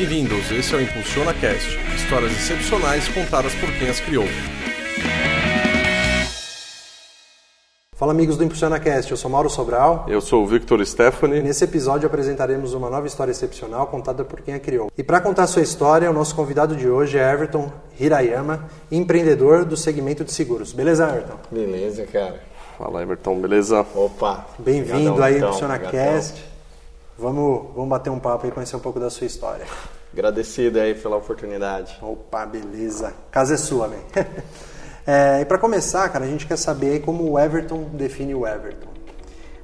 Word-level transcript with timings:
Bem-vindos, 0.00 0.50
esse 0.50 0.74
é 0.74 0.78
o 0.78 0.80
Impulsiona 0.80 1.34
Cast, 1.34 1.78
histórias 1.94 2.32
excepcionais 2.32 3.06
contadas 3.08 3.54
por 3.56 3.70
quem 3.78 3.90
as 3.90 4.00
criou. 4.00 4.24
Fala 7.94 8.12
amigos 8.12 8.38
do 8.38 8.44
Impulsiona 8.44 8.80
Cast, 8.80 9.10
eu 9.10 9.16
sou 9.18 9.30
Mauro 9.30 9.50
Sobral. 9.50 10.06
Eu 10.08 10.22
sou 10.22 10.42
o 10.42 10.46
Victor 10.46 10.82
Stephanie. 10.86 11.42
Nesse 11.42 11.64
episódio 11.64 12.06
apresentaremos 12.06 12.72
uma 12.72 12.88
nova 12.88 13.06
história 13.06 13.30
excepcional 13.30 13.88
contada 13.88 14.24
por 14.24 14.40
quem 14.40 14.54
a 14.54 14.58
criou. 14.58 14.90
E 14.96 15.02
para 15.02 15.20
contar 15.20 15.42
a 15.42 15.46
sua 15.46 15.60
história, 15.60 16.10
o 16.10 16.14
nosso 16.14 16.34
convidado 16.34 16.74
de 16.74 16.88
hoje 16.88 17.18
é 17.18 17.30
Everton 17.30 17.70
Hirayama, 18.00 18.70
empreendedor 18.90 19.66
do 19.66 19.76
segmento 19.76 20.24
de 20.24 20.32
seguros. 20.32 20.72
Beleza, 20.72 21.04
Everton? 21.10 21.36
Beleza, 21.50 22.06
cara. 22.06 22.40
Fala, 22.78 23.02
Everton, 23.02 23.38
beleza? 23.38 23.84
Opa! 23.94 24.46
Bem-vindo 24.58 25.22
aí 25.22 25.34
ao 25.34 25.48
Impulsiona 25.48 25.78
Cast. 25.78 26.49
Vamos, 27.20 27.74
vamos 27.74 27.90
bater 27.90 28.08
um 28.08 28.18
papo 28.18 28.46
e 28.46 28.50
conhecer 28.50 28.76
um 28.76 28.80
pouco 28.80 28.98
da 28.98 29.10
sua 29.10 29.26
história. 29.26 29.66
Agradecido 30.10 30.80
aí 30.80 30.94
pela 30.94 31.18
oportunidade. 31.18 31.98
Opa, 32.00 32.46
beleza. 32.46 33.12
Casa 33.30 33.54
é 33.54 33.56
sua, 33.58 33.88
man. 33.88 33.96
É, 35.06 35.40
e 35.40 35.44
para 35.46 35.58
começar, 35.58 36.08
cara, 36.10 36.26
a 36.26 36.28
gente 36.28 36.46
quer 36.46 36.58
saber 36.58 37.00
como 37.00 37.32
o 37.32 37.38
Everton 37.38 37.84
define 37.94 38.34
o 38.34 38.46
Everton. 38.46 38.90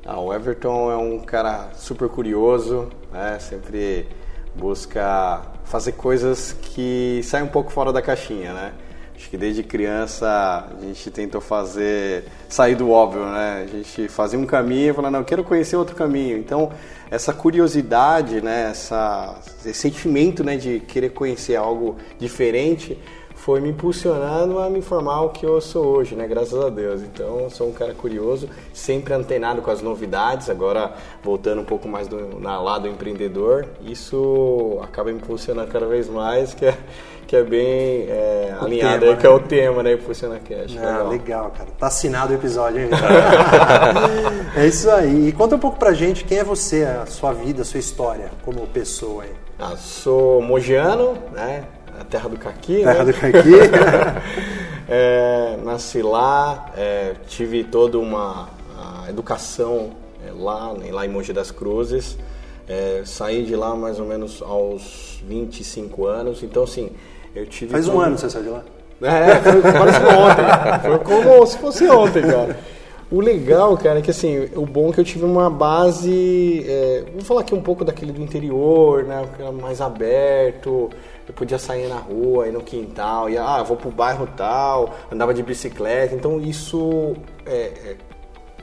Ah, 0.05 0.19
o 0.19 0.33
Everton 0.33 0.91
é 0.91 0.97
um 0.97 1.21
cara 1.21 1.69
super 1.75 2.09
curioso, 2.09 2.89
né? 3.13 3.39
sempre 3.39 4.09
busca 4.55 5.43
fazer 5.65 5.93
coisas 5.93 6.53
que 6.53 7.21
saem 7.23 7.45
um 7.45 7.49
pouco 7.49 7.71
fora 7.71 7.93
da 7.93 8.01
caixinha, 8.01 8.53
né? 8.55 8.73
Acho 9.15 9.31
que 9.31 9.37
desde 9.37 9.63
criança 9.63 10.27
a 10.29 10.85
gente 10.85 11.11
tentou 11.11 11.41
fazer, 11.41 12.25
sair 12.49 12.75
do 12.75 12.91
óbvio, 12.91 13.25
né? 13.27 13.65
A 13.65 13.67
gente 13.67 14.09
fazia 14.09 14.39
um 14.39 14.47
caminho 14.47 14.91
e 14.91 14.95
falava, 14.95 15.13
não, 15.13 15.21
eu 15.21 15.25
quero 15.25 15.45
conhecer 15.45 15.77
outro 15.77 15.95
caminho. 15.95 16.39
Então, 16.39 16.73
essa 17.11 17.33
curiosidade, 17.33 18.41
né? 18.41 18.71
Essa, 18.71 19.39
esse 19.65 19.75
sentimento 19.75 20.43
né? 20.43 20.57
de 20.57 20.81
querer 20.81 21.11
conhecer 21.11 21.57
algo 21.57 21.97
diferente 22.19 22.99
foi 23.47 23.61
me 23.61 23.69
impulsionando 23.69 24.59
a 24.59 24.69
me 24.69 24.83
formar 24.83 25.21
o 25.21 25.29
que 25.29 25.47
eu 25.47 25.61
sou 25.61 25.87
hoje, 25.87 26.17
né? 26.17 26.27
Graças 26.27 26.59
a 26.59 26.69
Deus. 26.69 27.01
Então, 27.01 27.49
sou 27.49 27.69
um 27.69 27.73
cara 27.73 27.95
curioso, 27.95 28.51
sempre 28.75 29.15
antenado 29.15 29.63
com 29.63 29.71
as 29.71 29.81
novidades. 29.81 30.51
Agora, 30.51 30.95
voltando 31.23 31.61
um 31.61 31.65
pouco 31.65 31.87
mais 31.87 32.09
do 32.09 32.41
na, 32.41 32.61
lado 32.61 32.89
empreendedor, 32.89 33.65
isso 33.81 34.81
acaba 34.83 35.13
me 35.13 35.19
impulsionando 35.19 35.71
cada 35.71 35.87
vez 35.87 36.09
mais, 36.09 36.55
que 36.55 36.67
é, 36.67 36.77
que 37.25 37.37
é 37.37 37.45
bem 37.45 38.09
é, 38.09 38.53
alinhado 38.61 38.99
tema, 38.99 39.13
aí, 39.13 39.17
que 39.17 39.27
é 39.27 39.31
o 39.31 39.39
tema, 39.39 39.83
né? 39.85 39.93
Impulsiona 39.93 40.41
Cash. 40.41 40.77
Ah, 40.77 40.81
legal. 40.81 41.09
legal, 41.09 41.53
cara. 41.57 41.71
Tá 41.79 41.87
assinado 41.87 42.33
o 42.33 42.35
episódio, 42.35 42.81
hein? 42.81 42.91
é 44.61 44.67
isso 44.67 44.91
aí. 44.91 45.29
E 45.29 45.33
conta 45.33 45.55
um 45.55 45.61
pouco 45.61 45.79
pra 45.79 45.93
gente 45.93 46.25
quem 46.25 46.39
é 46.39 46.45
você, 46.45 46.83
a 46.83 47.07
sua 47.07 47.33
vida, 47.33 47.63
a 47.63 47.65
sua 47.65 47.79
história 47.79 48.29
como 48.45 48.67
pessoa 48.67 49.23
aí. 49.23 49.31
Ah, 49.57 49.77
sou 49.77 50.43
mogiano, 50.43 51.17
né? 51.33 51.63
A 52.01 52.05
terra 52.05 52.29
do 52.29 52.39
caqui. 52.39 52.83
Terra 52.83 53.05
né? 53.05 53.13
do 53.13 53.15
caqui. 53.15 53.53
é, 54.89 55.59
nasci 55.65 56.03
lá, 56.03 56.73
é, 56.77 57.15
tive 57.29 57.65
toda 57.65 57.99
uma 57.99 58.57
educação 59.09 59.91
é, 60.27 60.33
lá, 60.33 60.73
né, 60.75 60.91
lá 60.91 61.07
em 61.07 61.09
Mogi 61.09 61.33
das 61.33 61.51
Cruzes. 61.51 62.19
É, 62.69 63.03
saí 63.05 63.45
de 63.45 63.55
lá 63.55 63.77
mais 63.77 64.01
ou 64.01 64.07
menos 64.07 64.43
aos 64.43 65.21
25 65.27 66.07
anos. 66.07 66.43
Então, 66.43 66.65
assim, 66.65 66.91
eu 67.35 67.47
tive. 67.47 67.71
Faz 67.71 67.89
um 67.89 68.01
ano 68.01 68.17
que 68.17 68.23
você 68.23 68.31
saiu 68.31 68.45
de 68.45 68.51
lá? 68.51 68.63
É, 69.03 69.37
foi, 69.37 69.63
parece 69.63 70.01
ontem. 70.05 70.89
Foi 70.89 70.99
como 71.01 71.47
se 71.47 71.59
fosse 71.59 71.89
ontem, 71.89 72.23
cara. 72.23 72.59
O 73.09 73.21
legal, 73.21 73.77
cara, 73.77 74.01
é 74.01 74.03
que 74.03 74.11
assim, 74.11 74.49
o 74.57 74.67
bom 74.67 74.91
é 74.91 74.93
que 74.93 75.01
eu 75.01 75.05
tive 75.05 75.25
uma 75.25 75.49
base. 75.49 76.65
É, 76.67 77.05
vou 77.13 77.23
falar 77.23 77.43
aqui 77.43 77.55
um 77.55 77.63
pouco 77.63 77.85
daquele 77.85 78.11
do 78.11 78.21
interior, 78.21 79.05
né? 79.05 79.25
Mais 79.63 79.81
aberto. 79.81 80.91
Eu 81.27 81.35
podia 81.35 81.59
sair 81.59 81.89
na 81.89 81.97
rua, 81.97 82.49
ir 82.49 82.53
no 82.53 82.63
quintal, 82.63 83.29
ia, 83.29 83.43
ah, 83.43 83.63
vou 83.63 83.77
pro 83.77 83.91
bairro 83.91 84.29
tal, 84.37 84.95
andava 85.11 85.35
de 85.35 85.43
bicicleta. 85.43 86.15
Então 86.15 86.41
isso 86.41 87.15
é, 87.45 87.53
é, 87.53 87.97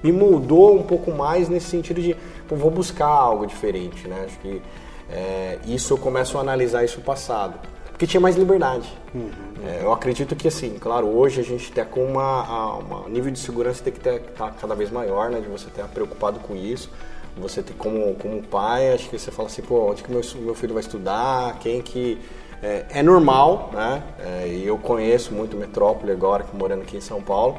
me 0.01 0.11
mudou 0.11 0.75
um 0.75 0.83
pouco 0.83 1.11
mais 1.11 1.49
nesse 1.49 1.67
sentido 1.67 2.01
de, 2.01 2.15
pô, 2.47 2.55
vou 2.55 2.71
buscar 2.71 3.07
algo 3.07 3.45
diferente, 3.45 4.07
né? 4.07 4.23
Acho 4.25 4.39
que 4.39 4.61
é, 5.09 5.59
isso 5.65 5.93
eu 5.93 5.97
começo 5.97 6.37
a 6.37 6.41
analisar 6.41 6.83
isso 6.83 7.01
passado 7.01 7.59
porque 8.03 8.07
tinha 8.07 8.19
mais 8.19 8.35
liberdade. 8.35 8.91
Uhum. 9.13 9.29
É, 9.65 9.83
eu 9.83 9.93
acredito 9.93 10.35
que, 10.35 10.47
assim, 10.47 10.77
claro, 10.79 11.07
hoje 11.07 11.39
a 11.39 11.43
gente 11.43 11.71
tem 11.71 11.85
com 11.85 12.03
uma, 12.03 12.77
uma 12.77 13.07
nível 13.07 13.31
de 13.31 13.39
segurança 13.39 13.83
tem 13.83 13.93
que 13.93 13.99
estar 13.99 14.19
tá 14.35 14.51
cada 14.51 14.75
vez 14.75 14.91
maior, 14.91 15.29
né? 15.29 15.39
De 15.39 15.47
você 15.47 15.67
estar 15.67 15.87
preocupado 15.87 16.39
com 16.39 16.55
isso. 16.55 16.89
Você 17.37 17.63
ter 17.63 17.73
como, 17.73 18.13
como 18.15 18.41
pai, 18.43 18.91
acho 18.91 19.09
que 19.09 19.17
você 19.17 19.31
fala 19.31 19.47
assim, 19.47 19.61
pô, 19.61 19.91
onde 19.91 20.03
que 20.03 20.11
meu, 20.11 20.21
meu 20.41 20.53
filho 20.53 20.73
vai 20.73 20.81
estudar, 20.81 21.57
quem 21.59 21.81
que... 21.81 22.19
É, 22.63 22.85
é 22.99 23.03
normal, 23.03 23.71
né? 23.73 24.01
É, 24.19 24.47
e 24.47 24.65
eu 24.65 24.77
conheço 24.77 25.33
muito 25.33 25.57
metrópole 25.57 26.13
agora, 26.13 26.45
morando 26.53 26.83
aqui 26.83 26.95
em 26.95 27.01
São 27.01 27.21
Paulo. 27.21 27.57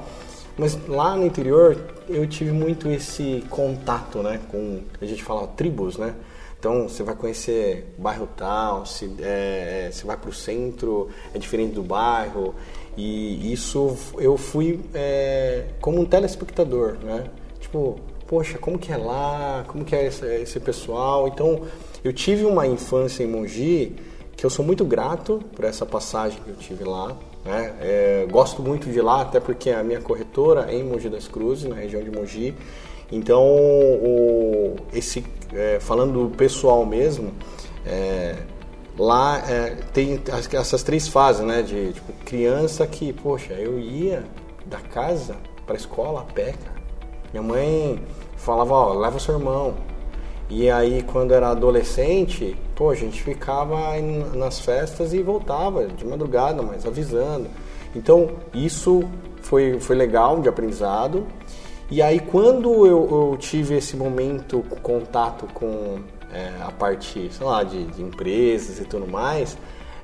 Mas 0.57 0.79
lá 0.89 1.15
no 1.15 1.27
interior 1.27 1.77
eu 2.09 2.27
tive 2.27 2.53
muito 2.53 2.89
esse 2.89 3.45
contato, 3.51 4.23
né? 4.23 4.41
Com, 4.51 4.81
a 4.99 5.05
gente 5.05 5.23
fala 5.23 5.47
tribos, 5.47 5.99
né? 5.99 6.15
Então 6.59 6.89
você 6.89 7.03
vai 7.03 7.15
conhecer 7.15 7.95
bairro 7.99 8.27
tal, 8.35 8.87
se, 8.87 9.15
é, 9.21 9.89
é 9.89 9.93
você 9.93 10.07
vai 10.07 10.17
para 10.17 10.31
o 10.31 10.33
centro, 10.33 11.11
é 11.35 11.39
diferente 11.39 11.75
do 11.75 11.83
bairro. 11.83 12.55
E 12.97 13.53
isso 13.53 13.95
eu 14.17 14.39
fui 14.39 14.81
é, 14.95 15.67
como 15.83 16.01
um 16.01 16.07
telespectador, 16.07 16.97
né? 17.03 17.27
Tipo, 17.61 18.01
poxa, 18.27 18.57
como 18.57 18.79
que 18.79 18.91
é 18.91 18.97
lá? 18.97 19.65
Como 19.67 19.85
que 19.85 19.95
é 19.95 20.07
esse, 20.07 20.25
esse 20.25 20.59
pessoal? 20.61 21.29
Então 21.29 21.61
eu 22.03 22.13
tive 22.13 22.47
uma 22.47 22.67
infância 22.67 23.23
em 23.23 23.27
Mogi 23.27 23.95
que 24.45 24.47
eu 24.47 24.51
sou 24.51 24.63
muito 24.63 24.85
grato 24.85 25.41
por 25.57 25.65
essa 25.65 25.87
passagem 25.87 26.39
que 26.45 26.51
eu 26.51 26.57
tive 26.57 26.85
lá. 26.85 27.17
Né? 27.47 27.75
É, 27.81 28.27
gosto 28.31 28.61
muito 28.61 28.91
de 28.91 29.01
lá, 29.01 29.23
até 29.23 29.41
porque 29.41 29.71
a 29.71 29.83
minha 29.83 30.03
corretora 30.03 30.71
é 30.71 30.75
em 30.75 30.85
Mogi 30.85 31.09
das 31.09 31.27
Cruzes, 31.27 31.65
na 31.67 31.77
região 31.77 32.03
de 32.03 32.11
Mogi. 32.11 32.55
Então, 33.11 33.43
o, 33.43 34.77
esse, 34.93 35.25
é, 35.51 35.79
falando 35.81 36.29
do 36.29 36.37
pessoal 36.37 36.85
mesmo, 36.85 37.33
é, 37.87 38.37
lá 38.99 39.39
é, 39.51 39.77
tem 39.95 40.21
essas 40.53 40.83
três 40.83 41.09
fases, 41.09 41.43
né? 41.43 41.63
De 41.63 41.95
tipo, 41.95 42.13
criança 42.27 42.87
que, 42.87 43.15
poxa, 43.15 43.55
eu 43.55 43.79
ia 43.79 44.25
da 44.67 44.79
casa 44.79 45.37
para 45.65 45.75
a 45.75 45.79
escola 45.79 46.21
a 46.21 46.25
pé. 46.35 46.55
Minha 47.33 47.43
mãe 47.43 47.99
falava, 48.37 48.75
ó, 48.75 48.93
leva 48.93 49.19
seu 49.19 49.39
irmão. 49.39 49.73
E 50.51 50.71
aí, 50.71 51.03
quando 51.03 51.33
era 51.33 51.49
adolescente, 51.49 52.55
pô, 52.75 52.91
a 52.91 52.95
gente 52.95 53.23
ficava 53.23 53.79
nas 54.35 54.61
festas 54.61 55.13
e 55.13 55.23
voltava 55.23 55.87
de 55.87 56.05
madrugada, 56.05 56.63
mas 56.63 56.85
avisando. 56.87 57.49
Então, 57.95 58.31
isso 58.53 59.03
foi, 59.43 59.79
foi 59.79 59.95
legal 59.95 60.41
de 60.41 60.49
aprendizado. 60.49 61.27
E 61.91 62.03
aí, 62.03 62.19
quando 62.19 62.87
eu, 62.87 63.31
eu 63.33 63.37
tive 63.39 63.77
esse 63.77 63.97
momento, 63.97 64.65
contato 64.83 65.47
com 65.55 65.99
é, 66.33 66.51
a 66.61 66.73
parte, 66.73 67.31
sei 67.33 67.47
lá, 67.47 67.63
de, 67.63 67.85
de, 67.85 68.03
empresas 68.03 68.81
e 68.81 68.85
tudo 68.85 69.07
mais, 69.07 69.57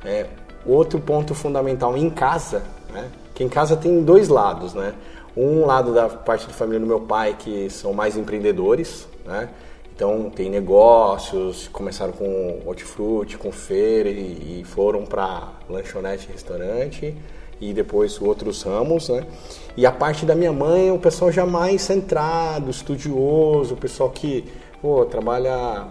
é, 0.05 0.27
outro 0.65 1.01
ponto 1.01 1.35
fundamental 1.35 1.97
em 1.97 2.09
casa, 2.09 2.63
né? 2.93 3.09
Que 3.35 3.43
em 3.43 3.49
casa 3.49 3.77
tem 3.77 4.05
dois 4.05 4.29
lados, 4.29 4.75
né? 4.75 4.95
Um 5.37 5.65
lado 5.65 5.95
da 5.95 6.09
parte 6.09 6.47
da 6.47 6.53
família 6.53 6.81
do 6.81 6.87
meu 6.87 7.01
pai, 7.01 7.35
que 7.39 7.71
são 7.71 7.93
mais 7.93 8.17
empreendedores, 8.17 9.09
né? 9.25 9.49
Então 10.01 10.31
tem 10.31 10.49
negócios, 10.49 11.69
começaram 11.69 12.15
com 12.15 12.63
hortifruti, 12.65 13.37
com 13.37 13.53
feira 13.53 14.09
e, 14.09 14.61
e 14.61 14.65
foram 14.65 15.05
para 15.05 15.53
lanchonete 15.69 16.27
restaurante 16.33 17.15
e 17.61 17.75
depois 17.75 18.19
outros 18.19 18.63
ramos, 18.63 19.11
né? 19.11 19.27
E 19.77 19.85
a 19.85 19.93
parte 19.93 20.25
da 20.25 20.35
minha 20.35 20.55
mãe, 20.55 20.91
o 20.91 20.99
pessoal 20.99 21.31
já 21.31 21.45
mais 21.45 21.83
centrado, 21.83 22.71
estudioso, 22.71 23.75
o 23.75 23.77
pessoal 23.77 24.09
que 24.09 24.51
pô, 24.81 25.05
trabalha 25.05 25.87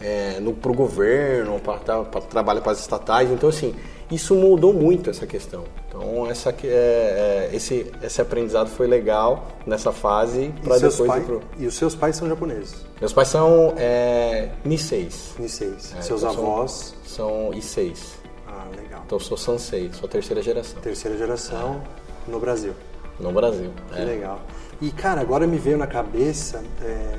é, 0.00 0.38
no, 0.40 0.52
pro 0.52 0.74
governo, 0.74 1.60
pra, 1.60 1.78
trabalha 2.20 2.60
para 2.60 2.72
as 2.72 2.80
estatais. 2.80 3.30
Então, 3.30 3.48
assim, 3.48 3.74
isso 4.10 4.34
mudou 4.34 4.72
muito 4.72 5.10
essa 5.10 5.26
questão. 5.26 5.64
Então, 5.88 6.30
essa, 6.30 6.50
é, 6.50 7.48
é, 7.50 7.50
esse, 7.52 7.90
esse 8.02 8.20
aprendizado 8.20 8.68
foi 8.68 8.86
legal 8.86 9.48
nessa 9.66 9.92
fase 9.92 10.52
para 10.62 10.78
depois 10.78 11.08
pai, 11.08 11.20
pro... 11.22 11.42
E 11.58 11.66
os 11.66 11.74
seus 11.74 11.94
pais 11.94 12.16
são 12.16 12.28
japoneses? 12.28 12.84
Meus 13.00 13.12
pais 13.12 13.28
são 13.28 13.74
é, 13.76 14.50
Niseis. 14.64 15.34
Niseis. 15.38 15.94
É, 15.96 16.02
Seus 16.02 16.22
então 16.22 16.32
avós? 16.34 16.94
São, 17.04 17.50
são 17.50 17.54
Iseis. 17.54 18.16
Ah, 18.46 18.66
legal. 18.76 19.02
Então, 19.04 19.16
eu 19.16 19.20
sou 19.20 19.36
Sansei, 19.36 19.90
sou 19.92 20.08
terceira 20.08 20.42
geração. 20.42 20.80
Terceira 20.80 21.16
geração 21.16 21.82
no 22.28 22.38
Brasil. 22.38 22.74
No 23.18 23.32
Brasil. 23.32 23.70
Que 23.92 24.00
é. 24.00 24.04
legal. 24.04 24.40
E, 24.80 24.90
cara, 24.90 25.20
agora 25.20 25.46
me 25.46 25.56
veio 25.56 25.78
na 25.78 25.86
cabeça 25.86 26.62
é, 26.82 27.18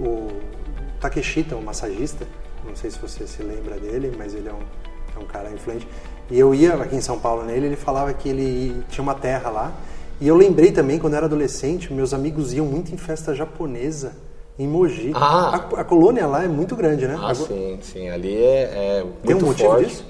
o 0.00 0.28
Takeshita, 1.02 1.56
um 1.56 1.62
massagista. 1.62 2.26
Não 2.66 2.76
sei 2.76 2.90
se 2.90 2.98
você 2.98 3.26
se 3.26 3.42
lembra 3.42 3.76
dele, 3.76 4.12
mas 4.16 4.34
ele 4.34 4.48
é 4.48 4.52
um, 4.52 4.60
é 5.16 5.18
um 5.22 5.26
cara 5.26 5.50
influente. 5.50 5.86
E 6.30 6.38
eu 6.38 6.54
ia 6.54 6.74
aqui 6.74 6.94
em 6.96 7.00
São 7.00 7.18
Paulo 7.18 7.42
nele, 7.44 7.66
ele 7.66 7.76
falava 7.76 8.12
que 8.14 8.28
ele 8.28 8.82
tinha 8.88 9.02
uma 9.02 9.14
terra 9.14 9.50
lá. 9.50 9.72
E 10.20 10.28
eu 10.28 10.36
lembrei 10.36 10.70
também, 10.70 10.98
quando 11.00 11.14
eu 11.14 11.16
era 11.16 11.26
adolescente, 11.26 11.92
meus 11.92 12.14
amigos 12.14 12.54
iam 12.54 12.64
muito 12.64 12.94
em 12.94 12.96
festa 12.96 13.34
japonesa 13.34 14.12
em 14.58 14.68
Mogi. 14.68 15.10
Ah. 15.14 15.56
A, 15.76 15.80
a 15.80 15.84
colônia 15.84 16.26
lá 16.26 16.44
é 16.44 16.48
muito 16.48 16.76
grande, 16.76 17.06
né? 17.08 17.14
Ah, 17.14 17.30
Agora- 17.30 17.34
sim, 17.34 17.78
sim. 17.82 18.08
Ali 18.08 18.36
é, 18.36 18.62
é 18.62 19.00
Tem 19.26 19.34
um 19.34 19.38
muito 19.40 19.46
motivo 19.46 19.68
forte. 19.70 19.86
disso? 19.88 20.06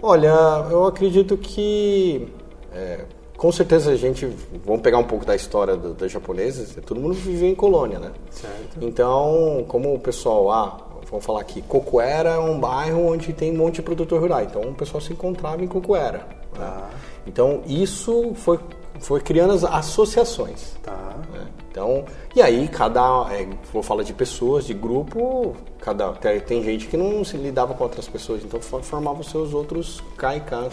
Olha, 0.00 0.28
eu 0.70 0.86
acredito 0.86 1.36
que 1.36 2.28
é, 2.74 3.00
com 3.38 3.50
certeza 3.50 3.90
a 3.92 3.96
gente 3.96 4.26
vamos 4.66 4.82
pegar 4.82 4.98
um 4.98 5.04
pouco 5.04 5.24
da 5.24 5.34
história 5.34 5.74
do- 5.76 5.94
dos 5.94 6.12
japoneses. 6.12 6.76
Todo 6.84 7.00
mundo 7.00 7.14
viveu 7.14 7.48
em 7.48 7.54
colônia, 7.54 7.98
né? 7.98 8.10
Certo. 8.30 8.78
Então, 8.82 9.64
como 9.68 9.94
o 9.94 9.98
pessoal, 9.98 10.50
ah, 10.50 10.76
vamos 11.10 11.24
falar 11.24 11.40
aqui, 11.40 11.62
Cocuera 11.62 12.30
é 12.30 12.38
um 12.38 12.58
bairro 12.60 13.06
onde 13.10 13.32
tem 13.32 13.52
um 13.52 13.56
monte 13.56 13.76
de 13.76 13.82
produtor 13.82 14.20
rural. 14.20 14.42
Então, 14.42 14.60
o 14.62 14.74
pessoal 14.74 15.00
se 15.00 15.12
encontrava 15.14 15.64
em 15.64 15.68
Cocuera. 15.68 16.18
né? 16.18 16.24
Tá. 16.58 16.90
Então, 17.26 17.62
isso 17.66 18.32
foi 18.34 18.58
foi 19.00 19.20
criando 19.20 19.52
as 19.52 19.62
associações. 19.62 20.74
Tá. 20.82 21.14
né? 21.32 21.46
Então, 21.70 22.04
e 22.34 22.42
aí 22.42 22.66
cada, 22.66 23.28
é, 23.32 23.46
vou 23.72 23.80
falar 23.82 24.02
de 24.02 24.12
pessoas, 24.12 24.64
de 24.64 24.74
grupo, 24.74 25.54
cada 25.80 26.10
tem, 26.14 26.40
tem 26.40 26.62
gente 26.64 26.88
que 26.88 26.96
não 26.96 27.22
se 27.24 27.36
lidava 27.36 27.74
com 27.74 27.84
outras 27.84 28.08
pessoas, 28.08 28.42
então 28.44 28.60
fo- 28.60 28.82
formava 28.82 29.20
os 29.20 29.30
seus 29.30 29.54
outros 29.54 30.02
caicás, 30.16 30.72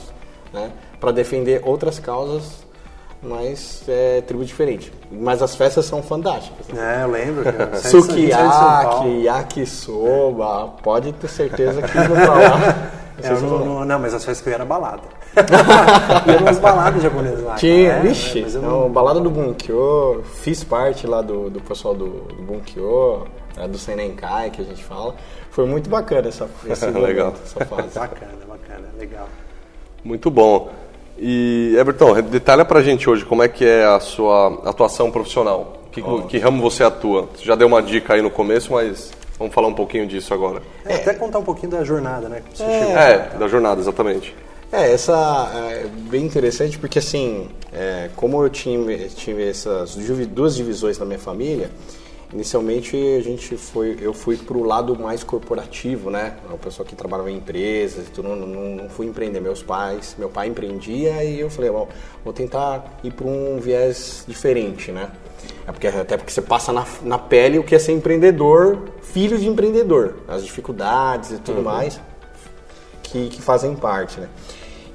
né, 0.56 0.72
para 1.00 1.12
defender 1.12 1.62
outras 1.64 2.00
causas, 2.00 2.66
mas 3.22 3.84
é 3.88 4.22
tribo 4.22 4.44
diferente. 4.46 4.92
Mas 5.12 5.42
as 5.42 5.56
festas 5.56 5.86
são 5.86 6.02
fantásticas. 6.02 6.68
Né? 6.70 7.00
É, 7.00 7.04
eu 7.04 7.12
lembro. 7.12 7.44
Sukiyaki, 7.78 9.24
yakisoba, 9.24 10.74
pode 10.82 11.12
ter 11.14 11.28
certeza 11.28 11.82
que 11.82 11.98
indo 11.98 12.10
pra 12.14 12.34
lá. 12.34 12.92
É, 13.24 13.30
não, 13.30 13.60
não, 13.66 13.86
não, 13.86 13.98
mas 13.98 14.14
as 14.14 14.26
festas 14.26 14.42
que 14.44 14.50
eu 14.50 14.52
ia 14.52 14.56
era 14.56 14.66
balada. 14.66 15.04
ia 16.30 16.38
umas 16.38 16.60
baladas 16.60 17.02
japonesas 17.02 17.42
lá. 17.46 17.56
Tinha, 17.56 17.92
cara. 17.92 18.00
É, 18.04 18.08
vixe, 18.10 18.42
mas 18.42 18.56
eu 18.56 18.62
não, 18.62 18.82
não- 18.82 18.92
balada 18.92 19.22
do 19.22 19.30
Bunkyo, 19.30 20.22
fiz 20.42 20.66
parte 20.66 21.08
lá 21.08 21.22
do, 21.22 21.50
do 21.50 21.62
pessoal 21.62 21.94
do, 21.96 22.10
do 22.10 22.44
Bunkyo, 22.44 23.26
é, 23.58 23.70
do 23.70 23.78
Senenkai 23.78 24.50
que 24.50 24.62
a 24.62 24.66
gente 24.66 24.84
fala. 24.84 25.16
Foi 25.50 25.66
muito 25.66 25.90
bacana 25.90 26.28
essa, 26.28 26.46
esse 26.68 26.86
Legal. 26.92 27.28
momento, 27.28 27.42
essa 27.46 27.66
fase. 27.66 27.98
Bacana, 27.98 28.32
bacana, 28.50 28.88
legal. 29.00 29.30
Muito 30.06 30.30
bom. 30.30 30.70
E, 31.18 31.76
Everton, 31.78 32.22
detalha 32.22 32.64
pra 32.64 32.82
gente 32.84 33.10
hoje 33.10 33.26
como 33.26 33.42
é 33.42 33.48
que 33.48 33.66
é 33.66 33.84
a 33.84 34.00
sua 34.00 34.62
atuação 34.64 35.10
profissional. 35.10 35.82
Que, 35.92 36.02
que 36.28 36.38
ramo 36.38 36.62
você 36.62 36.84
atua? 36.84 37.28
Você 37.36 37.44
já 37.44 37.56
deu 37.56 37.68
uma 37.68 37.82
dica 37.82 38.14
aí 38.14 38.22
no 38.22 38.30
começo, 38.30 38.74
mas 38.74 39.12
vamos 39.40 39.54
falar 39.54 39.68
um 39.68 39.74
pouquinho 39.74 40.06
disso 40.06 40.34
agora. 40.34 40.62
É, 40.86 40.96
Até 40.96 41.14
contar 41.16 41.40
um 41.40 41.44
pouquinho 41.44 41.72
da 41.72 41.84
jornada, 41.84 42.30
né? 42.30 42.44
que 42.48 42.58
Você 42.58 42.64
chegou. 42.64 42.98
É, 42.98 43.30
da 43.40 43.48
jornada, 43.48 43.82
exatamente. 43.82 44.36
É, 44.72 44.92
essa 44.92 45.52
é 45.56 45.86
bem 45.88 46.26
interessante 46.26 46.78
porque 46.78 47.00
assim, 47.00 47.48
é, 47.72 48.10
como 48.16 48.44
eu 48.44 48.50
tive, 48.50 49.08
tive 49.10 49.50
essas 49.50 49.96
duas 50.28 50.56
divisões 50.56 51.00
na 51.00 51.06
minha 51.06 51.20
família, 51.20 51.72
inicialmente 52.34 52.96
a 52.96 53.22
gente 53.22 53.56
foi, 53.58 53.98
eu 54.02 54.14
fui 54.14 54.38
pro 54.38 54.64
lado 54.64 54.98
mais 54.98 55.24
corporativo, 55.24 56.10
né? 56.10 56.38
O 56.52 56.58
pessoal 56.58 56.86
que 56.86 56.96
trabalhava 56.96 57.32
em 57.32 57.38
empresas, 57.38 58.08
e 58.08 58.12
tudo, 58.12 58.30
não, 58.30 58.36
não, 58.36 58.76
não 58.76 58.90
fui 58.90 59.06
empreender. 59.06 59.40
Meus 59.40 59.62
pais, 59.64 60.16
meu 60.18 60.30
pai 60.30 60.48
empreendia 60.48 61.24
e 61.24 61.40
eu 61.40 61.50
falei, 61.50 61.70
bom, 61.70 61.88
vou 62.24 62.34
tentar 62.34 63.00
ir 63.04 63.12
para 63.12 63.28
um 63.28 63.60
viés 63.60 64.24
diferente, 64.28 64.92
né? 64.92 65.12
É 65.68 65.72
porque, 65.72 65.88
até 65.88 66.18
porque 66.18 66.32
você 66.32 66.42
passa 66.42 66.72
na, 66.72 66.86
na 67.04 67.18
pele 67.18 67.60
o 67.60 67.64
que 67.64 67.76
é 67.76 67.80
ser 67.80 67.92
empreendedor, 67.92 68.90
filho 69.02 69.38
de 69.38 69.48
empreendedor, 69.48 70.16
as 70.28 70.44
dificuldades 70.44 71.32
e 71.32 71.38
tudo 71.40 71.62
mais 71.62 72.00
que, 73.16 73.30
que 73.30 73.42
fazem 73.42 73.76
parte, 73.76 74.20
né? 74.20 74.28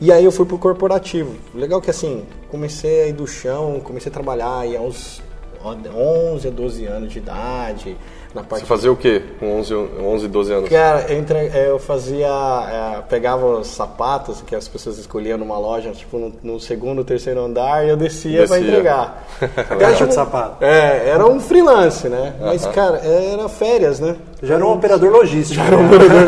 E 0.00 0.10
aí 0.10 0.24
eu 0.24 0.32
fui 0.32 0.46
pro 0.46 0.58
corporativo. 0.58 1.36
Legal 1.54 1.80
que 1.80 1.90
assim, 1.90 2.26
comecei 2.48 3.02
a 3.02 3.06
ir 3.08 3.12
do 3.12 3.26
chão, 3.26 3.80
comecei 3.80 4.10
a 4.10 4.12
trabalhar 4.12 4.60
aí 4.60 4.76
aos 4.76 5.22
11 5.64 6.48
a 6.48 6.50
12 6.50 6.86
anos 6.86 7.12
de 7.12 7.18
idade, 7.18 7.96
na 8.34 8.42
parte 8.42 8.60
Você 8.62 8.66
fazia 8.66 8.90
o 8.92 8.96
quê 8.96 9.22
com 9.40 9.58
11, 9.58 9.74
11 9.74 10.28
12 10.28 10.52
anos? 10.52 10.68
Cara, 10.70 11.06
eu, 11.08 11.18
entre- 11.18 11.50
eu 11.54 11.78
fazia. 11.78 12.26
é, 12.28 13.02
pegava 13.08 13.44
os 13.44 13.66
sapatos 13.66 14.40
que 14.46 14.54
as 14.54 14.68
pessoas 14.68 14.98
escolhiam 14.98 15.36
numa 15.36 15.58
loja, 15.58 15.90
tipo 15.90 16.16
no, 16.18 16.32
no 16.42 16.60
segundo, 16.60 17.02
terceiro 17.04 17.40
andar, 17.40 17.84
e 17.84 17.88
eu 17.90 17.96
descia, 17.96 18.46
pra 18.46 18.56
Descia. 18.56 18.70
entregar. 18.70 19.26
Caixa 19.78 20.06
de 20.06 20.14
sapato. 20.14 20.64
É, 20.64 21.08
era 21.08 21.26
um 21.26 21.40
freelance, 21.40 22.08
né? 22.08 22.34
Mas, 22.40 22.64
cara, 22.66 22.98
era 22.98 23.48
férias, 23.48 23.98
né? 24.00 24.16
Já 24.42 24.54
era 24.54 24.64
um 24.66 24.72
operador 24.72 25.10
logístico. 25.10 25.62
né? 25.62 25.70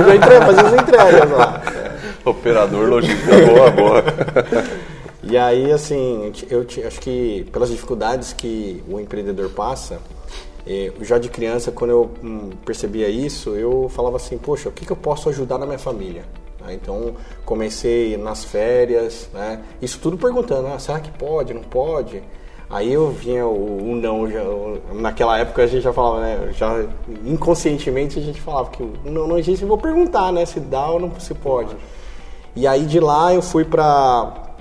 Eu 0.08 0.14
entrei, 0.16 0.40
fazia 0.40 0.62
as 0.62 0.72
entregas 0.74 1.30
lá. 1.30 1.62
Operador 2.24 2.88
logístico. 2.88 3.30
boa, 3.52 3.70
boa. 3.70 4.04
E 5.32 5.38
aí, 5.38 5.72
assim, 5.72 6.30
eu 6.50 6.62
te- 6.62 6.82
acho 6.82 7.00
que 7.00 7.48
pelas 7.50 7.70
dificuldades 7.70 8.34
que 8.34 8.84
o 8.86 9.00
empreendedor 9.00 9.48
passa, 9.48 9.98
eh, 10.66 10.92
já 11.00 11.16
de 11.16 11.30
criança, 11.30 11.72
quando 11.72 11.90
eu 11.90 12.10
hum, 12.22 12.50
percebia 12.66 13.08
isso, 13.08 13.48
eu 13.56 13.88
falava 13.88 14.16
assim, 14.16 14.36
poxa, 14.36 14.68
o 14.68 14.72
que, 14.72 14.84
que 14.84 14.92
eu 14.92 14.96
posso 14.96 15.30
ajudar 15.30 15.56
na 15.56 15.64
minha 15.64 15.78
família? 15.78 16.24
Né, 16.60 16.74
Então, 16.74 17.14
comecei 17.46 18.18
nas 18.18 18.44
férias, 18.44 19.30
né? 19.32 19.62
Isso 19.80 19.98
tudo 20.00 20.18
perguntando, 20.18 20.68
ah, 20.68 20.78
será 20.78 21.00
que 21.00 21.10
pode, 21.10 21.54
não 21.54 21.62
pode? 21.62 22.22
Aí 22.68 22.92
eu 22.92 23.10
vinha 23.10 23.46
o, 23.46 23.90
o 23.92 23.96
não, 23.96 24.30
já, 24.30 24.42
o- 24.42 24.78
naquela 24.92 25.38
época 25.38 25.62
a 25.62 25.66
gente 25.66 25.80
já 25.82 25.94
falava, 25.94 26.20
né? 26.20 26.52
Já 26.52 26.84
inconscientemente 27.24 28.18
a 28.18 28.22
gente 28.22 28.38
falava 28.38 28.68
que 28.70 28.82
não 29.04 29.26
não 29.26 29.38
existe, 29.38 29.64
vou 29.64 29.78
perguntar, 29.78 30.30
né? 30.30 30.44
Se 30.44 30.60
dá 30.60 30.90
ou 30.90 31.00
não 31.00 31.18
se 31.18 31.32
pode. 31.34 31.74
E 32.54 32.66
aí 32.66 32.84
de 32.84 33.00
lá 33.00 33.32
eu 33.32 33.40
fui 33.40 33.64
pra 33.64 34.51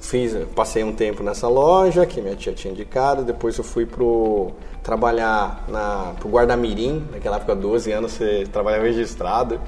Fiz, 0.00 0.32
passei 0.54 0.84
um 0.84 0.92
tempo 0.92 1.22
nessa 1.22 1.48
loja 1.48 2.06
que 2.06 2.20
minha 2.20 2.36
tia 2.36 2.52
tinha 2.52 2.72
indicado, 2.72 3.24
depois 3.24 3.58
eu 3.58 3.64
fui 3.64 3.84
pro 3.84 4.52
trabalhar 4.82 5.64
na 5.68 6.14
pro 6.18 6.28
Guardamirim, 6.28 7.04
naquela 7.12 7.36
época 7.36 7.54
12 7.54 7.92
anos 7.92 8.12
você 8.12 8.46
trabalhava 8.50 8.84
registrado. 8.84 9.60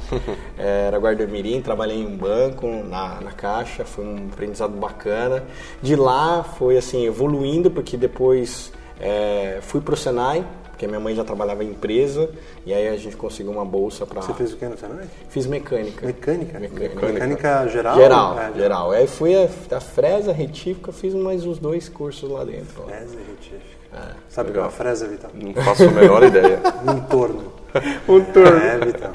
É, 0.56 0.87
Era 0.88 0.99
Guardamirim, 0.99 1.61
trabalhei 1.61 1.99
em 1.99 2.06
um 2.06 2.17
banco, 2.17 2.67
na, 2.67 3.21
na 3.21 3.32
caixa, 3.32 3.85
foi 3.85 4.05
um 4.05 4.29
aprendizado 4.32 4.73
bacana. 4.73 5.44
De 5.82 5.97
lá 5.97 6.43
foi 6.43 6.79
assim 6.79 7.05
evoluindo 7.05 7.71
porque 7.71 7.97
depois 7.97 8.73
é, 9.00 9.59
fui 9.62 9.81
pro 9.81 9.97
Senai, 9.97 10.47
porque 10.81 10.88
minha 10.88 10.99
mãe 11.00 11.15
já 11.15 11.23
trabalhava 11.23 11.62
em 11.62 11.69
empresa 11.69 12.31
e 12.65 12.73
aí 12.73 12.88
a 12.88 12.97
gente 12.97 13.15
conseguiu 13.15 13.53
uma 13.53 13.67
bolsa 13.67 14.06
para 14.06 14.23
Você 14.23 14.32
fez 14.32 14.55
o 14.55 14.56
que 14.56 14.65
no 14.65 14.79
Senai? 14.79 15.05
fiz 15.29 15.44
mecânica. 15.44 16.06
Mecânica? 16.06 16.59
Mecânica. 16.59 17.06
Mecânica 17.06 17.69
geral? 17.69 17.97
Geral, 17.97 18.38
É, 18.38 18.53
geral. 18.59 18.91
Aí 18.91 19.06
fui 19.06 19.35
a, 19.37 19.47
a 19.77 19.81
Fresa, 19.81 20.32
retífica, 20.32 20.91
fiz 20.91 21.12
mais 21.12 21.44
uns 21.44 21.59
dois 21.59 21.87
cursos 21.87 22.31
lá 22.31 22.44
dentro. 22.44 22.82
ó. 22.82 22.87
Fresa 22.87 23.15
e 23.15 23.31
retífica. 23.31 23.81
É. 23.93 24.15
Sabe 24.31 24.49
o 24.49 24.53
que 24.55 24.59
é 24.59 24.62
uma 24.62 24.71
fresa, 24.71 25.06
Vitão? 25.06 25.31
Não 25.35 25.53
faço 25.53 25.85
a 25.85 25.91
menor 25.91 26.23
ideia. 26.23 26.61
Um 26.88 27.00
torno. 27.00 27.52
Um 28.09 28.25
turno. 28.25 28.59
É, 28.59 28.78
Vitão. 28.78 29.11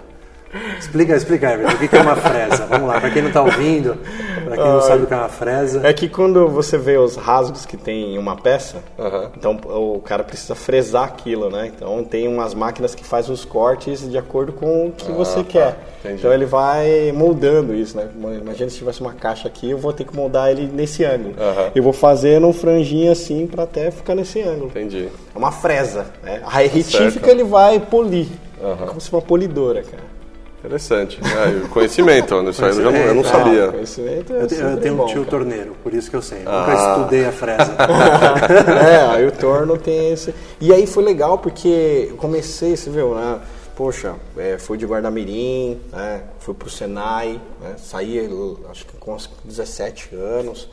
Explica, 0.79 1.15
explica, 1.15 1.51
Everton, 1.53 1.83
o 1.85 1.87
que 1.89 1.95
é 1.95 2.01
uma 2.01 2.15
fresa? 2.15 2.65
Vamos 2.67 2.87
lá, 2.87 2.99
pra 2.99 3.09
quem 3.09 3.21
não 3.21 3.31
tá 3.31 3.41
ouvindo, 3.41 3.97
pra 4.43 4.55
quem 4.55 4.65
não 4.65 4.81
sabe 4.81 5.03
o 5.03 5.07
que 5.07 5.13
é 5.13 5.17
uma 5.17 5.29
fresa. 5.29 5.81
É 5.87 5.93
que 5.93 6.07
quando 6.07 6.47
você 6.47 6.77
vê 6.77 6.97
os 6.97 7.15
rasgos 7.15 7.65
que 7.65 7.75
tem 7.77 8.15
em 8.15 8.17
uma 8.17 8.35
peça, 8.35 8.77
Aham. 8.97 9.31
então 9.37 9.59
o 9.65 9.99
cara 10.01 10.23
precisa 10.23 10.55
fresar 10.55 11.03
aquilo, 11.05 11.49
né? 11.49 11.71
Então 11.75 12.03
tem 12.03 12.27
umas 12.27 12.53
máquinas 12.53 12.93
que 12.95 13.03
fazem 13.03 13.33
os 13.33 13.43
cortes 13.45 14.09
de 14.09 14.17
acordo 14.17 14.53
com 14.53 14.87
o 14.87 14.91
que 14.91 15.11
você 15.11 15.43
quer. 15.43 15.77
entendi. 15.99 16.19
Então 16.19 16.33
ele 16.33 16.45
vai 16.45 17.11
moldando 17.11 17.73
isso, 17.73 17.97
né? 17.97 18.07
Imagina 18.41 18.69
se 18.69 18.77
tivesse 18.77 19.01
uma 19.01 19.13
caixa 19.13 19.47
aqui, 19.47 19.69
eu 19.71 19.77
vou 19.77 19.91
ter 19.93 20.03
que 20.05 20.15
moldar 20.15 20.49
ele 20.51 20.69
nesse 20.73 21.03
ângulo. 21.03 21.35
Aham. 21.39 21.71
Eu 21.75 21.83
vou 21.83 21.93
fazendo 21.93 22.47
um 22.47 22.53
franjinho 22.53 23.11
assim 23.11 23.47
pra 23.47 23.63
até 23.63 23.91
ficar 23.91 24.15
nesse 24.15 24.41
ângulo. 24.41 24.67
Entendi. 24.67 25.09
É 25.33 25.37
uma 25.37 25.51
fresa, 25.51 26.05
né? 26.23 26.41
A 26.45 26.49
retífica 26.57 27.05
Tá 27.05 27.11
certo. 27.11 27.27
ele 27.29 27.43
vai 27.43 27.79
polir. 27.79 28.27
Aham. 28.63 28.73
É 28.83 28.87
como 28.87 29.01
se 29.01 29.09
fosse 29.09 29.13
uma 29.13 29.21
polidora, 29.21 29.83
cara. 29.83 30.03
Interessante. 30.65 31.19
É, 31.23 31.65
o 31.65 31.69
conhecimento, 31.69 32.49
isso 32.49 32.63
aí 32.65 32.71
eu, 32.71 32.75
já 32.83 32.91
não, 32.91 32.97
eu 32.97 33.13
não 33.15 33.23
sabia. 33.23 33.65
Ah, 33.69 33.71
conhecimento 33.71 34.33
é 34.33 34.41
Eu, 34.41 34.47
te- 34.47 34.55
eu 34.55 34.77
tenho 34.77 34.95
bom, 34.95 35.03
um 35.03 35.07
tio 35.07 35.17
cara. 35.25 35.29
torneiro, 35.29 35.75
por 35.83 35.93
isso 35.93 36.09
que 36.09 36.15
eu 36.15 36.21
sei. 36.21 36.39
Eu 36.43 36.49
Ah. 36.51 36.67
Nunca 36.67 36.73
estudei 36.97 37.25
a 37.25 37.31
fresa. 37.31 37.75
é, 38.89 39.15
aí 39.15 39.25
o 39.27 39.31
torno 39.31 39.77
tem 39.77 40.11
esse. 40.11 40.33
E 40.59 40.73
aí 40.73 40.87
foi 40.87 41.03
legal 41.03 41.37
porque 41.37 42.07
eu 42.09 42.17
comecei, 42.17 42.75
você 42.75 42.89
viu, 42.89 43.13
né? 43.15 43.39
Poxa, 43.75 44.15
é, 44.37 44.57
fui 44.57 44.77
de 44.77 44.85
Guardamirim, 44.85 45.79
né? 45.91 46.21
fui 46.39 46.53
pro 46.53 46.69
Senai, 46.69 47.41
né? 47.61 47.75
saí 47.77 48.17
acho 48.71 48.85
que 48.85 48.95
com 48.97 49.13
uns 49.13 49.29
17 49.43 50.15
anos. 50.15 50.69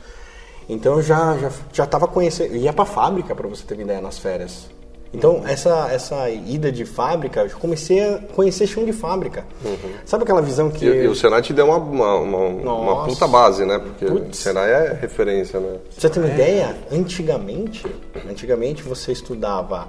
Então 0.69 0.93
eu 0.95 1.01
já 1.01 1.37
já 1.37 1.51
já 1.73 1.83
estava 1.83 2.07
conhecendo, 2.07 2.55
ia 2.55 2.71
pra 2.71 2.85
fábrica 2.85 3.35
para 3.35 3.47
você 3.47 3.63
ter 3.65 3.73
uma 3.73 3.83
ideia 3.83 3.99
nas 3.99 4.17
férias. 4.17 4.69
Então 5.13 5.35
Uhum. 5.35 5.47
essa 5.47 5.89
essa 5.91 6.29
ida 6.29 6.71
de 6.71 6.85
fábrica, 6.85 7.41
eu 7.41 7.57
comecei 7.59 7.99
a 8.03 8.19
conhecer 8.35 8.65
chão 8.65 8.83
de 8.83 8.91
fábrica. 8.91 9.45
Sabe 10.05 10.23
aquela 10.23 10.41
visão 10.41 10.69
que 10.71 10.87
Uhum. 10.89 10.95
E, 10.95 11.03
e 11.03 11.07
o 11.07 11.15
Senai 11.15 11.41
te 11.41 11.53
deu 11.53 11.67
uma, 11.67 11.77
uma, 11.77 12.15
uma, 12.15 12.73
uma 12.73 13.05
puta 13.05 13.27
base, 13.27 13.65
né? 13.65 13.79
Porque 13.79 14.05
o 14.05 14.11
Putz. 14.21 14.37
Senai 14.39 14.71
é 14.71 14.97
referência, 14.99 15.59
né? 15.59 15.77
Pra 15.91 16.01
você 16.01 16.09
ter 16.09 16.19
uma 16.19 16.29
ideia, 16.29 16.75
antigamente, 16.91 17.85
antigamente 18.29 18.81
você 18.81 19.11
estudava 19.11 19.87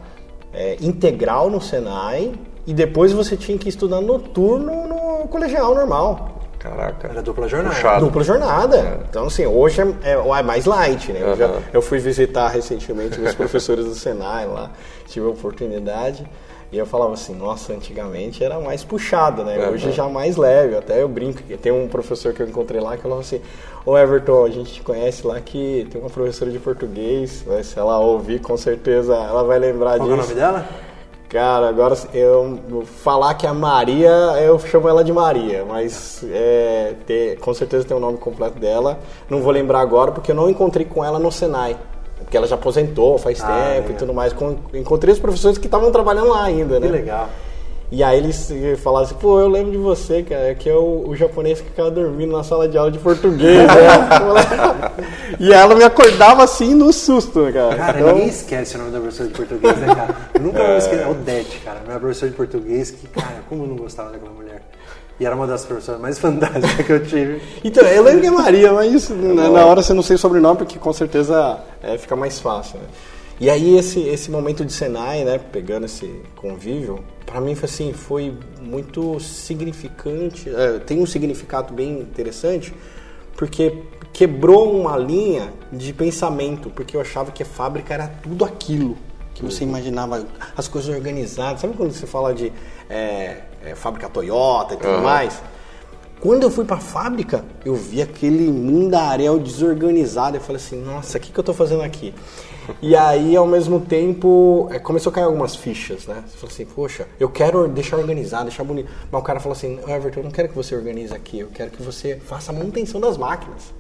é, 0.53 0.77
integral 0.81 1.49
no 1.51 1.61
Senai 1.61 2.33
e 2.67 2.75
depois 2.75 3.13
você 3.13 3.37
tinha 3.37 3.57
que 3.59 3.69
estudar 3.69 4.01
noturno 4.01 4.87
no 4.87 5.29
colegial 5.29 5.75
normal. 5.75 6.43
Caraca. 6.65 7.09
Era 7.09 7.21
dupla 7.23 7.47
jornada. 7.47 7.75
Puxado. 7.75 8.05
Dupla 8.07 8.25
jornada. 8.25 9.01
Então, 9.11 9.27
assim, 9.27 9.45
hoje 9.45 9.83
é, 9.83 9.87
é, 10.03 10.13
é 10.13 10.43
mais 10.43 10.65
light, 10.65 11.13
né? 11.13 11.21
Eu, 11.23 11.37
já- 11.37 11.51
eu 11.75 11.83
fui 11.83 11.99
visitar 11.99 12.49
recentemente 12.49 13.21
os 13.21 13.35
professores 13.35 13.85
do 13.85 13.95
Senai 13.95 14.47
lá, 14.47 14.71
tive 15.07 15.27
a 15.27 15.29
oportunidade. 15.29 16.27
E 16.73 16.79
eu 16.79 16.87
falava 16.87 17.13
assim, 17.13 17.37
nossa, 17.37 17.73
antigamente 17.73 18.43
era 18.43 18.59
mais 18.59 18.83
puxado, 18.83 19.45
né? 19.45 19.69
Hoje 19.69 19.93
já 19.93 20.09
mais 20.09 20.37
leve. 20.37 20.75
Até 20.77 21.03
eu 21.03 21.07
brinco, 21.09 21.41
tem 21.59 21.71
um 21.71 21.87
professor 21.87 22.33
que 22.33 22.43
eu 22.43 22.49
encontrei 22.49 22.81
lá 22.81 22.97
que 22.97 23.03
falava 23.03 23.21
assim, 23.21 23.41
ô 23.87 23.97
Everton, 23.97 24.45
a 24.45 24.51
gente 24.51 24.73
te 24.73 24.83
conhece 24.83 25.25
lá 25.25 25.39
que 25.41 25.87
tem 25.93 26.01
uma 26.01 26.11
professora 26.11 26.51
de 26.51 26.59
português, 26.59 27.45
né? 27.47 27.63
se 27.63 27.79
ela 27.79 27.99
ouvir, 27.99 28.41
com 28.41 28.57
certeza 28.57 29.15
ela 29.15 29.45
vai 29.45 29.59
lembrar 29.59 29.99
Qual 29.99 30.09
disso. 30.09 30.11
é 30.11 30.15
o 30.15 30.17
nome 30.17 30.35
dela? 30.35 30.67
Cara, 31.29 31.69
agora 31.69 31.97
eu 32.13 32.61
falar 33.03 33.35
que 33.35 33.47
a 33.47 33.53
Maria, 33.53 34.09
eu 34.41 34.57
chamo 34.59 34.89
ela 34.89 35.03
de 35.03 35.13
Maria, 35.13 35.65
mas 35.67 36.25
é, 36.31 36.95
ter- 37.07 37.39
com 37.41 37.53
certeza 37.53 37.85
tem 37.85 37.97
o 37.97 38.01
nome 38.01 38.19
completo 38.19 38.59
dela. 38.59 38.99
Não 39.29 39.41
vou 39.41 39.51
lembrar 39.51 39.81
agora 39.81 40.13
porque 40.13 40.31
eu 40.31 40.35
não 40.35 40.49
encontrei 40.49 40.87
com 40.87 41.05
ela 41.05 41.19
no 41.19 41.33
Senai. 41.33 41.77
Porque 42.19 42.37
ela 42.37 42.47
já 42.47 42.55
aposentou 42.55 43.19
faz 43.19 43.43
Ah, 43.43 43.47
tempo 43.49 43.89
legal. 43.89 43.91
e 43.91 43.95
tudo 43.95 44.15
mais. 44.15 44.35
Encontrei 44.75 45.13
os 45.13 45.19
professores 45.19 45.59
que 45.59 45.67
estavam 45.67 45.91
trabalhando 45.91 46.29
lá 46.29 46.45
ainda, 46.45 46.79
né? 46.79 46.87
Que 46.87 46.93
legal. 46.93 47.29
E 47.95 48.03
aí 48.03 48.19
eles 48.19 48.53
falaram 48.83 49.07
assim, 49.07 49.15
pô, 49.15 49.39
eu 49.39 49.47
lembro 49.47 49.71
de 49.71 49.79
você, 49.79 50.21
cara, 50.25 50.53
que 50.57 50.69
é 50.69 50.75
o, 50.75 51.05
o 51.11 51.15
japonês 51.15 51.61
que 51.61 51.69
ficava 51.69 51.93
dormindo 51.93 52.33
na 52.33 52.43
sala 52.43 52.69
de 52.69 52.77
aula 52.77 52.91
de 52.91 52.99
português. 52.99 53.69
né? 53.69 54.91
e 55.39 55.53
ela 55.53 55.77
me 55.77 55.85
acordava 55.85 56.43
assim 56.43 56.75
no 56.75 56.93
susto, 56.93 57.43
né, 57.43 57.53
cara. 57.53 57.77
Cara, 57.77 58.01
Então, 58.01 58.15
ninguém 58.15 58.29
esquece 58.29 58.75
o 58.75 58.79
nome 58.79 58.91
da 58.91 58.99
professora 58.99 59.29
de 59.29 59.35
português, 59.37 59.77
né, 59.79 59.95
cara? 59.95 60.17
Eu 60.35 60.41
nunca 60.43 60.65
vou 60.65 60.77
esquecer. 60.77 61.05
É 61.05 61.09
o 61.09 61.15
Dete, 61.15 61.59
cara. 61.61 61.83
Minha 61.87 62.01
professora 62.01 62.31
de 62.33 62.37
português, 62.37 62.91
que, 62.91 63.07
cara, 63.07 63.45
como 63.49 63.63
eu 63.63 63.69
não 63.69 63.77
gostava 63.77 64.11
daquela 64.11 64.33
mulher. 64.33 64.63
E 65.21 65.25
era 65.25 65.37
uma 65.37 65.47
das 65.47 65.65
professoras 65.65 66.01
mais 66.01 66.19
fantásticas 66.21 66.85
que 66.85 66.93
eu 66.93 67.07
tive. 67.07 67.41
Então, 67.63 67.85
eu 67.85 68.03
lembro 68.03 68.23
que 68.23 68.27
é 68.27 68.31
Maria, 68.33 68.73
mas 68.73 68.93
isso, 68.93 69.15
na, 69.15 69.49
na 69.49 69.65
hora 69.67 69.83
você 69.83 69.95
não 69.95 70.03
sei 70.03 70.17
o 70.17 70.19
sobrenome, 70.19 70.59
porque 70.59 70.81
com 70.81 70.93
certeza 70.93 71.59
é, 71.81 71.97
fica 71.97 72.17
mais 72.17 72.41
fácil, 72.41 72.81
né? 72.81 72.87
E 73.41 73.51
aí 73.51 73.77
esse, 73.77 74.01
esse 74.01 74.31
momento 74.31 74.65
de 74.65 74.73
Senai, 74.73 75.25
né, 75.25 75.39
pegando 75.39 75.87
esse 75.87 76.23
convívio, 76.37 77.05
pra 77.27 77.41
mim 77.41 77.55
foi 77.55 77.69
assim, 77.69 77.93
foi 77.93 78.33
muito 78.61 79.19
significante, 79.19 80.49
é, 80.49 80.79
tem 80.79 81.01
um 81.01 81.07
significado 81.07 81.75
bem 81.75 82.01
interessante, 82.01 82.73
porque 83.37 83.83
quebrou 84.13 84.79
uma 84.81 84.97
linha 84.97 85.53
de 85.73 85.93
pensamento, 85.93 86.71
porque 86.71 86.97
eu 86.97 87.01
achava 87.01 87.33
que 87.33 87.43
a 87.43 87.47
fábrica 87.47 87.93
era 87.93 88.07
tudo 88.07 88.45
aquilo 88.45 88.97
que 89.35 89.45
você 89.45 89.65
imaginava, 89.65 90.25
as 90.57 90.69
coisas 90.69 90.95
organizadas. 90.95 91.61
Sabe 91.61 91.75
quando 91.77 91.93
você 91.93 92.07
fala 92.07 92.33
de 92.33 92.53
é, 92.89 93.43
é, 93.65 93.75
fábrica 93.75 94.09
Toyota 94.09 94.75
e 94.75 94.77
tudo 94.77 95.03
mais? 95.03 95.43
Quando 96.21 96.45
eu 96.45 96.51
fui 96.51 96.65
pra 96.65 96.79
fábrica, 96.79 97.45
eu 97.65 97.75
vi 97.75 98.01
aquele 98.01 98.49
mundaréu 98.51 99.39
desorganizado. 99.39 100.37
Eu 100.37 100.41
falei 100.41 100.57
assim, 100.57 100.81
nossa, 100.81 101.19
o 101.19 101.21
que, 101.21 101.33
que 101.33 101.39
eu 101.39 101.45
tô 101.45 101.53
fazendo 101.53 101.83
aqui? 101.83 102.15
E 102.81 102.97
aí, 102.97 103.37
ao 103.37 103.47
mesmo 103.47 103.81
tempo, 103.81 104.69
é, 104.71 104.79
começou 104.79 105.11
a 105.11 105.15
cair 105.15 105.25
algumas 105.25 105.57
fichas, 105.57 106.07
né? 106.07 106.23
Você 106.27 106.37
falou 106.37 106.53
assim, 106.53 106.65
poxa, 106.65 107.07
eu 107.19 107.29
quero 107.29 107.69
deixar 107.69 107.97
organizado, 107.97 108.45
deixar 108.45 108.65
bonito. 108.65 108.91
Mas 109.11 109.21
o 109.21 109.25
cara 109.25 109.41
falou 109.41 109.57
assim, 109.57 109.79
Everton, 109.89 110.21
eu 110.21 110.25
não 110.25 110.31
quero 110.31 110.49
que 110.49 110.55
você 110.55 110.75
organize 110.75 111.15
aqui, 111.15 111.41
eu 111.41 111.49
quero 111.53 111.71
que 111.71 111.83
você 111.83 112.17
faça 112.17 112.53
a 112.53 112.55
manutenção 112.55 113.01
das 113.01 113.17
máquinas, 113.17 113.73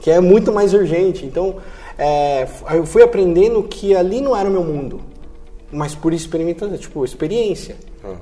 que 0.00 0.10
é 0.10 0.20
muito 0.20 0.52
mais 0.52 0.74
urgente. 0.74 1.24
Então, 1.24 1.56
é, 1.98 2.46
eu 2.72 2.86
fui 2.86 3.02
aprendendo 3.02 3.62
que 3.64 3.94
ali 3.94 4.20
não 4.20 4.36
era 4.36 4.48
o 4.48 4.52
meu 4.52 4.64
mundo, 4.64 5.00
mas 5.70 5.94
por 5.94 6.12
experimentação, 6.12 6.76
tipo, 6.76 7.04
experiência. 7.04 7.76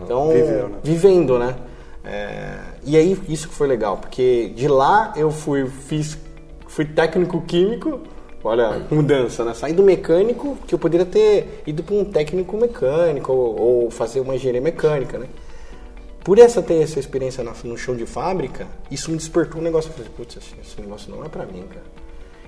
Então, 0.04 0.28
Viveu, 0.28 0.68
né? 0.68 0.78
vivendo, 0.82 1.38
né? 1.38 1.56
É, 2.04 2.58
e 2.84 2.96
aí 2.96 3.18
isso 3.28 3.48
que 3.48 3.54
foi 3.54 3.66
legal, 3.66 3.98
porque 3.98 4.52
de 4.54 4.66
lá 4.68 5.12
eu 5.16 5.30
fui, 5.30 5.66
fiz, 5.66 6.18
fui 6.66 6.84
técnico 6.84 7.42
químico, 7.42 8.00
olha, 8.42 8.87
mudança, 8.90 9.44
né? 9.44 9.54
Saí 9.54 9.73
do 9.73 9.82
mecânico, 9.82 10.56
que 10.66 10.75
eu 10.75 10.78
poderia 10.78 11.06
ter 11.06 11.62
ido 11.66 11.82
para 11.82 11.94
um 11.94 12.04
técnico 12.04 12.56
mecânico 12.56 13.32
ou, 13.32 13.61
ou 13.61 13.90
fazer 13.90 14.20
uma 14.20 14.35
engenharia 14.35 14.61
mecânica, 14.61 15.18
né? 15.18 15.26
Por 16.25 16.38
essa 16.38 16.61
ter 16.61 16.82
essa 16.82 17.00
experiência 17.00 17.42
no 17.64 17.76
chão 17.78 17.97
de 17.97 18.04
fábrica, 18.04 18.66
isso 18.90 19.11
me 19.11 19.16
despertou 19.16 19.61
um 19.61 19.64
negócio. 19.64 19.88
Eu 19.88 19.94
falei, 19.94 20.11
putz, 20.16 20.37
esse, 20.37 20.80
negócio 20.80 21.11
não 21.11 21.25
é 21.25 21.28
pra 21.28 21.47
mim, 21.47 21.64
cara. 21.68 21.85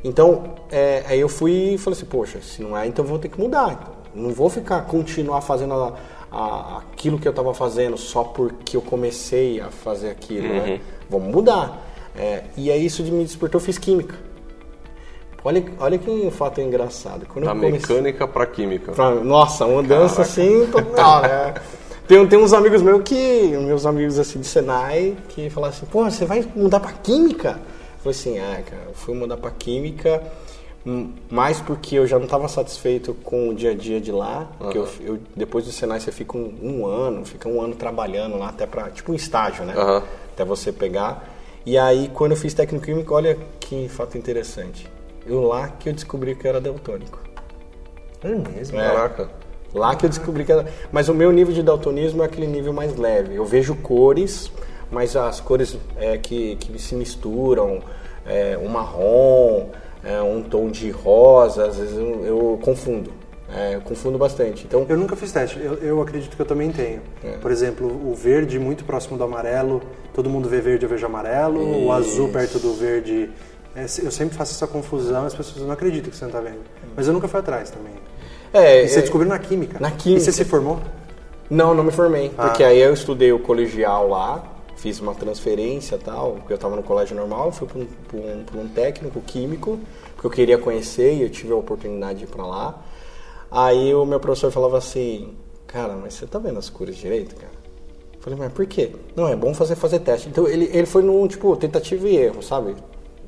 Então, 0.05 0.57
é, 0.71 1.03
aí 1.07 1.21
eu 1.21 1.29
fui 1.29 1.75
e 1.75 1.79
falei 1.79 1.97
assim, 1.99 2.07
poxa, 2.07 2.41
se 2.43 2.61
não 2.61 2.77
é, 2.77 2.87
então 2.87 3.05
vou 3.05 3.19
ter 3.19 3.29
que 3.29 3.41
mudar. 3.41 3.73
Então, 3.81 3.95
não 4.25 4.31
vou 4.31 4.51
ficar, 4.51 4.83
continuar 4.83 5.41
fazendo 5.41 5.73
a- 5.75 5.95
a- 6.31 6.79
aquilo 6.79 7.19
que 7.19 7.27
eu 7.27 7.31
estava 7.31 7.55
fazendo 7.55 7.97
só 7.97 8.25
porque 8.25 8.77
eu 8.77 8.83
comecei 8.83 9.61
a 9.61 9.71
fazer 9.71 10.11
aquilo, 10.11 10.49
né? 10.49 10.81
Vamos 11.09 11.33
mudar. 11.35 11.83
É, 12.15 12.45
e 12.57 12.71
aí 12.71 12.85
isso 12.85 13.03
me 13.05 13.25
despertou, 13.25 13.59
eu 13.59 13.65
fiz 13.65 13.79
química. 13.79 14.17
Olha, 15.45 15.65
olha 15.81 15.99
que 15.99 16.31
fato 16.31 16.61
engraçado. 16.61 17.27
Quando 17.27 17.45
Da 17.45 17.51
eu 17.51 17.57
comecei... 17.57 17.79
mecânica 17.81 18.29
pra 18.29 18.47
química. 18.47 18.93
Pra- 18.93 19.15
nossa, 19.17 19.67
mudança 19.67 20.23
assim 20.23 20.67
total, 20.71 21.23
né? 21.23 21.55
Tem, 22.07 22.27
tem 22.27 22.39
uns 22.39 22.53
amigos 22.53 22.83
meus 22.83 23.03
que, 23.05 23.57
meus 23.57 23.87
amigos 23.87 24.19
assim 24.19 24.41
de 24.41 24.47
Senai, 24.47 25.17
que 25.29 25.49
falaram 25.49 25.73
assim, 25.73 25.87
pô, 25.87 26.03
você 26.05 26.25
vai 26.27 26.45
mudar 26.55 26.81
pra 26.81 26.93
química? 26.93 27.51
Eu 27.51 27.99
falei 28.03 28.19
assim, 28.19 28.39
é, 28.39 28.63
cara, 28.69 28.83
eu 28.89 28.93
fui 28.95 29.15
mudar 29.15 29.37
pra 29.37 29.51
química, 29.53 30.21
hum, 30.85 31.13
mais 31.31 31.61
porque 31.61 31.95
eu 31.97 32.07
já 32.07 32.17
não 32.19 32.25
estava 32.25 32.49
satisfeito 32.49 33.15
com 33.23 33.49
o 33.51 33.55
dia 33.55 33.71
a 33.71 33.75
dia 33.75 34.01
de 34.01 34.11
lá, 34.11 34.49
porque 34.59 34.77
eu, 34.79 34.89
eu- 35.05 35.19
depois 35.35 35.65
do 35.65 35.71
Senai 35.73 36.01
você 36.01 36.11
fica 36.11 36.37
um, 36.37 36.53
um 36.61 36.87
ano, 36.87 37.25
fica 37.25 37.49
um 37.49 37.63
ano 37.63 37.75
trabalhando 37.77 38.37
lá 38.37 38.49
até 38.49 38.67
pra, 38.67 38.91
tipo 38.91 39.13
um 39.13 39.15
estágio, 39.15 39.65
né? 39.65 39.73
Aham. 39.77 40.03
Até 40.35 40.45
você 40.45 40.73
pegar. 40.73 41.25
E 41.65 41.79
aí, 41.79 42.11
quando 42.13 42.33
eu 42.33 42.37
fiz 42.37 42.53
técnico 42.53 42.85
químico, 42.85 43.15
olha 43.15 43.39
que 43.61 43.89
fato 43.89 44.19
interessante. 44.19 44.91
Eu 45.27 45.43
lá 45.43 45.69
que 45.69 45.89
eu 45.89 45.93
descobri 45.93 46.35
que 46.35 46.47
eu 46.47 46.51
era 46.51 46.61
daltônico. 46.61 47.21
É 48.23 48.29
mesmo? 48.29 48.79
É. 48.79 48.87
Caraca. 48.87 49.31
Lá 49.75 49.97
que 49.97 50.05
eu 50.05 50.11
descobri 50.11 50.45
que 50.45 50.53
era... 50.53 50.67
Mas 50.91 51.09
o 51.09 51.15
meu 51.15 51.33
nível 51.33 51.55
de 51.55 51.63
daltonismo 51.63 52.23
é 52.23 52.27
aquele 52.27 52.47
nível 52.47 52.73
mais 52.73 52.97
leve. 52.97 53.35
Eu 53.37 53.45
vejo 53.45 53.75
cores, 53.77 54.51
mas 54.91 55.17
as 55.17 55.41
cores 55.41 55.77
é, 55.97 56.19
que, 56.19 56.57
que 56.57 56.79
se 56.79 56.95
misturam, 56.95 57.81
é, 58.27 58.59
um 58.59 58.69
marrom, 58.69 59.71
é, 60.05 60.21
um 60.21 60.43
tom 60.43 60.69
de 60.69 60.91
rosa, 60.91 61.67
às 61.67 61.77
vezes 61.77 61.97
eu, 61.97 62.25
eu 62.25 62.61
confundo. 62.63 63.11
É, 63.55 63.75
eu 63.75 63.81
confundo 63.83 64.17
bastante. 64.17 64.65
Então, 64.65 64.87
Eu 64.89 64.97
nunca 64.97 65.15
fiz 65.15 65.31
teste, 65.31 65.59
eu, 65.61 65.75
eu 65.75 66.01
acredito 66.01 66.35
que 66.35 66.41
eu 66.41 66.47
também 66.47 66.73
tenho. 66.73 67.01
Por 67.41 67.51
exemplo, 67.51 67.87
o 67.87 68.15
verde 68.15 68.59
muito 68.59 68.85
próximo 68.85 69.19
do 69.19 69.25
amarelo, 69.25 69.83
todo 70.15 70.29
mundo 70.31 70.49
vê 70.49 70.61
verde, 70.61 70.87
eu 70.87 70.89
vejo 70.89 71.05
amarelo, 71.05 71.87
o 71.87 71.93
azul 71.93 72.29
perto 72.31 72.59
do 72.59 72.73
verde. 72.73 73.31
É, 73.75 73.83
eu 73.85 74.11
sempre 74.11 74.37
faço 74.37 74.53
essa 74.53 74.67
confusão, 74.67 75.25
as 75.27 75.35
pessoas 75.35 75.65
não 75.65 75.73
acreditam 75.73 76.11
que 76.11 76.17
você 76.17 76.25
não 76.25 76.31
está 76.31 76.41
vendo. 76.41 76.61
Mas 76.97 77.07
eu 77.07 77.13
nunca 77.13 77.27
fui 77.29 77.41
atrás 77.41 77.71
também. 77.71 77.93
é, 78.53 78.85
E 78.85 78.89
você 78.89 78.99
é- 78.99 79.03
descobriu 79.03 79.29
na 79.29 79.39
química? 79.39 79.79
na 79.81 79.91
química. 79.91 80.21
E 80.21 80.25
você 80.25 80.33
se 80.33 80.45
formou? 80.45 80.79
Não, 81.51 81.75
não 81.75 81.85
me 81.85 81.91
formei. 81.91 82.31
Ah. 82.37 82.49
Porque 82.49 82.63
aí 82.65 82.79
eu 82.81 82.93
estudei 82.93 83.33
o 83.33 83.39
colegial 83.39 84.09
lá, 84.09 84.43
fiz 84.77 85.01
uma 85.01 85.15
transferência 85.15 85.97
e 85.97 85.99
tal, 85.99 86.33
porque 86.33 86.53
eu 86.53 86.57
estava 86.57 86.77
no 86.77 86.83
colégio 86.83 87.15
normal, 87.17 87.53
fui 87.53 87.67
para 87.69 87.79
um, 87.79 87.87
um, 88.15 88.63
um 88.63 88.69
técnico 88.69 89.21
químico, 89.21 89.79
porque 90.15 90.27
eu 90.27 90.31
queria 90.31 90.59
conhecer 90.59 91.15
e 91.15 91.23
eu 91.23 91.31
tive 91.31 91.53
a 91.53 91.57
oportunidade 91.57 92.21
de 92.21 92.25
ir 92.25 92.29
para 92.29 92.45
lá. 92.47 92.83
Aí 93.51 93.95
o 93.95 94.05
meu 94.07 94.19
professor 94.19 94.51
falava 94.51 94.79
assim, 94.79 95.35
cara, 95.67 95.95
mas 95.95 96.15
você 96.15 96.27
tá 96.27 96.39
vendo 96.39 96.59
as 96.59 96.69
cores 96.71 96.97
direito, 96.97 97.35
cara? 97.37 97.53
Eu 98.15 98.21
falei, 98.21 98.39
mas 98.39 98.53
por 98.53 98.65
quê? 98.67 98.93
Não, 99.17 99.29
é 99.29 99.37
bom 99.37 99.53
fazer, 99.53 99.75
fazer 99.77 99.99
teste. 99.99 100.29
Então 100.29 100.47
ele, 100.49 100.71
ele 100.73 100.87
foi 100.87 101.03
num, 101.03 101.27
tipo, 101.27 101.55
tentativa 101.57 102.09
e 102.09 102.17
erro, 102.17 102.43
sabe? 102.43 102.75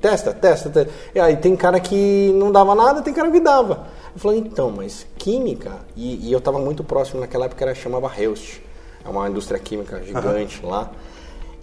Testa, 0.09 0.35
testa, 0.35 0.69
testa. 0.69 0.93
E 1.15 1.19
aí 1.19 1.37
tem 1.37 1.57
cara 1.57 1.81
que 1.81 2.31
não 2.35 2.53
dava 2.53 2.75
nada, 2.75 3.01
tem 3.01 3.15
cara 3.15 3.31
que 3.31 3.41
dava. 3.41 3.87
Eu 4.15 4.21
falei, 4.21 4.39
então, 4.39 4.71
mas 4.71 5.07
química, 5.17 5.73
e, 5.97 6.29
e 6.29 6.33
eu 6.33 6.41
tava 6.43 6.59
muito 6.59 6.85
próximo 6.85 7.21
naquela 7.21 7.47
época, 7.47 7.65
era, 7.65 7.75
chamava 7.75 8.13
Heust. 8.21 8.61
É 9.03 9.09
uma 9.09 9.27
indústria 9.29 9.59
química 9.59 10.03
gigante 10.03 10.61
lá. 10.65 10.91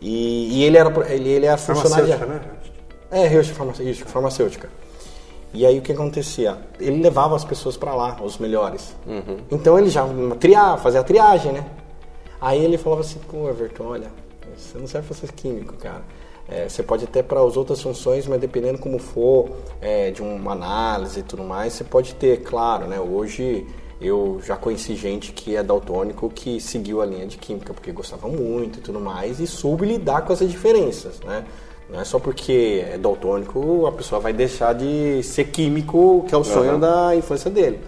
E, 0.02 0.50
e 0.60 0.64
ele 0.64 0.76
era 0.78 0.90
ele, 1.14 1.30
ele 1.30 1.46
era 1.46 1.56
funcionário. 1.58 2.06
de- 2.08 2.14
Farmacêutica, 2.18 2.48
né? 3.12 3.22
é, 3.28 3.32
Heust 3.32 3.52
farmacêutica, 3.54 4.10
farmacêutica. 4.10 4.70
E 5.54 5.64
aí 5.64 5.78
o 5.78 5.82
que 5.84 5.92
acontecia? 5.92 6.58
Ele 6.80 7.00
levava 7.02 7.36
as 7.36 7.46
pessoas 7.46 7.78
pra 7.78 7.94
lá, 7.94 8.18
os 8.24 8.40
melhores. 8.40 8.96
Então 9.52 9.78
ele 9.78 9.90
já 9.92 10.04
triar, 10.40 10.80
fazia 10.80 11.02
a 11.02 11.04
triagem, 11.04 11.52
né? 11.52 11.66
Aí 12.42 12.64
ele 12.64 12.78
falava 12.80 13.02
assim, 13.02 13.20
pô, 13.30 13.48
Everton, 13.50 13.84
olha, 13.86 14.08
você 14.58 14.80
não 14.80 14.88
serve 14.88 15.08
pra 15.10 15.16
ser 15.16 15.32
químico, 15.34 15.76
cara. 15.76 16.02
É, 16.52 16.68
você 16.68 16.84
pode 16.84 17.06
até 17.06 17.24
para 17.24 17.42
as 17.42 17.56
outras 17.56 17.82
funções, 17.82 18.28
mas 18.28 18.40
dependendo 18.40 18.78
como 18.78 19.00
for, 19.00 19.50
é, 19.80 20.12
de 20.12 20.22
uma 20.22 20.52
análise 20.52 21.22
e 21.22 21.24
tudo 21.24 21.44
mais, 21.46 21.72
você 21.72 21.86
pode 21.86 22.14
ter, 22.16 22.42
claro, 22.44 22.88
né? 22.88 23.00
Hoje 23.00 23.66
eu 24.02 24.42
já 24.44 24.58
conheci 24.58 24.96
gente 24.96 25.32
que 25.32 25.56
é 25.56 25.64
daltônico 25.64 26.30
que 26.30 26.60
seguiu 26.60 27.02
a 27.02 27.06
linha 27.06 27.26
de 27.26 27.38
química 27.38 27.74
porque 27.74 27.92
gostava 27.92 28.28
muito 28.28 28.80
e 28.80 28.82
tudo 28.82 29.00
mais 29.00 29.40
e 29.40 29.48
soube 29.48 29.86
lidar 29.86 30.24
com 30.24 30.34
essas 30.34 30.52
diferenças, 30.52 31.22
né? 31.22 31.46
Não 31.90 32.02
é 32.02 32.04
só 32.04 32.20
porque 32.20 32.84
é 32.86 32.98
daltônico 32.98 33.86
a 33.86 33.92
pessoa 33.92 34.20
vai 34.20 34.34
deixar 34.34 34.74
de 34.74 35.22
ser 35.24 35.46
químico, 35.46 36.26
que 36.28 36.36
é 36.36 36.38
o 36.38 36.44
sonho 36.44 36.78
da 36.78 37.16
infância 37.16 37.50
dele. 37.50 37.80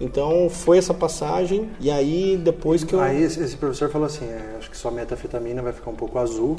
Então 0.00 0.48
foi 0.50 0.78
essa 0.78 0.92
passagem 0.92 1.70
e 1.80 1.90
aí 1.90 2.36
depois 2.36 2.82
que 2.82 2.94
eu 2.94 3.00
Aí 3.00 3.22
esse, 3.22 3.56
professor 3.56 3.88
falou 3.90 4.06
assim, 4.06 4.24
é, 4.24 4.56
acho 4.58 4.70
que 4.70 4.76
sua 4.76 4.90
metafetamina 4.90 5.62
vai 5.62 5.72
ficar 5.72 5.90
um 5.90 5.94
pouco 5.94 6.18
azul, 6.18 6.56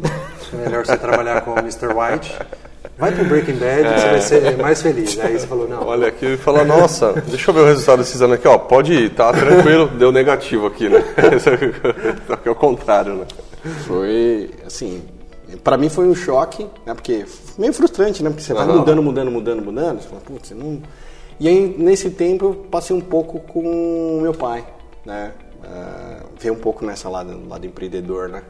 é 0.54 0.56
melhor 0.58 0.86
você 0.86 0.98
trabalhar 0.98 1.42
com 1.42 1.52
o 1.52 1.60
Mr. 1.60 1.88
White. 1.88 2.38
Vai 2.98 3.12
pro 3.12 3.26
Breaking 3.26 3.56
Bad 3.56 3.84
que 3.84 4.00
você 4.00 4.10
vai 4.10 4.22
ser 4.22 4.58
mais 4.58 4.82
feliz. 4.82 5.20
Aí 5.20 5.40
você 5.40 5.48
falou, 5.48 5.68
não. 5.68 5.88
Olha 5.88 6.10
aqui 6.10 6.26
e 6.34 6.38
fala, 6.38 6.64
nossa, 6.64 7.14
deixa 7.28 7.50
eu 7.50 7.56
ver 7.56 7.62
o 7.62 7.66
resultado 7.66 8.00
desse 8.00 8.16
exame 8.16 8.34
aqui, 8.34 8.48
ó. 8.48 8.58
Pode 8.58 8.94
ir, 8.94 9.10
tá 9.10 9.32
tranquilo, 9.32 9.88
deu 9.88 10.12
negativo 10.12 10.68
aqui, 10.68 10.90
né? 10.90 11.04
Só 12.28 12.36
que 12.36 12.48
é 12.48 12.52
o 12.52 12.56
contrário, 12.56 13.16
né? 13.16 13.26
Foi, 13.88 14.52
assim, 14.66 15.02
pra 15.64 15.78
mim 15.78 15.90
foi 15.90 16.06
um 16.06 16.14
choque, 16.14 16.68
né? 16.86 16.94
Porque 16.94 17.26
meio 17.58 17.74
frustrante, 17.74 18.22
né? 18.22 18.30
Porque 18.30 18.44
você 18.44 18.54
vai 18.54 18.68
mudando, 18.68 19.02
mudando, 19.02 19.32
mudando, 19.32 19.62
mudando. 19.64 20.02
Você 20.02 20.10
fala, 20.10 20.22
putz, 20.22 20.50
você 20.50 20.54
não... 20.54 20.82
E 21.40 21.48
aí, 21.48 21.76
nesse 21.78 22.10
tempo, 22.12 22.46
eu 22.46 22.54
passei 22.70 22.96
um 22.96 23.02
pouco 23.02 23.40
com 23.40 24.18
o 24.18 24.22
meu 24.22 24.34
pai, 24.34 24.66
né? 25.06 25.34
Ah, 25.64 26.24
ver 26.40 26.52
um 26.52 26.58
pouco 26.58 26.86
nessa 26.86 27.10
lado, 27.10 27.48
lado 27.48 27.66
empreendedor, 27.66 28.30
né? 28.30 28.44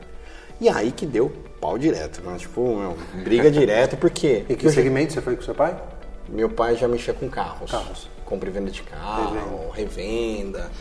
E 0.59 0.69
aí 0.69 0.91
que 0.91 1.05
deu 1.05 1.31
pau 1.59 1.77
direto, 1.77 2.21
né? 2.21 2.37
Tipo, 2.37 2.75
meu, 2.75 2.97
briga 3.23 3.49
direto, 3.49 3.97
porque 3.97 4.45
E 4.49 4.55
que 4.55 4.69
segmento 4.69 5.13
você 5.13 5.21
foi 5.21 5.35
com 5.35 5.41
seu 5.41 5.55
pai? 5.55 5.77
meu 6.27 6.49
pai 6.49 6.75
já 6.75 6.87
mexia 6.87 7.13
com 7.13 7.29
carros. 7.29 7.71
Carros. 7.71 8.09
Compra 8.25 8.49
e 8.49 8.51
venda 8.51 8.71
de 8.71 8.81
carro, 8.81 9.69
revenda. 9.71 10.71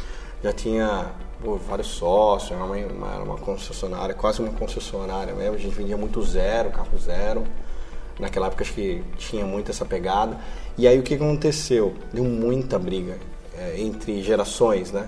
Já 0.43 0.53
tinha 0.53 1.11
pô, 1.43 1.57
vários 1.57 1.89
sócios, 1.89 2.53
era 2.53 2.65
uma, 2.65 2.77
uma, 2.77 3.15
era 3.15 3.23
uma 3.23 3.37
concessionária, 3.37 4.15
quase 4.15 4.41
uma 4.41 4.53
concessionária 4.53 5.35
mesmo. 5.35 5.55
A 5.55 5.59
gente 5.59 5.75
vendia 5.75 5.97
muito 5.97 6.23
zero, 6.23 6.71
carro 6.71 6.97
zero. 6.99 7.45
Naquela 8.19 8.47
época 8.47 8.63
acho 8.63 8.73
que 8.73 9.03
tinha 9.17 9.45
muito 9.45 9.71
essa 9.71 9.85
pegada. 9.85 10.39
E 10.79 10.87
aí 10.89 10.99
o 10.99 11.03
que 11.03 11.15
aconteceu? 11.15 11.93
Deu 12.13 12.25
muita 12.25 12.79
briga 12.79 13.17
é, 13.59 13.81
entre 13.81 14.23
gerações, 14.23 14.91
né? 14.93 15.07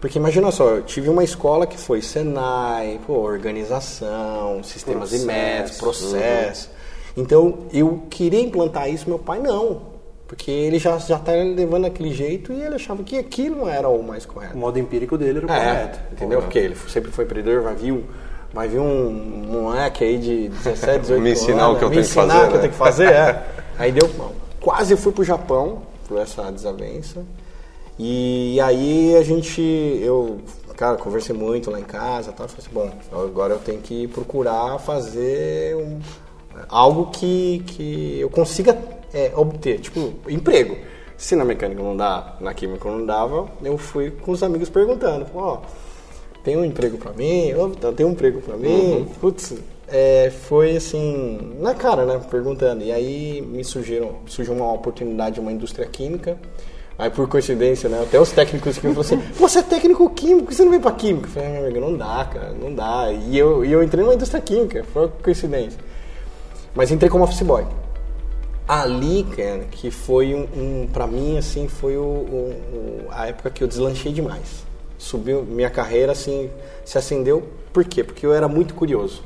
Porque 0.00 0.18
imagina 0.18 0.50
só, 0.50 0.68
eu 0.70 0.82
tive 0.82 1.08
uma 1.08 1.24
escola 1.24 1.66
que 1.66 1.78
foi 1.78 2.02
Senai, 2.02 3.00
pô, 3.06 3.14
organização, 3.14 4.62
sistemas 4.62 5.12
e 5.12 5.24
métodos, 5.24 5.78
processo. 5.78 6.70
Então 7.16 7.60
eu 7.72 8.02
queria 8.10 8.40
implantar 8.40 8.88
isso, 8.90 9.08
meu 9.08 9.18
pai 9.18 9.38
não. 9.38 9.94
Porque 10.26 10.50
ele 10.50 10.78
já 10.78 10.98
já 10.98 11.18
tá 11.18 11.32
levando 11.32 11.84
aquele 11.86 12.12
jeito 12.12 12.52
e 12.52 12.60
ele 12.60 12.74
achava 12.74 13.02
que 13.02 13.16
aquilo 13.16 13.56
não 13.58 13.68
era 13.68 13.88
o 13.88 14.02
mais 14.02 14.26
correto. 14.26 14.54
O 14.54 14.58
modo 14.58 14.78
empírico 14.78 15.16
dele 15.16 15.38
era 15.38 15.46
o 15.46 15.50
É, 15.50 15.58
correto. 15.58 16.00
entendeu? 16.12 16.40
Porque 16.42 16.58
ele 16.58 16.76
sempre 16.88 17.10
foi 17.10 17.24
empreendedor, 17.24 17.62
vai 17.62 17.74
vir 17.74 17.92
um, 17.92 18.02
vai 18.52 18.66
vir 18.68 18.80
um 18.80 19.10
moleque 19.48 20.02
aí 20.04 20.18
de 20.18 20.48
17, 20.48 21.00
18 21.00 21.20
Me 21.22 21.32
ensinar 21.32 21.64
anos, 21.66 21.76
o 21.76 21.78
que 21.78 21.84
eu 21.84 21.88
me 21.90 21.94
tenho 21.96 22.06
que 22.06 22.10
ensinar 22.10 22.26
fazer, 22.34 22.44
o 22.44 22.48
que 22.48 22.52
eu 22.52 22.56
né? 22.56 22.60
tenho 22.60 22.72
que 22.72 22.78
fazer, 22.78 23.08
é. 23.12 23.42
Aí 23.78 23.92
deu, 23.92 24.08
bom, 24.16 24.32
quase 24.64 24.96
fui 24.96 25.12
pro 25.12 25.22
Japão 25.22 25.82
por 26.08 26.18
essa 26.18 26.50
desavença. 26.50 27.22
E 27.98 28.58
aí 28.62 29.14
a 29.14 29.22
gente, 29.22 29.60
eu, 29.60 30.40
cara, 30.74 30.96
conversei 30.96 31.36
muito 31.36 31.70
lá 31.70 31.78
em 31.78 31.84
casa, 31.84 32.32
tal, 32.32 32.48
falei 32.48 32.64
assim, 32.66 32.74
bom, 32.74 33.22
agora 33.22 33.52
eu 33.52 33.58
tenho 33.58 33.80
que 33.80 34.08
procurar 34.08 34.78
fazer 34.78 35.76
um, 35.76 36.00
algo 36.66 37.10
que, 37.10 37.62
que 37.66 38.18
eu 38.18 38.30
consiga 38.30 38.76
é, 39.12 39.32
obter, 39.36 39.80
tipo, 39.80 40.14
emprego. 40.28 40.76
Se 41.16 41.36
na 41.36 41.44
mecânica 41.44 41.82
não 41.82 41.96
dá, 41.96 42.36
na 42.40 42.54
química 42.54 42.88
não 42.88 43.04
dava, 43.04 43.46
eu 43.62 43.76
fui 43.76 44.10
com 44.10 44.32
os 44.32 44.42
amigos 44.42 44.70
perguntando, 44.70 45.26
ó, 45.34 45.58
tem 46.42 46.56
um 46.56 46.64
emprego 46.64 46.96
pra 46.96 47.12
mim? 47.12 47.52
Vitão, 47.70 47.92
tem 47.92 48.04
um 48.04 48.10
emprego 48.10 48.40
pra 48.40 48.56
mim? 48.56 49.06
Putz, 49.20 49.54
é, 49.88 50.30
foi 50.30 50.76
assim, 50.76 51.56
na 51.60 51.74
cara, 51.74 52.04
né? 52.04 52.20
Perguntando. 52.30 52.82
E 52.84 52.90
aí 52.92 53.40
me 53.42 53.62
surgiram, 53.64 54.16
surgiu 54.26 54.54
uma 54.54 54.72
oportunidade 54.72 55.34
de 55.36 55.40
uma 55.40 55.52
indústria 55.52 55.86
química. 55.86 56.36
Aí 56.96 57.10
por 57.10 57.28
coincidência, 57.28 57.88
né? 57.88 58.00
Até 58.02 58.20
os 58.20 58.30
técnicos 58.30 58.78
químicos 58.78 59.08
falaram 59.08 59.24
assim, 59.26 59.34
você 59.36 59.58
é 59.58 59.62
técnico 59.62 60.08
químico, 60.10 60.54
você 60.54 60.62
não 60.62 60.70
vem 60.70 60.80
pra 60.80 60.92
química? 60.92 61.26
Eu 61.26 61.30
falei, 61.32 61.48
meu 61.50 61.64
amigo, 61.64 61.80
não 61.80 61.96
dá, 61.96 62.24
cara, 62.32 62.52
não 62.52 62.72
dá. 62.72 63.10
E 63.10 63.36
eu, 63.36 63.64
e 63.64 63.72
eu 63.72 63.82
entrei 63.82 64.04
numa 64.04 64.14
indústria 64.14 64.40
química, 64.40 64.84
foi 64.92 65.02
uma 65.02 65.08
coincidência. 65.08 65.78
Mas 66.72 66.92
entrei 66.92 67.10
como 67.10 67.24
office 67.24 67.42
boy. 67.42 67.64
Ali, 68.66 69.24
cara, 69.36 69.64
que 69.70 69.90
foi 69.90 70.34
um, 70.34 70.46
um 70.56 70.86
para 70.92 71.06
mim 71.06 71.36
assim, 71.36 71.68
foi 71.68 71.96
o- 71.98 72.00
o- 72.02 73.06
a 73.10 73.26
época 73.26 73.50
que 73.50 73.62
eu 73.62 73.68
deslanchei 73.68 74.12
demais. 74.12 74.64
Subiu 74.96 75.42
minha 75.42 75.68
carreira 75.68 76.12
assim, 76.12 76.48
se 76.84 76.96
acendeu. 76.96 77.42
Por 77.72 77.84
quê? 77.84 78.02
Porque 78.02 78.24
eu 78.24 78.32
era 78.32 78.48
muito 78.48 78.72
curioso. 78.72 79.22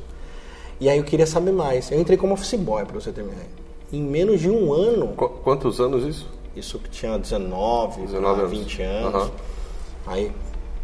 E 0.80 0.88
aí 0.88 0.98
eu 0.98 1.04
queria 1.04 1.26
saber 1.26 1.52
mais. 1.52 1.90
Eu 1.90 2.00
entrei 2.00 2.16
como 2.16 2.34
office 2.34 2.54
boy, 2.54 2.84
pra 2.84 3.00
você 3.00 3.10
ter 3.12 3.22
uma 3.22 3.32
ideia. 3.32 3.48
Em 3.92 4.02
menos 4.02 4.40
de 4.40 4.48
um 4.50 4.72
ano, 4.72 5.08
Qu- 5.16 5.28
quantos 5.42 5.80
anos 5.80 6.04
isso? 6.04 6.28
isso 6.54 6.78
que 6.78 6.88
tinha 6.90 7.18
19, 7.18 8.02
19 8.02 8.40
anos. 8.40 8.50
20 8.50 8.82
anos. 8.82 9.14
Aham. 9.14 9.30
Aí 10.06 10.32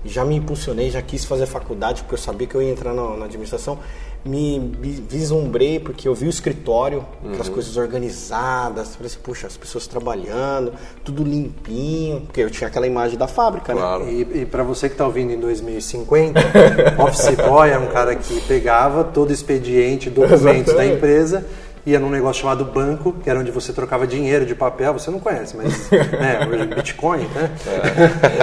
já 0.05 0.25
me 0.25 0.35
impulsionei, 0.37 0.91
já 0.91 1.01
quis 1.03 1.25
fazer 1.25 1.47
faculdade, 1.47 2.03
porque 2.03 2.15
eu 2.15 2.19
sabia 2.19 2.47
que 2.47 2.55
eu 2.55 2.63
ia 2.63 2.71
entrar 2.71 2.93
na, 2.93 3.17
na 3.17 3.25
administração. 3.27 3.79
Me 4.25 4.59
vi- 4.81 5.05
vislumbrei, 5.07 5.79
porque 5.79 6.09
eu 6.09 6.15
vi 6.15 6.27
o 6.27 6.31
escritório, 6.31 7.05
aquelas 7.27 7.49
Uhum. 7.49 7.55
coisas 7.55 7.77
organizadas. 7.77 8.97
Falei 8.97 9.07
assim, 9.07 9.19
puxa, 9.23 9.47
as 9.47 9.57
pessoas 9.57 9.87
trabalhando, 9.87 10.73
tudo 11.05 11.23
limpinho. 11.23 12.23
Porque 12.23 12.41
eu 12.41 12.51
tinha 12.51 12.69
aquela 12.69 12.87
imagem 12.87 13.19
da 13.19 13.27
fábrica, 13.29 13.75
né? 13.75 13.81
Claro. 13.81 14.09
E, 14.09 14.41
e 14.43 14.47
para 14.47 14.63
você 14.63 14.89
que 14.89 14.95
está 14.95 15.05
ouvindo 15.05 15.33
em 15.33 15.39
2050, 15.39 16.41
Office 17.03 17.35
Boy 17.37 17.71
é 17.71 17.79
um 17.79 17.89
cara 17.89 18.15
que 18.17 18.41
pegava 18.43 19.05
todo 19.05 19.29
o 19.29 19.33
expediente, 19.33 20.09
documentos 20.09 20.73
da 20.75 20.87
empresa, 20.87 21.45
ia 21.87 21.99
num 21.99 22.11
negócio 22.11 22.43
chamado 22.43 22.65
banco, 22.65 23.13
que 23.23 23.29
era 23.29 23.39
onde 23.39 23.51
você 23.51 23.73
trocava 23.73 24.07
dinheiro 24.07 24.47
de 24.47 24.55
papel, 24.55 24.93
você 24.95 25.11
não 25.11 25.21
conhece, 25.21 25.57
mas 25.57 25.91
né, 25.91 26.47
hoje 26.51 26.67
Bitcoin, 26.67 27.27
né? 27.35 27.51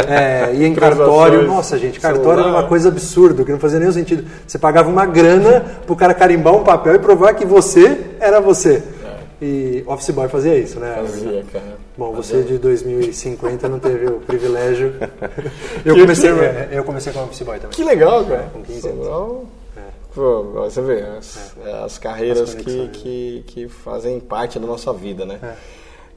É, 0.08 0.54
ia 0.54 0.68
em 0.68 0.76
cartório, 0.76 1.48
nossa 1.48 1.78
gente, 1.78 2.00
cartório 2.00 2.32
era 2.32 2.44
celular. 2.44 2.62
uma 2.62 2.68
coisa 2.68 2.90
absurda, 2.90 3.44
que 3.44 3.52
não 3.52 3.60
fazia 3.60 3.80
nenhum 3.80 3.92
sentido. 3.92 4.26
Você 4.46 4.60
pagava 4.60 4.90
uma 4.90 5.06
grana 5.06 5.62
pro 5.86 5.96
cara 5.96 6.14
carimbar 6.14 6.54
um 6.54 6.64
papel 6.64 6.96
e 6.96 7.00
provar 7.00 7.34
que 7.34 7.46
você 7.46 8.00
era 8.20 8.40
você. 8.40 8.84
E 9.42 9.84
Office 9.88 10.12
Boy 10.12 10.30
fazia 10.30 10.56
isso, 10.56 10.80
né? 10.80 10.94
Fazia, 10.98 11.44
cara. 11.52 11.76
Bom, 11.98 12.14
você 12.14 12.44
de 12.44 12.60
2050 12.60 13.68
não 13.68 13.80
teve 13.80 14.06
o 14.06 14.20
privilégio. 14.20 14.94
Eu 15.84 15.96
comecei, 15.98 16.30
é, 16.30 16.70
eu 16.72 16.84
comecei 16.84 17.12
como 17.12 17.26
office 17.26 17.42
boy 17.42 17.58
também. 17.58 17.76
Que 17.76 17.84
legal, 17.84 18.24
cara. 18.26 18.50
Com 18.54 18.62
15 18.62 18.88
anos. 18.88 19.08
Pô, 20.14 20.44
você 20.44 20.82
vê, 20.82 21.02
as, 21.02 21.56
as 21.84 21.98
carreiras 21.98 22.50
As 22.50 22.56
que, 22.56 22.88
que, 22.90 23.44
que 23.48 23.68
fazem 23.70 24.20
parte 24.20 24.60
da 24.60 24.68
nossa 24.68 24.92
vida, 24.92 25.26
né? 25.26 25.58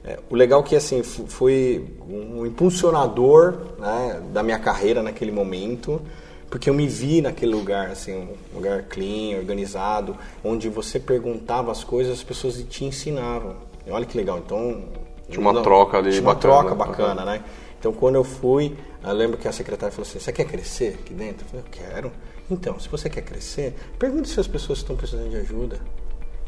É, 0.03 0.19
o 0.29 0.35
legal 0.35 0.61
que, 0.63 0.75
assim, 0.75 1.01
foi 1.01 1.83
um 2.07 2.45
impulsionador 2.45 3.55
né, 3.79 4.21
da 4.31 4.43
minha 4.43 4.59
carreira 4.59 5.01
naquele 5.01 5.31
momento, 5.31 6.01
porque 6.49 6.69
eu 6.69 6.73
me 6.73 6.87
vi 6.87 7.21
naquele 7.21 7.53
lugar, 7.53 7.89
assim, 7.89 8.13
um 8.13 8.55
lugar 8.55 8.83
clean, 8.83 9.37
organizado, 9.37 10.15
onde 10.43 10.69
você 10.69 10.99
perguntava 10.99 11.71
as 11.71 11.83
coisas, 11.83 12.13
as 12.13 12.23
pessoas 12.23 12.61
te 12.69 12.85
ensinavam. 12.85 13.55
E 13.87 13.91
olha 13.91 14.05
que 14.05 14.17
legal, 14.17 14.37
então... 14.37 14.83
Tinha 15.27 15.41
uma 15.41 15.63
troca 15.63 15.97
ali 15.97 16.11
Tinha 16.11 16.21
uma 16.21 16.35
bacana. 16.35 16.53
troca 16.53 16.75
bacana, 16.75 17.25
né? 17.25 17.43
Então, 17.79 17.91
quando 17.93 18.15
eu 18.15 18.23
fui, 18.23 18.75
eu 19.03 19.13
lembro 19.13 19.37
que 19.37 19.47
a 19.47 19.51
secretária 19.51 19.91
falou 19.91 20.07
assim: 20.07 20.19
Você 20.19 20.31
quer 20.31 20.45
crescer 20.45 20.99
aqui 20.99 21.13
dentro? 21.13 21.45
Eu 21.45 21.49
falei: 21.49 21.65
Eu 21.65 21.71
quero. 21.71 22.11
Então, 22.49 22.79
se 22.79 22.87
você 22.89 23.09
quer 23.09 23.21
crescer, 23.21 23.73
pergunte 23.97 24.29
se 24.29 24.39
as 24.39 24.47
pessoas 24.47 24.79
estão 24.79 24.95
precisando 24.95 25.29
de 25.29 25.37
ajuda. 25.37 25.79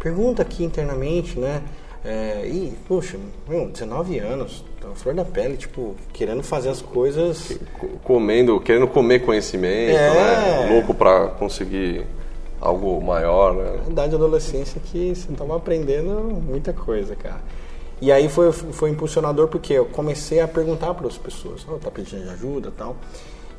Pergunta 0.02 0.42
aqui 0.44 0.64
internamente, 0.64 1.40
né? 1.40 1.64
É, 2.06 2.46
e, 2.48 2.78
poxa, 2.88 3.18
meu, 3.50 3.68
19 3.70 4.20
anos, 4.20 4.64
tá 4.80 4.88
flor 4.94 5.16
da 5.16 5.26
pele, 5.26 5.58
tipo, 5.58 5.96
querendo 6.14 6.44
fazer 6.44 6.70
as 6.70 6.82
coisas. 6.82 7.58
Co- 7.80 7.88
Comendo, 8.04 8.60
querendo 8.62 8.88
comer 8.88 9.20
conhecimento, 9.26 9.98
É. 9.98 10.14
né? 10.68 10.70
Louco 10.74 10.94
pra 10.94 11.28
conseguir 11.30 12.06
algo 12.62 13.02
maior, 13.04 13.56
né? 13.56 13.80
Na 13.86 13.92
idade 13.92 14.10
de 14.10 14.16
adolescência 14.16 14.80
que 14.80 15.14
você 15.16 15.32
tava 15.34 15.58
aprendendo 15.58 16.12
muita 16.42 16.72
coisa, 16.72 17.16
cara. 17.16 17.42
E 18.00 18.12
aí 18.12 18.30
foi, 18.30 18.52
foi 18.52 18.92
impulsionador 18.92 19.48
porque 19.48 19.74
eu 19.74 19.86
comecei 19.86 20.40
a 20.40 20.48
perguntar 20.48 20.94
para 20.94 21.08
as 21.08 21.18
pessoas, 21.18 21.66
oh, 21.68 21.78
tá 21.78 21.90
pedindo 21.90 22.24
de 22.24 22.30
ajuda 22.30 22.70
e 22.70 22.72
tal. 22.72 22.96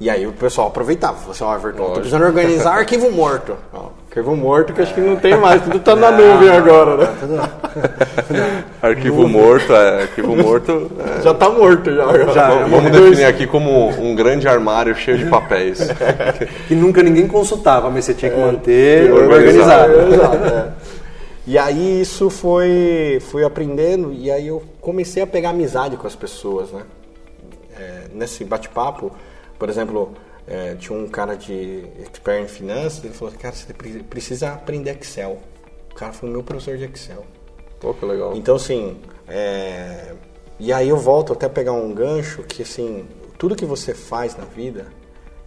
E 0.01 0.09
aí 0.09 0.27
o 0.29 0.33
pessoal 0.33 0.69
aproveitava, 0.69 1.17
falou 1.17 1.33
assim, 1.33 1.43
ó, 1.45 1.57
Everton, 1.57 1.85
tô 1.87 1.93
precisando 1.95 2.25
organizar 2.25 2.75
arquivo 2.79 3.11
morto. 3.11 3.57
Ó, 3.75 3.87
arquivo 4.09 4.37
morto 4.37 4.73
que 4.73 4.81
acho 4.81 4.95
que 4.95 5.01
não 5.01 5.17
tem 5.17 5.35
mais, 5.41 5.61
tudo 5.63 5.81
tá 5.81 5.97
na 5.97 6.13
nuvem 6.13 6.49
agora, 6.51 6.97
né? 6.99 7.09
Arquivo 8.81 9.29
morto, 9.29 9.73
é, 9.73 10.03
arquivo 10.03 10.37
morto. 10.37 10.91
é. 11.19 11.23
Já 11.23 11.35
tá 11.35 11.51
morto 11.51 11.93
já. 11.95 12.03
agora. 12.05 12.33
Já, 12.33 12.49
Vamos- 12.51 12.71
Vamos 12.71 12.91
definir 12.93 13.25
aqui 13.25 13.47
como 13.47 13.89
um 13.91 14.15
grande 14.15 14.47
armário 14.49 14.95
cheio 14.95 15.19
de 15.19 15.27
papéis. 15.27 15.81
Que 16.69 16.75
nunca 16.75 17.03
ninguém 17.03 17.27
consultava, 17.27 17.91
mas 17.91 18.05
você 18.05 18.15
tinha 18.15 18.31
que 18.31 18.39
manter 18.39 19.13
organizado. 19.13 19.93
organizado. 19.93 20.15
Exato, 20.37 20.55
é. 20.55 20.69
E 21.47 21.57
aí 21.59 22.01
isso 22.03 22.29
foi, 22.31 23.19
fui 23.31 23.43
aprendendo 23.45 24.13
e 24.13 24.31
aí 24.31 24.47
eu 24.49 24.63
comecei 24.81 25.23
a 25.23 25.27
pegar 25.27 25.51
amizade 25.51 25.97
com 25.97 26.07
as 26.07 26.15
pessoas, 26.15 26.71
né? 26.71 26.83
É, 27.79 28.03
nesse 28.15 28.45
bate-papo, 28.45 29.11
por 29.59 29.69
exemplo, 29.69 30.15
é, 30.47 30.75
tinha 30.77 30.99
um 30.99 31.09
cara 31.09 31.35
de 31.37 31.85
expert 32.01 32.45
em 32.45 32.49
finanças, 32.49 33.05
ele 33.05 33.13
falou, 33.15 33.35
cara, 33.39 33.55
você 33.55 33.73
pre- 33.73 34.03
precisa 34.05 34.53
aprender 34.53 34.97
Excel. 34.99 35.39
O 35.91 35.95
cara 35.95 36.13
foi 36.13 36.29
o 36.29 36.33
meu 36.33 36.43
professor 36.43 36.77
de 36.77 36.85
Excel. 36.85 37.25
Pô, 37.81 37.93
que 37.95 38.05
legal. 38.05 38.35
Então, 38.37 38.57
assim, 38.57 38.99
é, 39.27 40.15
e 40.59 40.73
aí 40.73 40.89
eu 40.89 40.97
volto 40.97 41.33
até 41.33 41.47
a 41.47 41.51
pegar 41.51 41.73
um 41.73 41.93
gancho 41.93 42.43
que, 42.43 42.63
assim, 42.63 43.07
tudo 43.37 43.55
que 43.55 43.65
você 43.65 43.95
faz 43.95 44.37
na 44.37 44.45
vida, 44.45 44.87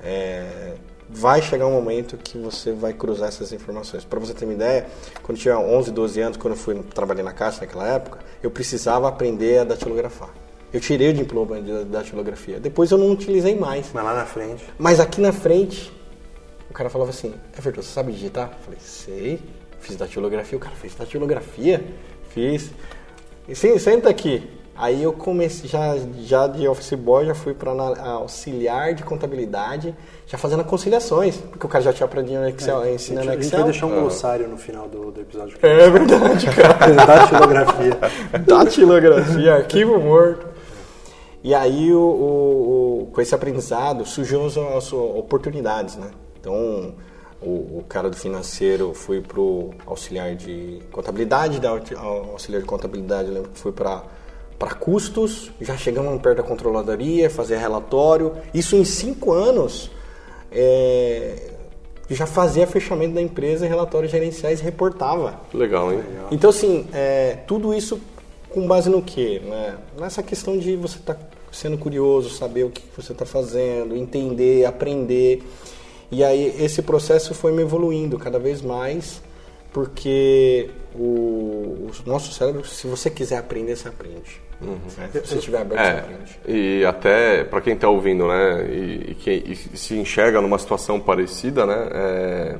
é, 0.03 0.73
vai 1.09 1.41
chegar 1.41 1.67
um 1.67 1.71
momento 1.71 2.15
que 2.17 2.37
você 2.37 2.71
vai 2.71 2.93
cruzar 2.93 3.27
essas 3.27 3.51
informações. 3.51 4.05
Para 4.05 4.19
você 4.19 4.33
ter 4.33 4.45
uma 4.45 4.53
ideia, 4.53 4.87
quando 5.23 5.37
eu 5.37 5.41
tinha 5.41 5.59
11, 5.59 5.91
12 5.91 6.21
anos, 6.21 6.37
quando 6.37 6.53
eu 6.53 6.59
fui 6.59 6.75
trabalhar 6.83 7.23
na 7.23 7.33
Caixa 7.33 7.61
naquela 7.61 7.87
época, 7.87 8.19
eu 8.41 8.49
precisava 8.49 9.07
aprender 9.09 9.59
a 9.59 9.63
datilografar. 9.63 10.29
Eu 10.73 10.79
tirei 10.79 11.09
o 11.09 11.13
diploma 11.13 11.61
de 11.61 11.85
datilografia. 11.85 12.59
Depois 12.59 12.91
eu 12.91 12.97
não 12.97 13.11
utilizei 13.11 13.55
mais. 13.55 13.91
Mas 13.93 14.03
lá 14.03 14.15
na 14.15 14.25
frente. 14.25 14.63
Mas 14.77 14.99
aqui 14.99 15.19
na 15.19 15.33
frente, 15.33 15.91
o 16.69 16.73
cara 16.73 16.89
falava 16.89 17.09
assim: 17.09 17.33
Everton, 17.57 17.81
você 17.81 17.91
sabe 17.91 18.11
digitar? 18.13 18.51
Eu 18.51 18.63
falei: 18.63 18.79
sei. 18.79 19.39
Fiz 19.79 19.95
datilografia. 19.95 20.57
O 20.57 20.61
cara 20.61 20.75
fez 20.75 20.95
datilografia? 20.95 21.83
Fiz. 22.29 22.71
E 23.47 23.55
sim, 23.55 23.77
senta 23.77 24.09
aqui. 24.09 24.47
Aí 24.75 25.03
eu 25.03 25.11
comecei, 25.13 25.69
já, 25.69 25.95
já 26.21 26.47
de 26.47 26.67
office 26.67 26.93
boy, 26.93 27.25
já 27.25 27.35
fui 27.35 27.53
para 27.53 27.71
auxiliar 27.71 28.95
de 28.95 29.03
contabilidade, 29.03 29.93
já 30.25 30.37
fazendo 30.37 30.63
conciliações, 30.63 31.35
porque 31.37 31.65
o 31.65 31.69
cara 31.69 31.83
já 31.83 31.93
tinha 31.93 32.05
aprendido 32.05 32.39
no 32.39 32.49
Excel, 32.49 32.81
é, 32.83 32.93
ensinando 32.93 33.29
a 33.29 33.33
gente, 33.33 33.45
Excel. 33.45 33.59
A 33.59 33.63
gente 33.63 33.63
vai 33.63 33.71
deixar 33.71 33.85
um 33.85 34.01
glossário 34.01 34.47
no 34.47 34.57
final 34.57 34.87
do, 34.87 35.11
do 35.11 35.21
episódio. 35.21 35.57
É 35.61 35.89
verdade, 35.89 36.47
cara. 36.47 36.93
Datilografia. 37.05 37.97
Datilografia, 38.47 39.53
arquivo 39.55 39.99
morto. 39.99 40.50
E 41.43 41.55
aí, 41.55 41.91
o, 41.93 41.99
o, 41.99 43.01
o, 43.03 43.05
com 43.11 43.21
esse 43.21 43.33
aprendizado, 43.33 44.05
surgiu 44.05 44.45
as, 44.45 44.57
as 44.57 44.93
oportunidades, 44.93 45.95
né? 45.95 46.11
Então, 46.39 46.93
o, 47.41 47.79
o, 47.79 47.85
cara 47.89 48.09
do 48.09 48.15
financeiro 48.15 48.93
foi 48.93 49.21
para 49.21 49.39
o 49.39 49.73
auxiliar 49.85 50.35
de 50.35 50.79
contabilidade, 50.91 51.59
da 51.59 51.71
auxiliar 51.71 52.61
de 52.61 52.67
contabilidade, 52.67 53.29
eu 53.29 53.33
lembro 53.33 53.49
que 53.49 53.59
foi 53.59 53.71
para 53.71 54.03
para 54.61 54.75
custos, 54.75 55.51
já 55.59 55.75
chegamos 55.75 56.21
perto 56.21 56.37
da 56.37 56.43
controladoria, 56.43 57.31
fazer 57.31 57.57
relatório. 57.57 58.33
Isso 58.53 58.75
em 58.75 58.85
cinco 58.85 59.31
anos 59.31 59.89
é, 60.51 61.49
já 62.07 62.27
fazia 62.27 62.67
fechamento 62.67 63.15
da 63.15 63.21
empresa, 63.23 63.65
relatórios 63.65 64.11
gerenciais 64.11 64.61
reportava. 64.61 65.41
Legal, 65.51 65.91
hein? 65.91 66.03
Então, 66.29 66.51
assim, 66.51 66.85
é, 66.93 67.39
tudo 67.47 67.73
isso 67.73 67.99
com 68.53 68.67
base 68.67 68.89
no 68.89 69.01
quê? 69.01 69.41
Né? 69.43 69.77
Nessa 69.99 70.21
questão 70.21 70.57
de 70.57 70.75
você 70.75 70.97
estar 70.97 71.15
tá 71.15 71.21
sendo 71.51 71.77
curioso, 71.77 72.29
saber 72.29 72.63
o 72.63 72.69
que 72.69 72.83
você 72.95 73.11
está 73.11 73.25
fazendo, 73.25 73.95
entender, 73.95 74.65
aprender. 74.65 75.43
E 76.11 76.23
aí 76.23 76.55
esse 76.63 76.81
processo 76.81 77.33
foi 77.33 77.51
me 77.51 77.61
evoluindo 77.61 78.17
cada 78.17 78.37
vez 78.37 78.61
mais, 78.61 79.21
porque 79.71 80.69
o, 80.93 81.89
o 81.89 81.91
nosso 82.05 82.33
cérebro, 82.33 82.65
se 82.65 82.87
você 82.87 83.09
quiser 83.09 83.37
aprender, 83.37 83.75
você 83.75 83.87
aprende. 83.87 84.41
Uhum. 84.61 84.77
Né? 84.97 85.09
Se 85.13 85.19
você 85.21 85.35
estiver 85.37 85.61
aberto, 85.61 85.81
é, 85.81 85.93
você 85.93 85.99
aprende. 85.99 86.39
E 86.47 86.85
até 86.85 87.43
para 87.43 87.61
quem 87.61 87.73
está 87.73 87.89
ouvindo, 87.89 88.27
né, 88.27 88.67
e, 88.69 89.11
e 89.11 89.15
que 89.15 89.55
se 89.77 89.95
enxerga 89.95 90.39
numa 90.41 90.59
situação 90.59 90.99
parecida, 90.99 91.65
né, 91.65 91.89
é, 91.93 92.57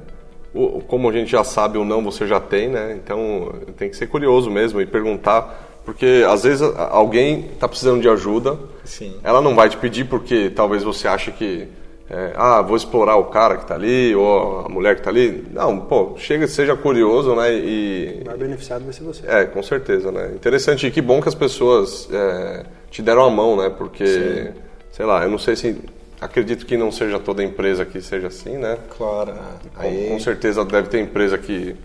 o, 0.53 0.81
como 0.81 1.09
a 1.09 1.11
gente 1.11 1.29
já 1.29 1.43
sabe 1.43 1.77
ou 1.77 1.85
não, 1.85 2.03
você 2.03 2.25
já 2.25 2.39
tem, 2.39 2.69
né, 2.69 2.99
então 3.01 3.53
tem 3.77 3.89
que 3.89 3.95
ser 3.95 4.07
curioso 4.07 4.49
mesmo 4.49 4.81
e 4.81 4.85
perguntar 4.85 5.70
porque 5.85 6.23
às 6.27 6.43
vezes 6.43 6.61
alguém 6.91 7.51
está 7.53 7.67
precisando 7.67 8.01
de 8.01 8.09
ajuda, 8.09 8.57
Sim. 8.83 9.15
ela 9.23 9.41
não 9.41 9.55
vai 9.55 9.69
te 9.69 9.77
pedir 9.77 10.05
porque 10.05 10.49
talvez 10.49 10.83
você 10.83 11.07
ache 11.07 11.31
que 11.31 11.67
é, 12.13 12.33
ah, 12.35 12.61
vou 12.61 12.75
explorar 12.75 13.15
o 13.15 13.25
cara 13.25 13.55
que 13.55 13.63
está 13.63 13.73
ali 13.73 14.13
ou 14.13 14.65
a 14.65 14.69
mulher 14.69 14.95
que 14.95 14.99
está 14.99 15.09
ali. 15.09 15.47
Não, 15.49 15.79
pô, 15.79 16.15
chega, 16.17 16.45
seja 16.45 16.75
curioso, 16.75 17.33
né? 17.35 17.53
E 17.53 18.21
maior 18.25 18.37
beneficiado 18.37 18.83
vai 18.83 18.91
ser 18.91 19.03
você. 19.03 19.25
É, 19.25 19.45
com 19.45 19.63
certeza, 19.63 20.11
né? 20.11 20.33
Interessante 20.35 20.85
e 20.85 20.91
que 20.91 21.01
bom 21.01 21.21
que 21.21 21.29
as 21.29 21.35
pessoas 21.35 22.09
é, 22.11 22.65
te 22.89 23.01
deram 23.01 23.23
a 23.23 23.29
mão, 23.29 23.55
né? 23.55 23.69
Porque, 23.69 24.05
Sim. 24.05 24.61
sei 24.91 25.05
lá, 25.05 25.23
eu 25.23 25.29
não 25.29 25.37
sei 25.37 25.55
se 25.55 25.77
acredito 26.19 26.65
que 26.65 26.75
não 26.75 26.91
seja 26.91 27.17
toda 27.17 27.41
empresa 27.41 27.85
que 27.85 28.01
seja 28.01 28.27
assim, 28.27 28.57
né? 28.57 28.77
Claro. 28.97 29.31
Com, 29.73 29.81
Aí... 29.81 30.09
com 30.09 30.19
certeza 30.19 30.65
deve 30.65 30.89
ter 30.89 30.99
empresa 30.99 31.37
que 31.37 31.77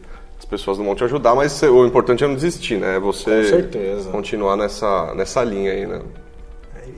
pessoas 0.46 0.78
não 0.78 0.84
vão 0.84 0.94
te 0.94 1.04
ajudar, 1.04 1.34
mas 1.34 1.60
o 1.62 1.84
importante 1.86 2.24
é 2.24 2.26
não 2.26 2.34
desistir, 2.34 2.78
né? 2.78 2.96
É 2.96 3.00
você 3.00 3.68
continuar 4.10 4.56
nessa, 4.56 5.14
nessa 5.14 5.42
linha 5.42 5.72
aí, 5.72 5.86
né? 5.86 6.02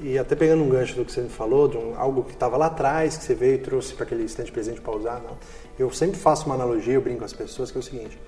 e 0.03 0.19
até 0.19 0.35
pegando 0.37 0.63
um 0.63 0.69
gancho 0.69 0.95
do 0.95 1.05
que 1.05 1.13
você 1.13 1.23
me 1.23 1.29
falou, 1.29 1.69
de 1.69 1.77
um, 1.77 1.95
algo 1.97 2.23
que 2.23 2.33
estava 2.33 2.57
lá 2.57 2.67
atrás, 2.67 3.17
que 3.17 3.25
você 3.25 3.35
veio 3.35 3.55
e 3.55 3.59
trouxe 3.59 3.95
para 3.95 4.05
aquele 4.05 4.25
estante 4.25 4.53
presente 4.53 4.81
para 4.81 4.95
usar, 4.95 5.21
não. 5.21 5.37
eu 5.79 5.91
sempre 5.91 6.19
faço 6.19 6.47
uma 6.47 6.55
analogia, 6.55 6.95
eu 6.95 7.01
brinco 7.01 7.21
com 7.21 7.25
as 7.25 7.33
pessoas, 7.33 7.71
que 7.71 7.79
é 7.79 7.81
o 7.81 7.83
seguinte, 7.83 8.19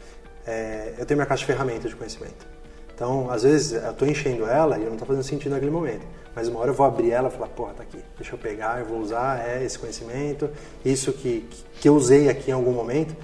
é, 0.46 0.94
eu 0.98 1.06
tenho 1.06 1.18
minha 1.18 1.26
caixa 1.26 1.40
de 1.40 1.46
ferramentas 1.46 1.90
de 1.90 1.96
conhecimento. 1.96 2.46
Então, 2.94 3.30
às 3.30 3.44
vezes, 3.44 3.72
eu 3.72 3.92
estou 3.92 4.06
enchendo 4.06 4.44
ela 4.44 4.76
e 4.76 4.83
eu 4.83 4.87
não 4.87 4.92
estou 4.92 5.06
fazendo 5.06 5.22
sentido 5.22 5.52
naquele 5.52 5.70
momento. 5.70 6.06
Mas 6.35 6.48
uma 6.48 6.61
hora 6.61 6.70
eu 6.70 6.74
vou 6.74 6.85
abrir 6.85 7.11
ela 7.11 7.28
e 7.28 7.30
falar, 7.30 7.46
porra, 7.48 7.72
tá 7.72 7.83
aqui, 7.83 7.98
deixa 8.16 8.35
eu 8.35 8.38
pegar, 8.38 8.80
eu 8.80 8.85
vou 8.85 9.00
usar 9.00 9.42
é, 9.48 9.64
esse 9.64 9.78
conhecimento, 9.78 10.50
isso 10.85 11.11
que, 11.12 11.48
que 11.80 11.88
eu 11.88 11.94
usei 11.94 12.28
aqui 12.28 12.50
em 12.50 12.54
algum 12.54 12.72
momento. 12.72 13.16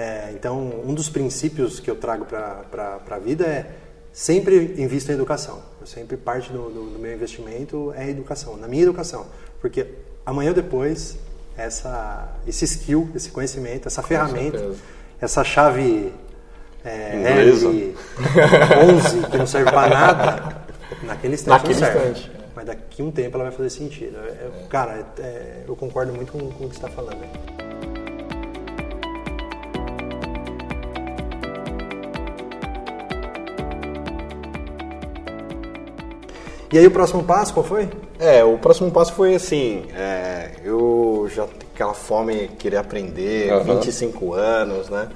É, 0.00 0.30
então, 0.32 0.80
um 0.86 0.94
dos 0.94 1.10
princípios 1.10 1.78
que 1.78 1.90
eu 1.90 1.94
trago 1.94 2.24
para 2.24 3.00
a 3.10 3.18
vida 3.18 3.44
é 3.44 3.66
sempre 4.10 4.74
invisto 4.78 5.12
em 5.12 5.14
educação. 5.14 5.60
Eu 5.78 5.86
sempre 5.86 6.16
parte 6.16 6.50
do, 6.50 6.70
do, 6.70 6.90
do, 6.92 6.98
meu 6.98 7.12
investimento 7.12 7.92
é 7.94 8.08
educação, 8.08 8.56
na 8.56 8.66
minha 8.66 8.82
educação, 8.82 9.26
porque 9.60 9.86
amanhã 10.24 10.48
ou 10.48 10.54
depois 10.54 11.18
essa 11.54 12.34
esse 12.46 12.64
skill, 12.64 13.10
esse 13.14 13.30
conhecimento, 13.30 13.88
essa 13.88 14.02
ferramenta, 14.02 14.74
essa 15.20 15.44
chave 15.44 16.14
é, 16.82 17.44
L11 17.44 19.30
que 19.30 19.36
não 19.36 19.46
serve 19.46 19.70
para 19.70 19.90
nada, 19.90 20.62
naquele 21.02 21.34
instante 21.34 21.50
naquele 21.50 21.74
não 21.74 21.80
serve. 21.80 22.10
Instante. 22.10 22.32
Mas 22.56 22.64
daqui 22.64 23.02
a 23.02 23.04
um 23.04 23.10
tempo 23.10 23.36
ela 23.36 23.44
vai 23.44 23.52
fazer 23.52 23.68
sentido. 23.68 24.16
É, 24.16 24.66
cara, 24.70 25.06
é, 25.18 25.64
eu 25.68 25.76
concordo 25.76 26.14
muito 26.14 26.32
com, 26.32 26.38
com 26.38 26.64
o 26.64 26.70
que 26.70 26.76
você 26.76 26.86
está 26.86 26.88
falando. 26.88 27.69
E 36.72 36.78
aí 36.78 36.86
o 36.86 36.90
próximo 36.90 37.24
passo 37.24 37.52
qual 37.52 37.64
foi? 37.64 37.88
É, 38.18 38.44
o 38.44 38.56
próximo 38.58 38.90
passo 38.90 39.12
foi 39.12 39.34
assim, 39.34 39.84
é, 39.92 40.52
eu 40.64 41.28
já 41.34 41.46
aquela 41.74 41.94
fome 41.94 42.48
querer 42.58 42.76
aprender, 42.76 43.52
uhum. 43.52 43.76
25 43.76 44.34
anos, 44.34 44.88
né? 44.88 45.08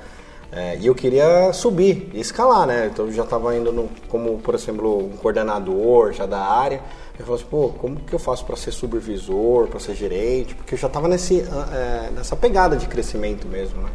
É, 0.51 0.79
e 0.81 0.87
eu 0.87 0.95
queria 0.95 1.53
subir 1.53 2.11
e 2.15 2.21
escalar, 2.21 2.67
né? 2.67 2.89
Então 2.93 3.07
eu 3.07 3.13
já 3.13 3.25
estava 3.25 3.55
indo 3.57 3.73
no, 3.73 3.89
como, 4.09 4.39
por 4.39 4.55
exemplo, 4.55 4.99
um 4.99 5.17
coordenador 5.17 6.13
já 6.13 6.27
da 6.27 6.41
área. 6.41 6.81
Eu 7.19 7.27
falei 7.27 7.41
assim, 7.41 7.51
pô, 7.51 7.69
como 7.79 7.97
que 7.97 8.13
eu 8.13 8.19
faço 8.19 8.45
para 8.45 8.57
ser 8.57 8.73
supervisor, 8.73 9.69
para 9.69 9.79
ser 9.79 9.95
gerente? 9.95 10.55
Porque 10.55 10.75
eu 10.75 10.79
já 10.79 10.87
estava 10.87 11.07
nesse, 11.09 11.41
é, 11.41 12.11
nessa 12.15 12.35
pegada 12.35 12.77
de 12.77 12.87
crescimento 12.87 13.47
mesmo, 13.47 13.83
né? 13.83 13.91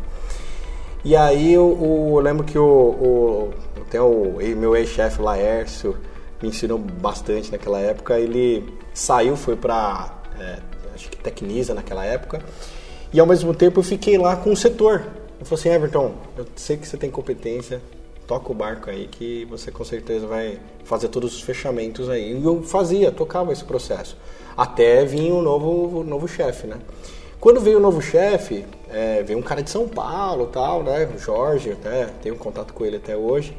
E 1.04 1.16
aí 1.16 1.54
eu, 1.54 1.78
eu 1.82 2.20
lembro 2.20 2.44
que 2.44 2.58
o, 2.58 2.64
o, 2.66 3.54
tem 3.90 4.02
o 4.02 4.38
meu 4.58 4.76
ex-chefe 4.76 5.22
Laércio, 5.22 5.96
me 6.42 6.50
ensinou 6.50 6.78
bastante 6.78 7.52
naquela 7.52 7.80
época. 7.80 8.20
Ele 8.20 8.78
saiu, 8.94 9.36
foi 9.36 9.56
para 9.56 10.22
é, 10.40 10.60
acho 10.94 11.10
que 11.10 11.18
Tecnisa 11.18 11.74
naquela 11.74 12.06
época, 12.06 12.42
e 13.12 13.20
ao 13.20 13.26
mesmo 13.26 13.54
tempo 13.54 13.80
eu 13.80 13.84
fiquei 13.84 14.18
lá 14.18 14.36
com 14.36 14.52
o 14.52 14.58
setor. 14.58 15.06
Eu 15.40 15.46
falei 15.46 15.62
assim, 15.62 15.70
Everton, 15.70 16.14
eu 16.38 16.46
sei 16.56 16.78
que 16.78 16.88
você 16.88 16.98
tem 16.98 17.10
competência, 17.10 17.82
toca 18.28 18.52
o 18.52 18.54
barco 18.54 18.90
aí 18.90 19.08
que 19.08 19.46
você 19.46 19.72
com 19.72 19.84
certeza 19.84 20.28
vai 20.28 20.60
fazer 20.84 21.08
todos 21.08 21.34
os 21.34 21.42
fechamentos 21.42 22.10
aí. 22.10 22.38
E 22.38 22.44
eu 22.44 22.62
fazia, 22.62 23.12
tocava 23.12 23.52
esse 23.54 23.64
processo. 23.64 24.18
Até 24.56 25.06
vir 25.06 25.32
o 25.32 25.42
novo, 25.42 26.00
o 26.00 26.04
novo 26.04 26.28
chefe, 26.28 26.68
né? 26.68 26.78
Quando 27.40 27.62
veio 27.62 27.78
o 27.78 27.82
novo 27.82 28.02
chefe, 28.02 28.66
é, 28.90 29.24
veio 29.24 29.40
um 29.40 29.42
cara 29.42 29.64
de 29.64 29.70
São 29.70 29.88
Paulo 29.88 30.48
tal, 30.48 30.84
né? 30.84 31.10
O 31.16 31.18
Jorge, 31.18 31.72
até 31.72 32.08
tenho 32.22 32.36
contato 32.36 32.74
com 32.74 32.86
ele 32.86 32.98
até 32.98 33.16
hoje. 33.16 33.56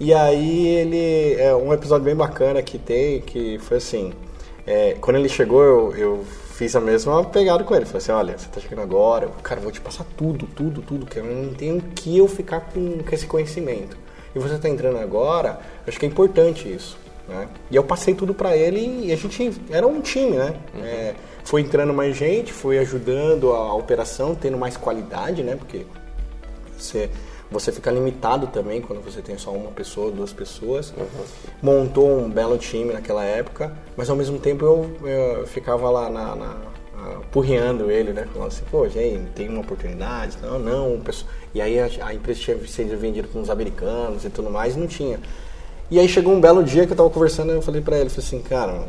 E 0.00 0.14
aí 0.14 0.66
ele. 0.68 1.34
É 1.40 1.54
um 1.54 1.72
episódio 1.72 2.04
bem 2.04 2.14
bacana 2.14 2.62
que 2.62 2.78
tem, 2.78 3.20
que 3.20 3.58
foi 3.58 3.78
assim. 3.78 4.12
É, 4.66 4.96
quando 5.00 5.16
ele 5.16 5.28
chegou, 5.28 5.62
eu, 5.62 5.96
eu, 5.96 6.24
fiz 6.58 6.74
a 6.74 6.80
mesma 6.80 7.24
pegada 7.24 7.64
com 7.64 7.74
ele. 7.74 7.84
Falei 7.84 7.98
assim, 7.98 8.12
olha, 8.12 8.36
você 8.36 8.48
tá 8.48 8.60
chegando 8.60 8.82
agora, 8.82 9.26
eu, 9.26 9.30
cara, 9.42 9.60
eu 9.60 9.62
vou 9.62 9.72
te 9.72 9.80
passar 9.80 10.04
tudo, 10.16 10.46
tudo, 10.46 10.82
tudo, 10.82 11.06
que 11.06 11.18
eu 11.18 11.24
não 11.24 11.54
tenho 11.54 11.80
que 11.80 12.18
eu 12.18 12.26
ficar 12.26 12.60
com, 12.60 12.98
com 12.98 13.14
esse 13.14 13.26
conhecimento. 13.26 13.96
E 14.34 14.38
você 14.38 14.58
tá 14.58 14.68
entrando 14.68 14.98
agora, 14.98 15.60
acho 15.86 15.98
que 15.98 16.04
é 16.04 16.08
importante 16.08 16.70
isso. 16.70 16.98
Né? 17.28 17.48
E 17.70 17.76
eu 17.76 17.84
passei 17.84 18.14
tudo 18.14 18.34
para 18.34 18.56
ele 18.56 19.06
e 19.06 19.12
a 19.12 19.16
gente 19.16 19.52
era 19.70 19.86
um 19.86 20.00
time, 20.00 20.36
né? 20.36 20.54
Uhum. 20.74 20.84
É, 20.84 21.14
foi 21.44 21.60
entrando 21.60 21.94
mais 21.94 22.16
gente, 22.16 22.52
foi 22.52 22.78
ajudando 22.78 23.52
a 23.52 23.72
operação, 23.74 24.34
tendo 24.34 24.58
mais 24.58 24.76
qualidade, 24.76 25.42
né? 25.42 25.54
Porque 25.56 25.86
você 26.76 27.08
você 27.50 27.72
fica 27.72 27.90
limitado 27.90 28.46
também 28.48 28.80
quando 28.80 29.02
você 29.02 29.22
tem 29.22 29.38
só 29.38 29.50
uma 29.52 29.70
pessoa, 29.70 30.10
duas 30.10 30.32
pessoas. 30.32 30.92
Uhum. 30.96 31.24
Montou 31.62 32.18
um 32.18 32.30
belo 32.30 32.58
time 32.58 32.92
naquela 32.92 33.24
época, 33.24 33.72
mas 33.96 34.10
ao 34.10 34.16
mesmo 34.16 34.38
tempo 34.38 34.64
eu, 34.64 35.08
eu 35.08 35.46
ficava 35.46 35.90
lá 35.90 36.10
na, 36.10 36.36
na 36.36 36.56
purreando 37.30 37.90
ele, 37.90 38.12
né? 38.12 38.26
Falando 38.32 38.48
assim, 38.48 38.64
pô, 38.70 38.88
gente, 38.88 39.30
tem 39.34 39.48
uma 39.48 39.60
oportunidade? 39.60 40.36
Não, 40.42 40.58
não. 40.58 41.00
E 41.54 41.60
aí 41.60 41.78
a, 41.78 41.88
a 42.02 42.14
empresa 42.14 42.40
tinha 42.40 42.66
sido 42.66 42.98
vendida 42.98 43.28
com 43.28 43.40
os 43.40 43.50
americanos 43.50 44.24
e 44.24 44.30
tudo 44.30 44.50
mais, 44.50 44.76
e 44.76 44.78
não 44.78 44.86
tinha. 44.86 45.20
E 45.90 45.98
aí 45.98 46.08
chegou 46.08 46.34
um 46.34 46.40
belo 46.40 46.62
dia 46.62 46.86
que 46.86 46.92
eu 46.92 46.96
tava 46.96 47.08
conversando, 47.08 47.52
eu 47.52 47.62
falei 47.62 47.80
para 47.80 47.98
ele, 47.98 48.10
falei 48.10 48.26
assim, 48.26 48.42
cara, 48.42 48.86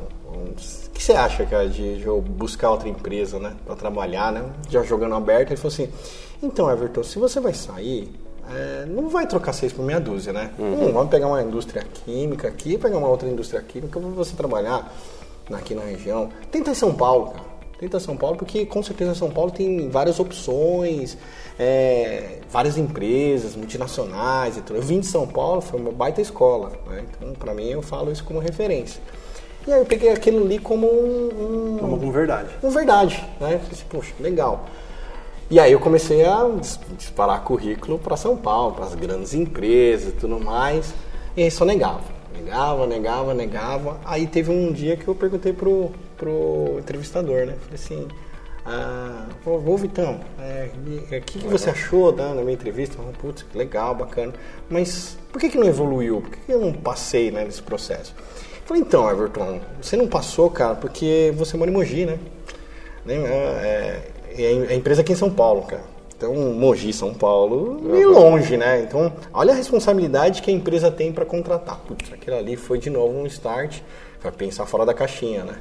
que 0.94 1.02
você 1.02 1.14
acha, 1.14 1.46
cara, 1.46 1.70
de, 1.70 1.98
de 1.98 2.06
eu 2.06 2.20
buscar 2.20 2.72
outra 2.72 2.90
empresa, 2.90 3.40
né, 3.40 3.56
para 3.66 3.76
trabalhar, 3.76 4.32
né? 4.32 4.44
Já 4.70 4.84
jogando 4.84 5.16
aberto, 5.16 5.52
ele 5.52 5.58
falou 5.58 5.74
assim: 5.74 5.90
então, 6.42 6.70
Everton, 6.70 7.04
se 7.04 7.18
você 7.20 7.40
vai 7.40 7.54
sair, 7.54 8.12
é, 8.50 8.86
não 8.86 9.10
vai 9.10 9.28
trocar 9.28 9.54
seis 9.54 9.72
por 9.72 9.84
meia 9.84 10.00
dúzia, 10.00 10.34
né? 10.34 10.52
Uhum. 10.58 10.90
Hum, 10.90 10.94
vamos 10.94 11.10
pegar 11.10 11.28
uma 11.28 11.42
indústria 11.42 11.84
química 11.84 12.48
aqui, 12.48 12.78
pegar 12.78 12.98
uma 12.98 13.08
outra 13.08 13.30
indústria 13.30 13.62
química 13.62 14.00
você 14.00 14.36
trabalhar 14.36 14.92
aqui 15.54 15.74
na 15.76 15.84
região. 15.84 16.30
Tenta 16.52 16.72
em 16.72 16.76
São 16.76 16.94
Paulo, 16.94 17.32
cara. 17.32 17.50
Tenta 17.80 17.98
São 18.00 18.18
Paulo, 18.18 18.36
porque 18.36 18.66
com 18.66 18.84
certeza 18.84 19.16
São 19.16 19.32
Paulo 19.32 19.52
tem 19.52 19.88
várias 19.90 20.20
opções, 20.20 21.18
é, 21.58 22.40
várias 22.50 22.78
empresas 22.78 23.56
multinacionais 23.56 24.58
e 24.58 24.62
tudo. 24.62 24.78
Eu 24.78 24.84
vim 24.84 25.00
de 25.00 25.06
São 25.06 25.26
Paulo, 25.26 25.62
foi 25.62 25.80
uma 25.80 25.92
baita 25.92 26.20
escola, 26.20 26.74
né? 26.88 27.06
Então, 27.18 27.34
para 27.34 27.54
mim, 27.54 27.70
eu 27.70 27.82
falo 27.82 28.12
isso 28.12 28.24
como 28.26 28.40
referência. 28.40 29.02
E 29.66 29.72
aí 29.72 29.80
eu 29.80 29.86
peguei 29.86 30.10
aquilo 30.10 30.44
ali 30.44 30.60
como 30.60 30.88
um... 30.88 31.76
um 31.76 31.78
como 31.78 32.12
verdade. 32.12 32.50
Um 32.62 32.70
verdade, 32.70 33.16
né? 33.40 33.60
Falei 33.60 33.72
assim, 33.72 33.86
poxa, 33.90 34.14
legal. 34.20 34.66
E 35.50 35.60
aí 35.60 35.72
eu 35.72 35.80
comecei 35.80 36.24
a 36.26 36.48
disparar 36.96 37.44
currículo 37.44 37.98
para 37.98 38.16
São 38.16 38.38
Paulo, 38.38 38.76
para 38.76 38.86
as 38.86 38.94
grandes 38.94 39.34
empresas 39.34 40.10
e 40.10 40.16
tudo 40.16 40.40
mais. 40.40 40.94
E 41.36 41.42
aí 41.42 41.50
só 41.50 41.66
negava. 41.66 42.04
Negava, 42.36 42.86
negava, 42.86 43.34
negava. 43.34 44.00
Aí 44.06 44.28
teve 44.28 44.52
um 44.52 44.72
dia 44.72 44.96
que 44.96 45.08
eu 45.08 45.16
perguntei 45.16 45.52
pro, 45.52 45.92
pro 46.16 46.78
entrevistador, 46.78 47.48
né? 47.48 47.56
Falei 47.62 47.76
assim, 47.76 48.08
ah, 48.64 49.26
ô 49.44 49.76
Vitão, 49.76 50.20
o 50.38 50.42
é, 50.42 50.70
é, 51.10 51.20
que, 51.20 51.40
que 51.40 51.48
você 51.48 51.72
achou 51.72 52.12
da, 52.12 52.36
minha 52.36 52.54
entrevista? 52.54 52.98
Falei, 52.98 53.14
Putz, 53.20 53.44
legal, 53.56 53.96
bacana. 53.96 54.34
Mas 54.70 55.18
por 55.32 55.42
que, 55.42 55.50
que 55.50 55.58
não 55.58 55.68
evoluiu? 55.68 56.22
Por 56.22 56.30
que, 56.30 56.38
que 56.46 56.52
eu 56.52 56.60
não 56.60 56.72
passei 56.72 57.32
né, 57.32 57.44
nesse 57.44 57.64
processo? 57.64 58.14
Falei, 58.66 58.84
então, 58.84 59.10
Everton, 59.10 59.60
você 59.82 59.98
não 59.98 60.08
passou, 60.08 60.52
cara, 60.52 60.76
porque 60.76 61.34
você 61.36 61.58
mora 61.58 61.72
em 61.72 61.74
Mogi, 61.74 62.06
né? 62.06 62.20
É, 63.08 64.02
é, 64.38 64.72
a 64.72 64.76
empresa 64.76 65.02
aqui 65.02 65.14
em 65.14 65.16
São 65.16 65.32
Paulo, 65.32 65.64
cara. 65.64 65.84
Então, 66.16 66.36
Mogi, 66.36 66.92
São 66.92 67.14
Paulo, 67.14 67.80
meio 67.82 68.12
longe, 68.12 68.58
né? 68.58 68.82
Então, 68.82 69.14
olha 69.34 69.54
a 69.54 69.56
responsabilidade 69.56 70.42
que 70.42 70.52
a 70.52 70.54
empresa 70.54 70.92
tem 70.92 71.14
para 71.14 71.24
contratar. 71.24 71.80
Putz, 71.88 72.12
aquilo 72.12 72.36
ali 72.36 72.58
foi 72.58 72.78
de 72.78 72.90
novo 72.90 73.18
um 73.18 73.26
start 73.26 73.80
para 74.22 74.30
pensar 74.30 74.66
fora 74.66 74.86
da 74.86 74.94
caixinha, 74.94 75.46
né? 75.46 75.60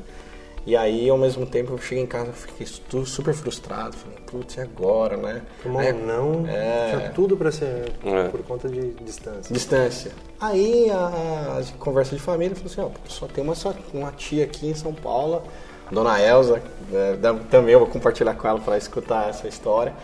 E 0.66 0.76
aí, 0.76 1.08
ao 1.08 1.16
mesmo 1.16 1.46
tempo, 1.46 1.72
eu 1.72 1.78
cheguei 1.78 2.02
em 2.02 2.06
casa, 2.06 2.32
fiquei 2.32 2.66
super 3.06 3.32
frustrado. 3.32 3.96
Falei, 3.96 4.18
putz, 4.26 4.56
e 4.56 4.60
agora, 4.60 5.16
né? 5.16 5.42
Tomou 5.62 5.80
aí, 5.80 5.92
não, 5.92 6.44
é, 6.46 6.90
tinha 6.90 7.10
tudo 7.10 7.36
para 7.36 7.52
ser 7.52 7.92
é. 8.04 8.28
por 8.28 8.42
conta 8.42 8.68
de 8.68 8.90
distância. 9.02 9.54
Distância. 9.54 10.10
Aí, 10.40 10.90
a, 10.90 11.60
a 11.60 11.78
conversa 11.78 12.16
de 12.16 12.20
família, 12.20 12.56
falou 12.56 12.70
assim, 12.70 12.80
ó, 12.80 13.08
só 13.08 13.26
tem 13.26 13.44
uma, 13.44 13.54
só, 13.54 13.72
uma 13.94 14.10
tia 14.10 14.44
aqui 14.44 14.66
em 14.68 14.74
São 14.74 14.92
Paulo, 14.92 15.42
Dona 15.90 16.20
Elza, 16.20 16.62
é, 16.92 17.16
também 17.50 17.72
eu 17.72 17.80
vou 17.80 17.88
compartilhar 17.88 18.34
com 18.34 18.46
ela 18.46 18.60
para 18.60 18.76
escutar 18.76 19.28
essa 19.28 19.48
história. 19.48 19.94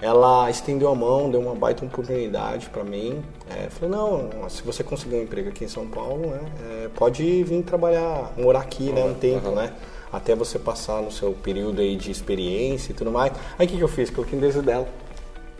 Ela 0.00 0.48
estendeu 0.48 0.88
a 0.88 0.94
mão, 0.94 1.28
deu 1.28 1.40
uma 1.40 1.54
baita 1.54 1.84
oportunidade 1.84 2.68
para 2.68 2.84
mim. 2.84 3.20
É, 3.50 3.68
falei, 3.68 3.90
não, 3.90 4.48
se 4.48 4.62
você 4.62 4.84
conseguir 4.84 5.16
um 5.16 5.22
emprego 5.22 5.48
aqui 5.48 5.64
em 5.64 5.68
São 5.68 5.86
Paulo, 5.88 6.28
né, 6.28 6.40
é, 6.84 6.88
pode 6.94 7.42
vir 7.42 7.62
trabalhar, 7.62 8.32
morar 8.36 8.60
aqui 8.60 8.92
né, 8.92 9.02
um 9.04 9.14
tempo, 9.14 9.48
uhum. 9.48 9.56
né? 9.56 9.72
Até 10.12 10.34
você 10.34 10.58
passar 10.58 11.02
no 11.02 11.10
seu 11.10 11.32
período 11.32 11.80
aí 11.80 11.96
de 11.96 12.10
experiência 12.10 12.92
e 12.92 12.94
tudo 12.94 13.10
mais. 13.10 13.32
Aí 13.58 13.66
o 13.66 13.68
que, 13.68 13.76
que 13.76 13.82
eu 13.82 13.88
fiz? 13.88 14.08
Coloquei 14.08 14.36
o 14.36 14.38
endereço 14.38 14.62
dela. 14.62 14.88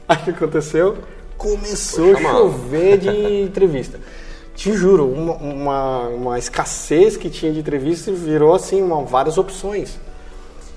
Aí 0.08 0.16
o 0.16 0.24
que 0.24 0.30
aconteceu? 0.30 0.98
Começou 1.36 2.16
a 2.16 2.20
chover 2.20 2.98
de 2.98 3.42
entrevista 3.42 4.00
te 4.58 4.72
juro, 4.72 5.06
uma, 5.06 5.34
uma, 5.34 5.98
uma, 6.08 6.38
escassez 6.38 7.16
que 7.16 7.30
tinha 7.30 7.52
de 7.52 7.60
entrevista 7.60 8.10
virou 8.10 8.52
assim, 8.52 8.82
uma, 8.82 9.04
várias 9.04 9.38
opções. 9.38 10.00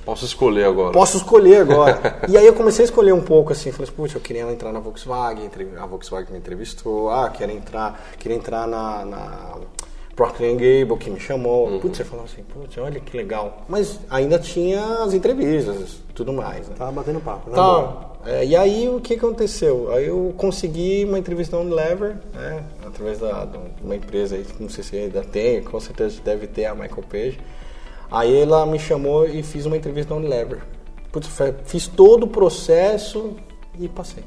Posso 0.05 0.23
escolher 0.23 0.65
agora. 0.65 0.91
Posso 0.91 1.17
escolher 1.17 1.61
agora. 1.61 2.21
e 2.29 2.37
aí 2.37 2.45
eu 2.45 2.53
comecei 2.53 2.83
a 2.83 2.85
escolher 2.85 3.11
um 3.11 3.21
pouco 3.21 3.51
assim, 3.51 3.71
falei, 3.71 3.91
putz, 3.91 4.13
eu 4.13 4.21
queria 4.21 4.43
entrar 4.43 4.71
na 4.71 4.79
Volkswagen, 4.79 5.49
a 5.79 5.85
Volkswagen 5.87 6.31
me 6.31 6.37
entrevistou, 6.37 7.09
ah, 7.09 7.27
quero 7.31 7.51
entrar, 7.51 7.99
queria 8.19 8.37
entrar 8.37 8.67
na, 8.67 9.03
na 9.03 9.57
Procter 10.15 10.51
Gable 10.51 10.97
que 10.99 11.09
me 11.09 11.19
chamou. 11.19 11.67
Uhum. 11.67 11.79
Putz, 11.79 11.97
você 11.97 12.03
falou 12.03 12.25
assim, 12.25 12.43
putz, 12.43 12.77
olha 12.77 12.99
que 12.99 13.17
legal. 13.17 13.63
Mas 13.67 13.99
ainda 14.11 14.37
tinha 14.37 15.03
as 15.03 15.15
entrevistas, 15.15 16.03
tudo 16.13 16.31
mais. 16.31 16.69
Né? 16.69 16.75
Tava 16.77 16.91
batendo 16.91 17.19
papo, 17.19 17.49
né? 17.49 17.55
Tá. 17.55 18.10
É, 18.25 18.45
e 18.45 18.55
aí 18.55 18.87
o 18.87 18.99
que 18.99 19.15
aconteceu? 19.15 19.91
Aí 19.91 20.07
eu 20.07 20.33
consegui 20.37 21.05
uma 21.05 21.17
entrevista 21.17 21.55
na 21.55 21.63
Unilever, 21.63 22.17
né? 22.33 22.63
Através 22.85 23.19
da, 23.19 23.45
de 23.45 23.57
uma 23.83 23.95
empresa 23.95 24.35
aí, 24.35 24.45
não 24.59 24.69
sei 24.69 24.83
se 24.83 24.95
ainda 24.95 25.23
tem, 25.23 25.63
com 25.63 25.79
certeza 25.79 26.21
deve 26.21 26.47
ter 26.47 26.65
a 26.65 26.75
Michael 26.75 27.03
Page. 27.09 27.39
Aí 28.11 28.41
ela 28.41 28.65
me 28.65 28.77
chamou 28.77 29.27
e 29.27 29.41
fiz 29.41 29.65
uma 29.65 29.77
entrevista 29.77 30.13
na 30.13 30.19
Unilever. 30.19 30.61
Putz, 31.11 31.29
fiz 31.65 31.87
todo 31.87 32.23
o 32.23 32.27
processo 32.27 33.35
e 33.79 33.87
passei. 33.87 34.23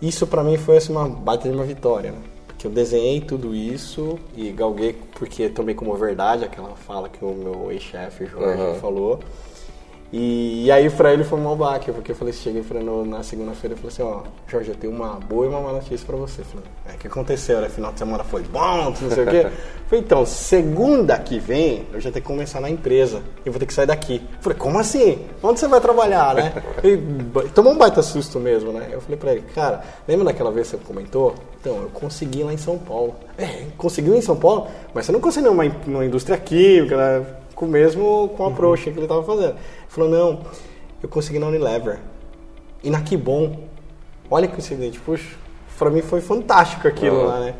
Isso 0.00 0.26
para 0.26 0.42
mim 0.42 0.56
foi 0.56 0.76
assim, 0.76 0.92
uma 0.92 1.08
baita 1.08 1.48
de 1.48 1.54
uma 1.54 1.64
vitória, 1.64 2.12
né? 2.12 2.18
que 2.62 2.68
eu 2.68 2.70
desenhei 2.70 3.20
tudo 3.20 3.56
isso 3.56 4.20
e 4.36 4.52
galguei 4.52 4.96
porque 5.18 5.48
tomei 5.48 5.74
como 5.74 5.92
verdade 5.96 6.44
aquela 6.44 6.76
fala 6.76 7.08
que 7.08 7.24
o 7.24 7.34
meu 7.34 7.72
ex-chefe 7.72 8.24
Jorge 8.24 8.62
uhum. 8.62 8.74
falou. 8.76 9.18
E, 10.12 10.66
e, 10.66 10.70
aí 10.70 10.90
pra 10.90 11.10
ele 11.10 11.24
foi 11.24 11.40
um 11.40 11.56
baque, 11.56 11.90
porque 11.90 12.12
eu 12.12 12.16
falei, 12.16 12.34
cheguei 12.34 12.62
no, 12.82 13.02
na 13.06 13.22
segunda-feira 13.22 13.74
e 13.74 13.78
falei 13.78 13.92
assim, 13.92 14.02
ó, 14.02 14.20
Jorge, 14.46 14.68
eu 14.68 14.74
tenho 14.74 14.92
uma 14.92 15.14
boa 15.14 15.46
e 15.46 15.48
uma 15.48 15.60
má 15.62 15.72
notícia 15.72 16.06
pra 16.06 16.16
você. 16.16 16.44
falei, 16.44 16.66
é, 16.86 16.94
o 16.94 16.98
que 16.98 17.06
aconteceu, 17.06 17.62
né? 17.62 17.70
Final 17.70 17.92
de 17.92 17.98
semana 17.98 18.22
foi 18.22 18.42
bom, 18.42 18.90
não 19.00 19.10
sei 19.10 19.24
o 19.24 19.26
quê. 19.26 19.46
falei, 19.88 20.04
então, 20.04 20.26
segunda 20.26 21.18
que 21.18 21.38
vem, 21.38 21.86
eu 21.94 21.98
já 21.98 22.10
tenho 22.10 22.22
que 22.22 22.30
começar 22.30 22.60
na 22.60 22.68
empresa. 22.68 23.22
Eu 23.42 23.52
vou 23.52 23.58
ter 23.58 23.64
que 23.64 23.72
sair 23.72 23.86
daqui. 23.86 24.20
falei, 24.42 24.58
como 24.58 24.78
assim? 24.78 25.18
Onde 25.42 25.60
você 25.60 25.66
vai 25.66 25.80
trabalhar, 25.80 26.34
né? 26.34 26.52
E, 26.84 26.98
tomou 27.54 27.72
um 27.72 27.78
baita 27.78 28.02
susto 28.02 28.40
mesmo, 28.40 28.72
né? 28.72 28.88
Eu 28.90 29.00
falei 29.00 29.16
pra 29.16 29.32
ele, 29.32 29.42
cara, 29.54 29.82
lembra 30.06 30.26
daquela 30.26 30.50
vez 30.50 30.68
que 30.68 30.76
você 30.76 30.84
comentou? 30.84 31.34
Então, 31.60 31.76
eu 31.80 31.90
consegui 31.90 32.42
lá 32.42 32.52
em 32.52 32.58
São 32.58 32.76
Paulo. 32.76 33.14
É, 33.38 33.66
conseguiu 33.78 34.14
em 34.14 34.20
São 34.20 34.36
Paulo? 34.36 34.66
Mas 34.92 35.06
você 35.06 35.12
não 35.12 35.20
conseguiu 35.20 35.52
numa, 35.52 35.64
numa 35.86 36.04
indústria 36.04 36.36
química, 36.36 36.96
né? 36.96 37.26
Com 37.62 37.66
mesmo 37.68 38.28
com 38.36 38.42
a 38.42 38.46
uhum. 38.46 38.52
approach 38.52 38.82
que 38.82 38.90
ele 38.90 39.02
estava 39.02 39.22
fazendo. 39.22 39.50
Ele 39.50 39.56
falou, 39.88 40.10
não, 40.10 40.40
eu 41.00 41.08
consegui 41.08 41.38
na 41.38 41.46
Unilever. 41.46 42.00
E 42.82 42.90
na 42.90 43.00
Que 43.00 43.16
Bom. 43.16 43.56
Olha 44.28 44.48
que 44.48 44.58
incidente, 44.58 44.98
puxa, 44.98 45.28
pra 45.78 45.90
mim 45.90 46.02
foi 46.02 46.20
fantástico 46.20 46.88
aquilo 46.88 47.18
uhum. 47.18 47.26
lá, 47.26 47.40
né? 47.40 47.54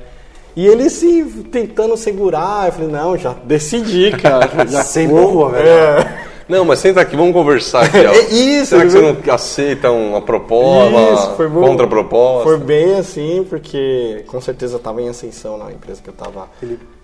E 0.57 0.67
ele 0.67 0.91
se 0.91 1.25
tentando 1.53 1.97
segurar, 1.97 2.67
eu 2.67 2.73
falei, 2.73 2.89
não, 2.89 3.17
já 3.17 3.33
decidi, 3.45 4.11
cara. 4.19 4.51
Já 4.67 4.83
Sem 4.83 5.07
boa, 5.07 5.51
velho. 5.51 5.69
É. 5.69 6.27
Não, 6.49 6.65
mas 6.65 6.81
senta 6.81 7.01
aqui, 7.01 7.17
vamos 7.17 7.33
conversar 7.33 7.85
aqui. 7.85 7.99
Ó. 8.05 8.13
Isso, 8.35 8.71
Será 8.71 8.83
que 8.83 8.91
você 8.91 9.01
não 9.01 9.35
aceita 9.35 9.91
uma 9.93 10.21
proposta, 10.21 11.13
Isso, 11.15 11.37
foi 11.37 11.47
uma 11.47 11.69
contraproposta? 11.69 12.43
Foi 12.43 12.59
bem 12.59 12.97
assim, 12.97 13.47
porque 13.49 14.25
com 14.27 14.41
certeza 14.41 14.77
estava 14.79 15.01
em 15.01 15.09
ascensão 15.09 15.57
na 15.57 15.71
empresa 15.71 16.03
que 16.03 16.11
eu 16.11 16.13
estava 16.13 16.49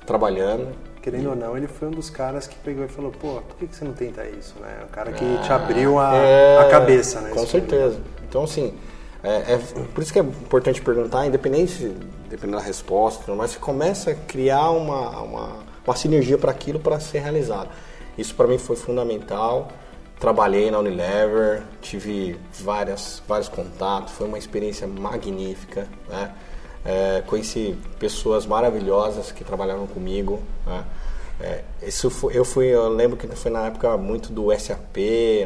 trabalhando 0.04 0.66
querendo 1.10 1.30
ou 1.30 1.36
não, 1.36 1.56
ele 1.56 1.66
foi 1.66 1.88
um 1.88 1.90
dos 1.90 2.10
caras 2.10 2.46
que 2.46 2.54
pegou 2.56 2.84
e 2.84 2.88
falou, 2.88 3.10
pô, 3.10 3.40
por 3.40 3.56
que, 3.56 3.66
que 3.66 3.74
você 3.74 3.84
não 3.84 3.94
tenta 3.94 4.24
isso, 4.28 4.54
né? 4.60 4.84
O 4.84 4.92
cara 4.92 5.10
que 5.12 5.24
ah, 5.24 5.42
te 5.42 5.52
abriu 5.52 5.98
a, 5.98 6.14
é, 6.14 6.58
a 6.58 6.68
cabeça, 6.68 7.22
né? 7.22 7.30
Com 7.30 7.46
certeza. 7.46 7.94
Filme. 7.94 8.04
Então, 8.28 8.44
assim, 8.44 8.74
é, 9.22 9.54
é, 9.54 9.58
por 9.94 10.02
isso 10.02 10.12
que 10.12 10.18
é 10.18 10.22
importante 10.22 10.82
perguntar, 10.82 11.26
independente, 11.26 11.96
dependendo 12.28 12.58
da 12.58 12.62
resposta, 12.62 13.34
mas 13.34 13.52
você 13.52 13.58
começa 13.58 14.10
a 14.10 14.14
criar 14.14 14.70
uma, 14.70 15.22
uma, 15.22 15.56
uma 15.86 15.96
sinergia 15.96 16.36
para 16.36 16.50
aquilo 16.50 16.78
para 16.78 17.00
ser 17.00 17.20
realizado. 17.20 17.70
Isso 18.18 18.34
para 18.34 18.46
mim 18.46 18.58
foi 18.58 18.76
fundamental. 18.76 19.68
Trabalhei 20.20 20.70
na 20.70 20.78
Unilever, 20.80 21.62
tive 21.80 22.38
várias, 22.60 23.22
vários 23.26 23.48
contatos, 23.48 24.12
foi 24.12 24.26
uma 24.26 24.36
experiência 24.36 24.86
magnífica, 24.86 25.86
né? 26.08 26.32
É, 26.84 27.22
conheci 27.26 27.76
pessoas 27.98 28.46
maravilhosas 28.46 29.30
que 29.32 29.44
trabalharam 29.44 29.86
comigo. 29.86 30.42
Né? 30.66 30.84
É, 31.40 31.62
isso 31.82 32.10
foi, 32.10 32.36
eu 32.36 32.44
fui, 32.44 32.66
eu 32.66 32.88
lembro 32.88 33.16
que 33.16 33.26
foi 33.28 33.50
na 33.50 33.66
época 33.66 33.96
muito 33.96 34.32
do 34.32 34.56
SAP, 34.58 34.96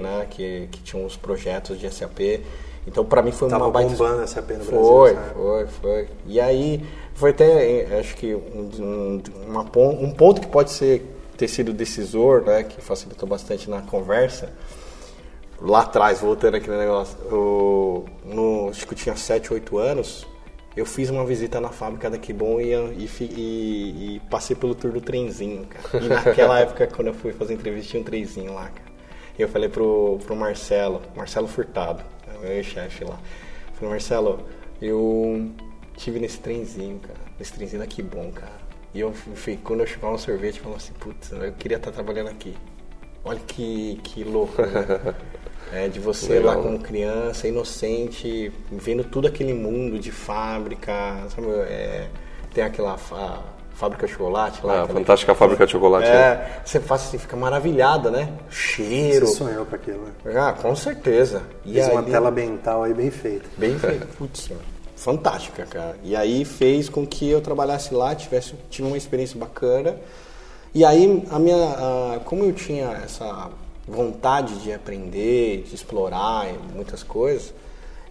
né? 0.00 0.26
Que, 0.30 0.68
que 0.70 0.80
tinha 0.82 1.04
uns 1.04 1.16
projetos 1.16 1.78
de 1.78 1.92
SAP. 1.92 2.42
Então 2.86 3.04
para 3.04 3.22
mim 3.22 3.30
foi 3.30 3.48
Tava 3.48 3.64
uma 3.64 3.70
baita 3.70 3.90
bombando 3.90 4.26
SAP 4.26 4.50
no 4.50 4.64
Brasil. 4.64 4.82
Foi, 4.82 5.14
sabe? 5.14 5.34
foi, 5.34 5.66
foi. 5.66 6.08
E 6.26 6.40
aí 6.40 6.84
foi 7.14 7.30
até, 7.30 7.98
acho 7.98 8.16
que 8.16 8.34
um, 8.34 8.70
um, 8.80 9.22
uma, 9.46 9.60
um 9.60 10.10
ponto 10.10 10.40
que 10.40 10.46
pode 10.46 10.70
ser 10.70 11.06
ter 11.36 11.48
sido 11.48 11.72
decisor, 11.72 12.42
né? 12.42 12.62
Que 12.62 12.80
facilitou 12.80 13.28
bastante 13.28 13.68
na 13.68 13.82
conversa. 13.82 14.52
Lá 15.60 15.82
atrás, 15.82 16.20
voltando 16.20 16.56
aqui 16.56 16.68
no 16.68 16.78
negócio, 16.78 17.16
no, 18.24 18.68
acho 18.68 18.86
que 18.86 18.94
eu 18.94 18.98
tinha 18.98 19.16
7, 19.16 19.52
8 19.52 19.78
anos, 19.78 20.26
eu 20.76 20.86
fiz 20.86 21.10
uma 21.10 21.24
visita 21.24 21.60
na 21.60 21.68
fábrica 21.68 22.08
da 22.08 22.16
Kibon 22.16 22.60
e, 22.60 22.72
e, 22.72 23.08
e, 23.20 24.16
e, 24.16 24.20
passei 24.30 24.56
pelo 24.56 24.74
tour 24.74 24.92
do 24.92 25.00
trenzinho, 25.00 25.66
cara. 25.66 26.04
E 26.04 26.08
naquela 26.08 26.58
época, 26.60 26.86
quando 26.86 27.08
eu 27.08 27.14
fui 27.14 27.32
fazer 27.32 27.54
entrevista, 27.54 27.90
tinha 27.90 28.00
um 28.00 28.04
trenzinho 28.04 28.54
lá, 28.54 28.68
cara. 28.68 28.92
E 29.38 29.42
eu 29.42 29.48
falei 29.48 29.68
pro, 29.68 30.18
pro 30.24 30.34
Marcelo, 30.34 31.02
Marcelo 31.14 31.46
Furtado, 31.46 32.02
é 32.26 32.54
meu 32.54 32.62
chefe 32.62 33.04
lá. 33.04 33.18
Falei, 33.74 33.90
Marcelo, 33.90 34.46
eu 34.80 35.50
tive 35.96 36.18
nesse 36.18 36.38
trenzinho, 36.38 36.98
cara. 37.00 37.20
Nesse 37.38 37.52
trenzinho 37.52 37.80
da 37.80 37.86
Kibon, 37.86 38.30
cara. 38.32 38.62
E 38.94 39.00
eu, 39.00 39.14
quando 39.64 39.80
eu 39.80 39.86
chupava 39.86 40.14
um 40.14 40.18
sorvete, 40.18 40.58
eu 40.58 40.64
falava 40.64 40.82
assim, 40.82 40.92
putz, 40.94 41.32
eu 41.32 41.52
queria 41.52 41.76
estar 41.76 41.90
trabalhando 41.90 42.28
aqui. 42.28 42.54
Olha 43.24 43.40
que, 43.40 44.00
que 44.02 44.24
louco, 44.24 44.60
né? 44.60 45.14
É, 45.72 45.88
de 45.88 45.98
você 45.98 46.34
Legal. 46.34 46.56
lá 46.56 46.62
como 46.62 46.78
criança, 46.78 47.48
inocente, 47.48 48.52
vendo 48.70 49.04
todo 49.04 49.26
aquele 49.26 49.54
mundo 49.54 49.98
de 49.98 50.12
fábrica, 50.12 50.92
sabe? 51.34 51.48
É, 51.48 52.08
tem 52.52 52.62
aquela 52.62 52.98
fábrica 53.74 54.06
de 54.06 54.12
chocolate 54.12 54.64
lá. 54.64 54.82
Ah, 54.82 54.86
fantástica 54.86 55.34
fábrica 55.34 55.64
de 55.64 55.72
chocolate. 55.72 56.06
É, 56.06 56.12
né? 56.12 56.60
você 56.64 56.78
faz 56.78 57.02
assim, 57.02 57.18
fica 57.18 57.36
maravilhada, 57.36 58.10
né? 58.10 58.32
Cheiro. 58.50 59.26
Você 59.26 59.36
sonhou 59.36 59.64
com 59.64 59.74
aquilo, 59.74 60.02
né? 60.02 60.12
Ah, 60.36 60.52
com 60.52 60.76
certeza. 60.76 61.42
E 61.64 61.72
Fez 61.72 61.88
aí, 61.88 61.92
uma 61.92 62.02
tela 62.02 62.30
mental 62.30 62.82
aí 62.82 62.92
bem 62.92 63.10
feita. 63.10 63.48
Bem 63.56 63.76
feita. 63.80 64.06
Putz, 64.18 64.50
fantástica, 64.94 65.64
cara. 65.64 65.96
E 66.04 66.14
aí 66.14 66.44
fez 66.44 66.88
com 66.88 67.06
que 67.06 67.28
eu 67.28 67.40
trabalhasse 67.40 67.94
lá, 67.94 68.14
tivesse, 68.14 68.54
tive 68.70 68.86
uma 68.86 68.96
experiência 68.96 69.38
bacana. 69.38 69.96
E 70.74 70.84
aí, 70.84 71.24
a 71.30 71.38
minha, 71.38 71.56
a, 71.56 72.20
como 72.24 72.44
eu 72.44 72.52
tinha 72.52 73.00
essa 73.04 73.50
vontade 73.92 74.58
de 74.62 74.72
aprender, 74.72 75.62
de 75.62 75.74
explorar 75.74 76.46
muitas 76.74 77.02
coisas, 77.02 77.54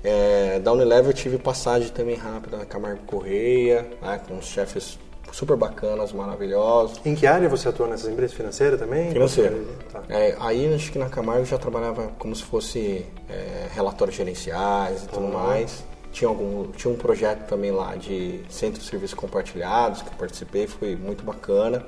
é, 0.04 0.60
da 0.60 0.72
Unilever 0.72 1.10
eu 1.10 1.14
tive 1.14 1.38
passagem 1.38 1.90
também 1.90 2.16
rápida 2.16 2.58
na 2.58 2.66
Camargo 2.66 3.04
Correia, 3.06 3.88
né, 4.02 4.20
com 4.28 4.38
os 4.38 4.46
chefes 4.46 4.98
super 5.32 5.56
bacanas, 5.56 6.12
maravilhosos. 6.12 7.00
Em 7.06 7.16
que 7.16 7.26
área 7.26 7.48
você 7.48 7.70
atua 7.70 7.88
nessas 7.88 8.12
empresas? 8.12 8.36
Financeira 8.36 8.78
também? 8.78 9.12
Financeira. 9.12 9.58
Tá. 9.92 10.02
É, 10.10 10.36
aí 10.40 10.74
acho 10.74 10.92
que 10.92 11.00
na 11.00 11.08
Camargo 11.08 11.46
já 11.46 11.58
trabalhava 11.58 12.12
como 12.20 12.36
se 12.36 12.44
fosse 12.44 13.06
é, 13.30 13.68
relatórios 13.74 14.16
gerenciais 14.18 15.04
e 15.04 15.08
tudo 15.08 15.28
uhum. 15.28 15.34
mais. 15.34 15.84
Tinha, 16.12 16.28
algum, 16.28 16.70
tinha 16.72 16.94
um 16.94 16.98
projeto 16.98 17.48
também 17.48 17.72
lá 17.72 17.96
de 17.96 18.42
centro 18.50 18.82
de 18.82 18.86
serviços 18.86 19.14
compartilhados 19.14 20.02
que 20.02 20.10
eu 20.10 20.14
participei, 20.18 20.68
foi 20.68 20.96
muito 20.96 21.24
bacana. 21.24 21.86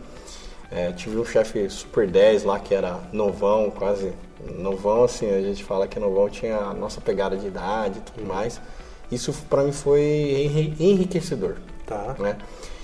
É, 0.76 0.92
tive 0.92 1.18
um 1.18 1.26
chefe 1.26 1.70
super 1.70 2.08
10 2.08 2.46
lá 2.46 2.60
que 2.60 2.74
era 2.74 3.00
novão, 3.12 3.70
quase 3.70 4.12
novão, 4.58 5.04
assim, 5.04 5.30
a 5.30 5.40
gente 5.40 5.64
fala 5.64 5.88
que 5.88 6.00
novão 6.00 6.28
tinha 6.30 6.58
a 6.58 6.74
nossa 6.74 7.00
pegada 7.00 7.38
de 7.38 7.46
idade 7.46 8.00
e 8.00 8.02
tudo 8.02 8.22
uhum. 8.22 8.34
mais. 8.34 8.60
Isso 9.12 9.32
para 9.48 9.64
mim 9.64 9.72
foi 9.72 10.76
enriquecedor. 10.80 11.58
Tá. 11.86 12.16
Né? 12.18 12.38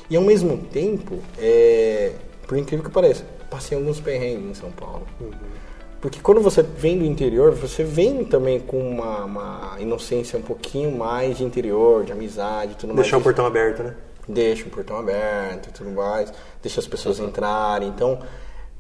E 0.08 0.16
ao 0.16 0.22
mesmo 0.22 0.58
tempo, 0.58 1.20
é, 1.40 2.12
por 2.48 2.58
incrível 2.58 2.86
que 2.86 2.92
pareça, 2.92 3.26
passei 3.50 3.76
alguns 3.76 4.00
perrengues 4.00 4.46
em 4.46 4.54
São 4.54 4.72
Paulo. 4.72 5.08
Uhum. 5.20 5.32
Porque 6.00 6.20
quando 6.22 6.42
você 6.42 6.62
vem 6.62 6.98
do 6.98 7.04
interior, 7.04 7.54
você 7.54 7.84
vem 7.84 8.24
também 8.24 8.60
com 8.60 8.80
uma, 8.80 9.26
uma 9.26 9.76
inocência 9.80 10.38
um 10.38 10.42
pouquinho 10.44 10.96
mais 10.96 11.38
de 11.38 11.44
interior, 11.44 12.06
de 12.06 12.12
amizade 12.12 12.76
tudo 12.76 12.94
Deixar 12.94 12.96
mais. 12.96 13.06
Deixar 13.06 13.18
o 13.18 13.22
portão 13.22 13.46
aberto, 13.46 13.84
né? 13.84 13.96
deixa 14.30 14.66
o 14.66 14.70
portão 14.70 14.98
aberto 14.98 15.70
e 15.70 15.72
tudo 15.72 15.90
mais, 15.90 16.32
deixa 16.62 16.80
as 16.80 16.88
pessoas 16.88 17.20
entrarem. 17.20 17.88
Então, 17.90 18.20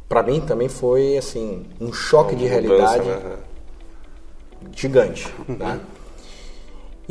para 0.08 0.24
mim 0.24 0.42
também 0.42 0.70
foi 0.70 1.18
assim 1.18 1.66
um 1.80 1.94
choque 1.94 2.34
Uma 2.34 2.40
de 2.40 2.48
realidade 2.48 3.08
né? 3.08 3.38
gigante, 4.76 5.34
uhum. 5.48 5.56
né? 5.56 5.80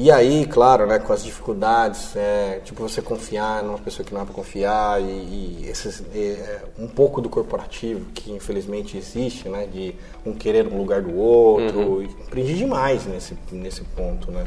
E 0.00 0.12
aí, 0.12 0.46
claro, 0.46 0.86
né, 0.86 1.00
com 1.00 1.12
as 1.12 1.24
dificuldades, 1.24 2.14
é, 2.14 2.60
tipo 2.64 2.80
você 2.80 3.02
confiar 3.02 3.64
numa 3.64 3.78
pessoa 3.78 4.06
que 4.06 4.14
não 4.14 4.20
é 4.20 4.24
para 4.24 4.32
confiar 4.32 5.02
e, 5.02 5.04
e 5.04 5.66
esses, 5.68 6.04
é, 6.14 6.62
um 6.78 6.86
pouco 6.86 7.20
do 7.20 7.28
corporativo 7.28 8.04
que 8.14 8.30
infelizmente 8.30 8.96
existe, 8.96 9.48
né, 9.48 9.66
de 9.66 9.96
um 10.24 10.32
querer 10.32 10.68
um 10.68 10.78
lugar 10.78 11.02
do 11.02 11.16
outro, 11.16 11.80
uhum. 11.80 12.08
aprendi 12.24 12.54
demais 12.54 13.06
nesse 13.06 13.36
nesse 13.50 13.82
ponto, 13.82 14.30
né? 14.30 14.46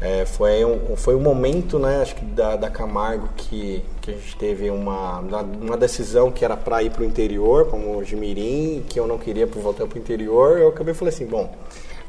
É, 0.00 0.24
foi, 0.24 0.64
um, 0.64 0.96
foi 0.96 1.16
um 1.16 1.20
momento, 1.20 1.76
né, 1.76 2.00
acho 2.00 2.14
que 2.14 2.24
da, 2.24 2.54
da 2.54 2.70
Camargo 2.70 3.28
que, 3.36 3.84
que 4.00 4.12
a 4.12 4.14
gente 4.14 4.36
teve 4.36 4.70
uma, 4.70 5.18
uma 5.18 5.76
decisão 5.76 6.30
que 6.30 6.44
era 6.44 6.56
para 6.56 6.84
ir 6.84 6.90
para 6.90 7.02
o 7.02 7.04
interior, 7.04 7.68
como 7.68 7.96
o 7.96 8.04
Jimirim, 8.04 8.84
que 8.88 9.00
eu 9.00 9.08
não 9.08 9.18
queria 9.18 9.44
voltar 9.44 9.88
para 9.88 9.96
o 9.96 10.00
interior. 10.00 10.56
Eu 10.58 10.68
acabei 10.68 10.94
falando 10.94 11.12
assim, 11.12 11.26
bom, 11.26 11.52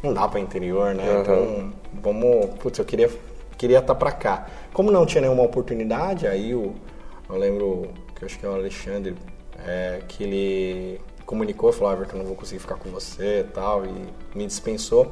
não 0.04 0.14
dá 0.14 0.28
para 0.28 0.40
interior, 0.40 0.94
né? 0.94 1.12
Uhum. 1.12 1.22
Então, 1.22 1.74
vamos, 2.02 2.46
putz, 2.60 2.78
eu 2.78 2.86
queria 2.86 3.10
queria 3.60 3.80
estar 3.80 3.94
tá 3.94 4.00
para 4.00 4.12
cá. 4.12 4.48
Como 4.72 4.90
não 4.90 5.06
tinha 5.06 5.22
nenhuma 5.22 5.44
oportunidade, 5.44 6.26
aí 6.26 6.56
o, 6.56 6.74
eu 7.30 7.36
lembro 7.36 7.90
que 8.16 8.24
eu 8.24 8.26
acho 8.26 8.40
que 8.40 8.46
é 8.46 8.50
o 8.50 8.54
Alexandre, 8.54 9.16
é, 9.68 10.00
que 10.08 10.24
ele 10.24 11.02
comunicou, 11.26 11.72
falou, 11.74 11.94
Everton, 11.94 12.18
não 12.18 12.26
vou 12.26 12.36
conseguir 12.36 12.60
ficar 12.60 12.76
com 12.76 12.90
você 12.90 13.42
e 13.42 13.52
tal, 13.52 13.86
e 13.86 13.92
me 14.34 14.48
dispensou. 14.48 15.12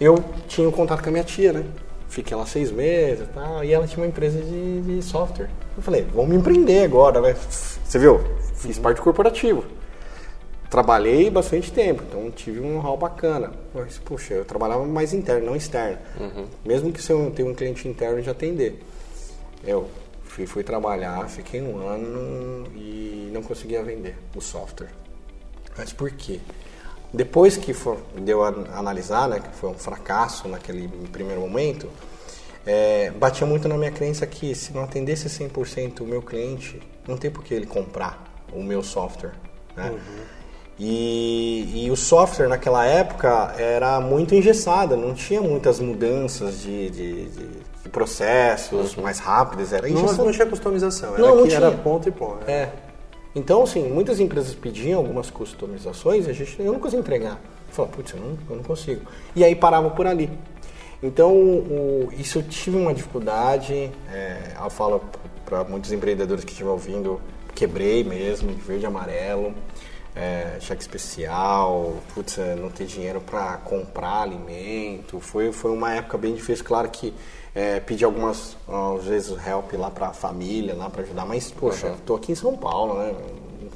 Eu 0.00 0.16
tinha 0.48 0.66
um 0.66 0.72
contato 0.72 1.02
com 1.02 1.10
a 1.10 1.12
minha 1.12 1.24
tia, 1.24 1.52
né? 1.52 1.64
Fiquei 2.08 2.36
lá 2.36 2.46
seis 2.46 2.70
meses 2.70 3.24
e 3.24 3.32
tal. 3.32 3.64
E 3.64 3.72
ela 3.72 3.86
tinha 3.86 4.02
uma 4.02 4.08
empresa 4.08 4.40
de, 4.40 4.80
de 4.80 5.02
software. 5.02 5.48
Eu 5.76 5.82
falei, 5.82 6.06
vamos 6.14 6.34
empreender 6.34 6.84
agora, 6.84 7.20
né? 7.20 7.34
Você 7.34 7.98
viu? 7.98 8.20
Fiz 8.54 8.78
parte 8.78 9.00
corporativo. 9.00 9.64
Trabalhei 10.70 11.30
bastante 11.30 11.72
tempo, 11.72 12.02
então 12.06 12.30
tive 12.30 12.60
um 12.60 12.78
hall 12.78 12.96
bacana. 12.96 13.52
Mas, 13.72 13.98
puxa, 13.98 14.34
eu 14.34 14.44
trabalhava 14.44 14.84
mais 14.84 15.14
interno, 15.14 15.46
não 15.46 15.56
externo. 15.56 15.98
Uhum. 16.20 16.44
Mesmo 16.64 16.92
que 16.92 17.02
se 17.02 17.10
eu 17.10 17.30
tenha 17.34 17.48
um 17.48 17.54
cliente 17.54 17.88
interno 17.88 18.20
de 18.20 18.28
atender. 18.28 18.82
Eu 19.64 19.88
fui, 20.24 20.46
fui 20.46 20.62
trabalhar, 20.62 21.26
fiquei 21.28 21.62
um 21.62 21.78
ano 21.78 22.66
e 22.74 23.30
não 23.32 23.42
conseguia 23.42 23.82
vender 23.82 24.16
o 24.36 24.40
software. 24.40 24.90
Mas 25.76 25.92
por 25.92 26.10
quê? 26.10 26.40
Depois 27.12 27.56
que 27.56 27.72
for, 27.72 27.98
deu 28.16 28.42
a 28.42 28.48
analisar, 28.74 29.28
né, 29.28 29.40
que 29.40 29.56
foi 29.56 29.70
um 29.70 29.74
fracasso 29.74 30.46
naquele 30.48 30.88
primeiro 31.10 31.40
momento, 31.40 31.88
é, 32.66 33.10
batia 33.12 33.46
muito 33.46 33.66
na 33.66 33.78
minha 33.78 33.90
crença 33.90 34.26
que 34.26 34.54
se 34.54 34.74
não 34.74 34.84
atendesse 34.84 35.26
100% 35.28 36.00
o 36.00 36.04
meu 36.04 36.20
cliente, 36.20 36.80
não 37.06 37.16
tem 37.16 37.30
por 37.30 37.42
que 37.42 37.54
ele 37.54 37.66
comprar 37.66 38.22
o 38.52 38.62
meu 38.62 38.82
software. 38.82 39.32
Né? 39.74 39.90
Uhum. 39.90 40.38
E, 40.78 41.86
e, 41.86 41.90
o 41.90 41.96
software 41.96 42.46
naquela 42.46 42.84
época 42.86 43.52
era 43.58 43.98
muito 44.00 44.34
engessado, 44.34 44.96
não 44.96 45.12
tinha 45.12 45.40
muitas 45.40 45.80
mudanças 45.80 46.60
de, 46.60 46.88
de, 46.90 47.24
de, 47.30 47.46
de 47.82 47.88
processos 47.90 48.96
uhum. 48.96 49.02
mais 49.02 49.18
rápidos. 49.18 49.72
Era 49.72 49.88
não, 49.88 50.02
não 50.02 50.30
tinha 50.30 50.46
customização, 50.46 51.14
era, 51.14 51.22
não, 51.22 51.36
não 51.36 51.48
tinha. 51.48 51.56
era 51.56 51.72
ponto 51.72 52.08
e 52.08 52.12
ponto. 52.12 52.44
Né? 52.46 52.52
É. 52.52 52.72
Então, 53.38 53.62
assim, 53.62 53.88
muitas 53.88 54.18
empresas 54.18 54.52
pediam 54.52 54.98
algumas 54.98 55.30
customizações 55.30 56.26
e 56.26 56.30
a 56.30 56.32
gente, 56.32 56.58
eu 56.58 56.72
não 56.72 56.80
conseguia 56.80 56.98
entregar. 56.98 57.40
Falava, 57.70 57.94
putz, 57.94 58.12
eu 58.12 58.18
não, 58.18 58.36
eu 58.50 58.56
não 58.56 58.64
consigo. 58.64 59.02
E 59.36 59.44
aí 59.44 59.54
parava 59.54 59.88
por 59.90 60.08
ali. 60.08 60.28
Então, 61.00 61.32
o, 61.32 62.08
isso 62.18 62.40
eu 62.40 62.42
tive 62.42 62.76
uma 62.76 62.92
dificuldade, 62.92 63.92
é, 64.12 64.56
eu 64.60 64.68
falo 64.70 65.00
para 65.44 65.62
muitos 65.62 65.92
empreendedores 65.92 66.44
que 66.44 66.50
estiver 66.50 66.70
ouvindo, 66.70 67.20
quebrei 67.54 68.02
mesmo, 68.02 68.52
de 68.52 68.60
verde 68.60 68.82
e 68.82 68.86
amarelo, 68.86 69.54
é, 70.16 70.56
cheque 70.58 70.82
especial, 70.82 71.94
putz, 72.12 72.38
é, 72.38 72.56
não 72.56 72.70
ter 72.70 72.86
dinheiro 72.86 73.20
para 73.20 73.56
comprar 73.58 74.22
alimento. 74.22 75.20
Foi, 75.20 75.52
foi 75.52 75.70
uma 75.70 75.94
época 75.94 76.18
bem 76.18 76.34
difícil, 76.34 76.64
claro 76.64 76.88
que 76.90 77.14
é, 77.54 77.80
pedir 77.80 78.04
algumas, 78.04 78.56
às 78.96 79.04
vezes, 79.04 79.30
help 79.46 79.72
lá 79.74 79.90
para 79.90 80.08
a 80.08 80.12
família, 80.12 80.74
lá 80.74 80.88
para 80.90 81.02
ajudar, 81.02 81.26
mas, 81.26 81.50
poxa, 81.50 81.88
estou 81.98 82.16
aqui 82.16 82.32
em 82.32 82.34
São 82.34 82.56
Paulo, 82.56 82.94
né? 82.98 83.14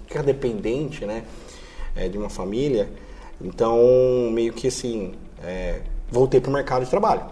Ficar 0.06 0.22
dependente, 0.22 1.04
né? 1.04 1.24
É, 1.94 2.08
de 2.08 2.16
uma 2.16 2.30
família. 2.30 2.90
Então, 3.40 3.78
meio 4.30 4.52
que 4.52 4.68
assim, 4.68 5.14
é, 5.42 5.80
voltei 6.10 6.40
para 6.40 6.50
o 6.50 6.52
mercado 6.52 6.84
de 6.84 6.90
trabalho. 6.90 7.24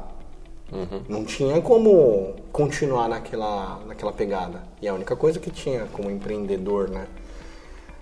Uhum. 0.73 1.03
Não 1.09 1.25
tinha 1.25 1.61
como 1.61 2.35
continuar 2.53 3.09
naquela, 3.09 3.81
naquela 3.87 4.13
pegada. 4.13 4.63
E 4.81 4.89
a 4.89 4.95
única 4.95 5.17
coisa 5.17 5.39
que 5.39 5.51
tinha 5.51 5.87
como 5.93 6.11
empreendedor, 6.11 6.89
né? 6.89 7.07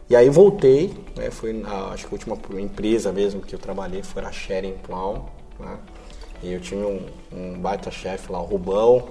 E 0.09 0.17
aí 0.17 0.29
voltei, 0.31 0.95
né? 1.17 1.31
Foi, 1.31 1.63
a, 1.67 1.93
acho 1.93 2.07
que 2.07 2.15
a 2.15 2.17
última 2.17 2.39
empresa 2.61 3.13
mesmo 3.13 3.41
que 3.43 3.55
eu 3.55 3.59
trabalhei 3.59 4.03
foi 4.03 4.25
a 4.25 4.33
Sharing 4.33 4.79
Plow, 4.79 5.29
né? 5.59 5.79
E 6.43 6.53
eu 6.53 6.61
tinha 6.61 6.87
um, 6.87 7.01
um 7.33 7.59
baita 7.59 7.91
chefe 7.91 8.31
lá, 8.31 8.41
o 8.41 8.45
Rubão, 8.45 9.09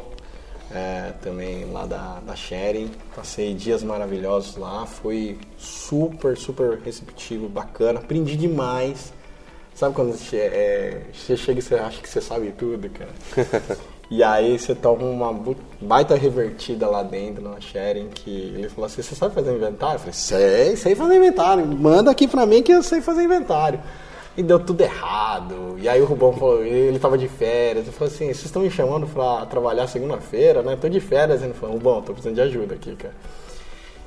é, 0.71 1.13
também 1.21 1.65
lá 1.71 1.85
da, 1.85 2.19
da 2.25 2.35
Sharing. 2.35 2.91
Passei 3.15 3.53
dias 3.53 3.83
maravilhosos 3.83 4.55
lá, 4.57 4.85
foi 4.85 5.37
super, 5.57 6.37
super 6.37 6.79
receptivo, 6.79 7.47
bacana, 7.49 7.99
aprendi 7.99 8.35
demais. 8.35 9.13
Sabe 9.73 9.93
quando 9.93 10.13
você, 10.13 10.37
é, 10.37 11.01
você 11.13 11.37
chega 11.37 11.59
e 11.59 11.61
você 11.61 11.75
acha 11.75 12.01
que 12.01 12.09
você 12.09 12.19
sabe 12.21 12.51
tudo, 12.57 12.89
cara? 12.89 13.11
e 14.09 14.23
aí 14.23 14.57
você 14.57 14.73
toma 14.73 15.03
uma 15.03 15.55
baita 15.79 16.15
revertida 16.15 16.87
lá 16.87 17.03
dentro 17.03 17.43
na 17.43 17.59
sharing 17.59 18.07
que 18.07 18.31
ele 18.31 18.69
falou 18.69 18.87
assim, 18.87 19.03
você 19.03 19.13
sabe 19.13 19.35
fazer 19.35 19.53
inventário? 19.53 19.95
Eu 19.95 19.99
falei, 19.99 20.13
sei, 20.13 20.75
sei 20.77 20.95
fazer 20.95 21.17
inventário, 21.17 21.65
manda 21.65 22.09
aqui 22.09 22.27
pra 22.27 22.45
mim 22.45 22.63
que 22.63 22.71
eu 22.71 22.81
sei 22.81 23.01
fazer 23.01 23.23
inventário 23.23 23.79
e 24.37 24.43
deu 24.43 24.59
tudo 24.59 24.81
errado. 24.81 25.75
E 25.79 25.89
aí 25.89 25.99
o 25.99 26.05
Rubão 26.05 26.31
falou, 26.33 26.63
ele 26.63 26.99
tava 26.99 27.17
de 27.17 27.27
férias, 27.27 27.87
ele 27.87 27.95
falou 27.95 28.13
assim, 28.13 28.25
vocês 28.25 28.45
estão 28.45 28.61
me 28.61 28.69
chamando 28.69 29.07
pra 29.07 29.45
trabalhar 29.47 29.87
segunda-feira, 29.87 30.61
né? 30.61 30.77
Tô 30.79 30.87
de 30.87 30.99
férias, 30.99 31.41
ele 31.41 31.53
falou, 31.53 31.75
Rubão, 31.75 32.01
tô 32.03 32.13
precisando 32.13 32.35
de 32.35 32.41
ajuda 32.41 32.75
aqui, 32.75 32.95
cara. 32.95 33.15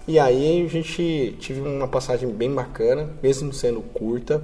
E 0.06 0.18
aí 0.18 0.64
a 0.64 0.68
gente 0.68 1.36
tive 1.40 1.60
uma 1.60 1.88
passagem 1.88 2.28
bem 2.30 2.54
bacana, 2.54 3.10
mesmo 3.20 3.52
sendo 3.52 3.80
curta, 3.80 4.40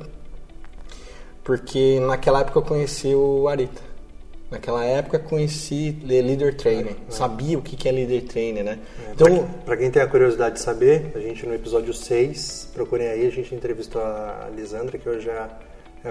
porque 1.44 2.00
naquela 2.00 2.40
época 2.40 2.58
eu 2.58 2.62
conheci 2.62 3.14
o 3.14 3.46
Arita. 3.46 3.86
Naquela 4.50 4.84
época 4.84 5.18
conheci 5.18 5.98
Leader 6.04 6.56
Trainer, 6.56 6.92
é. 7.08 7.10
sabia 7.10 7.58
o 7.58 7.62
que 7.62 7.88
é 7.88 7.90
Leader 7.90 8.22
Trainer, 8.24 8.62
né? 8.62 8.78
É, 9.04 9.12
então, 9.12 9.48
para 9.64 9.76
quem 9.76 9.90
tem 9.90 10.00
a 10.00 10.06
curiosidade 10.06 10.54
de 10.54 10.60
saber, 10.60 11.10
a 11.16 11.18
gente 11.18 11.44
no 11.44 11.52
episódio 11.52 11.92
6, 11.92 12.70
procurem 12.72 13.08
aí, 13.08 13.26
a 13.26 13.30
gente 13.30 13.52
entrevistou 13.52 14.00
a 14.00 14.48
Lisandra, 14.54 14.98
que 14.98 15.08
hoje 15.08 15.28
é 15.28 15.32
a 15.32 15.50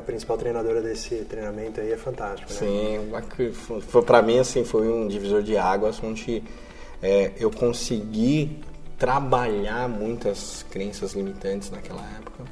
principal 0.02 0.38
treinadora 0.38 0.82
desse 0.82 1.16
treinamento 1.26 1.82
aí, 1.82 1.92
é 1.92 1.98
fantástico, 1.98 2.52
né? 2.52 2.60
Sim, 2.60 3.82
foi, 3.82 4.02
para 4.02 4.22
mim 4.22 4.40
assim, 4.40 4.64
foi 4.64 4.88
um 4.88 5.08
divisor 5.08 5.42
de 5.42 5.58
águas 5.58 6.02
onde 6.04 6.44
é, 7.02 7.32
eu 7.38 7.52
consegui 7.52 8.60
trabalhar 8.98 9.88
muitas 9.90 10.66
crenças 10.70 11.14
limitantes 11.14 11.70
naquela 11.70 12.02
época 12.18 12.44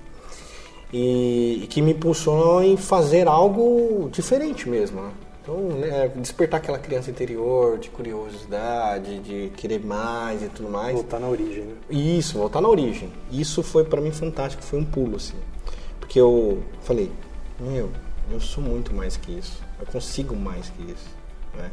e, 0.91 1.61
e 1.63 1.67
que 1.67 1.81
me 1.81 1.91
impulsionou 1.91 2.63
em 2.63 2.77
fazer 2.77 3.27
algo 3.27 4.09
diferente 4.11 4.69
mesmo, 4.69 5.01
né? 5.01 5.11
Então, 5.41 5.57
né, 5.57 6.09
despertar 6.15 6.57
aquela 6.57 6.79
criança 6.79 7.11
interior 7.11 7.77
de 7.77 7.89
curiosidade, 7.89 9.19
de 9.19 9.51
querer 9.57 9.83
mais 9.83 10.41
e 10.41 10.47
tudo 10.47 10.69
mais. 10.69 10.93
Voltar 10.93 11.19
na 11.19 11.27
origem, 11.27 11.63
né? 11.65 11.73
Isso, 11.89 12.37
voltar 12.37 12.61
na 12.61 12.69
origem. 12.69 13.11
Isso 13.29 13.61
foi 13.61 13.83
para 13.83 13.99
mim 13.99 14.11
fantástico, 14.11 14.63
foi 14.63 14.79
um 14.79 14.85
pulo, 14.85 15.17
assim. 15.17 15.35
Porque 15.99 16.17
eu 16.17 16.63
falei, 16.81 17.11
meu, 17.60 17.89
eu 18.32 18.39
sou 18.39 18.64
muito 18.64 18.93
mais 18.93 19.18
que 19.18 19.32
isso. 19.32 19.62
Eu 19.80 19.86
consigo 19.86 20.36
mais 20.36 20.70
que 20.70 20.84
isso. 20.84 21.10
Né? 21.56 21.72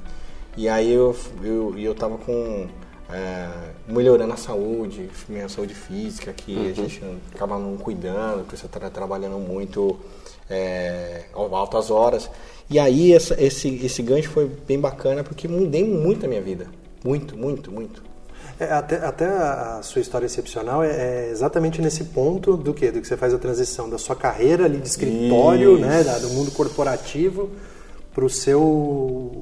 E 0.57 0.69
aí 0.69 0.93
eu, 0.93 1.17
eu, 1.43 1.79
eu 1.79 1.95
tava 1.95 2.19
com. 2.19 2.69
É, 3.13 3.73
melhorando 3.89 4.33
a 4.33 4.37
saúde, 4.37 5.11
minha 5.29 5.49
saúde 5.49 5.75
física, 5.75 6.33
que 6.33 6.55
uhum. 6.55 6.71
a 6.71 6.73
gente 6.73 7.03
acaba 7.35 7.59
não 7.59 7.77
cuidando, 7.77 8.45
porque 8.45 8.57
você 8.57 8.67
está 8.67 8.89
trabalhando 8.89 9.37
muito 9.37 9.99
é, 10.49 11.25
altas 11.33 11.91
horas. 11.91 12.31
E 12.69 12.79
aí 12.79 13.13
essa, 13.13 13.35
esse, 13.43 13.69
esse 13.85 14.01
gancho 14.01 14.31
foi 14.31 14.47
bem 14.47 14.79
bacana 14.79 15.25
porque 15.25 15.49
mudei 15.49 15.85
muito 15.85 16.25
a 16.25 16.29
minha 16.29 16.41
vida. 16.41 16.69
Muito, 17.05 17.37
muito, 17.37 17.73
muito. 17.73 18.10
É, 18.61 18.71
até, 18.73 18.97
até 18.97 19.27
a 19.27 19.81
sua 19.83 20.03
história 20.03 20.27
excepcional 20.27 20.85
é, 20.85 20.89
é, 20.91 21.29
exatamente 21.31 21.81
nesse 21.81 22.05
ponto 22.05 22.59
do 22.59 22.75
que? 22.75 22.91
Do 22.91 23.01
que 23.01 23.07
você 23.07 23.17
faz 23.17 23.33
a 23.33 23.39
transição 23.39 23.89
da 23.89 23.97
sua 23.97 24.15
carreira 24.15 24.67
ali 24.67 24.77
de 24.77 24.87
escritório, 24.87 25.79
né, 25.79 26.03
do 26.21 26.29
mundo 26.29 26.51
corporativo 26.51 27.51
para 28.15 28.23
o 28.23 28.29
seu 28.29 28.61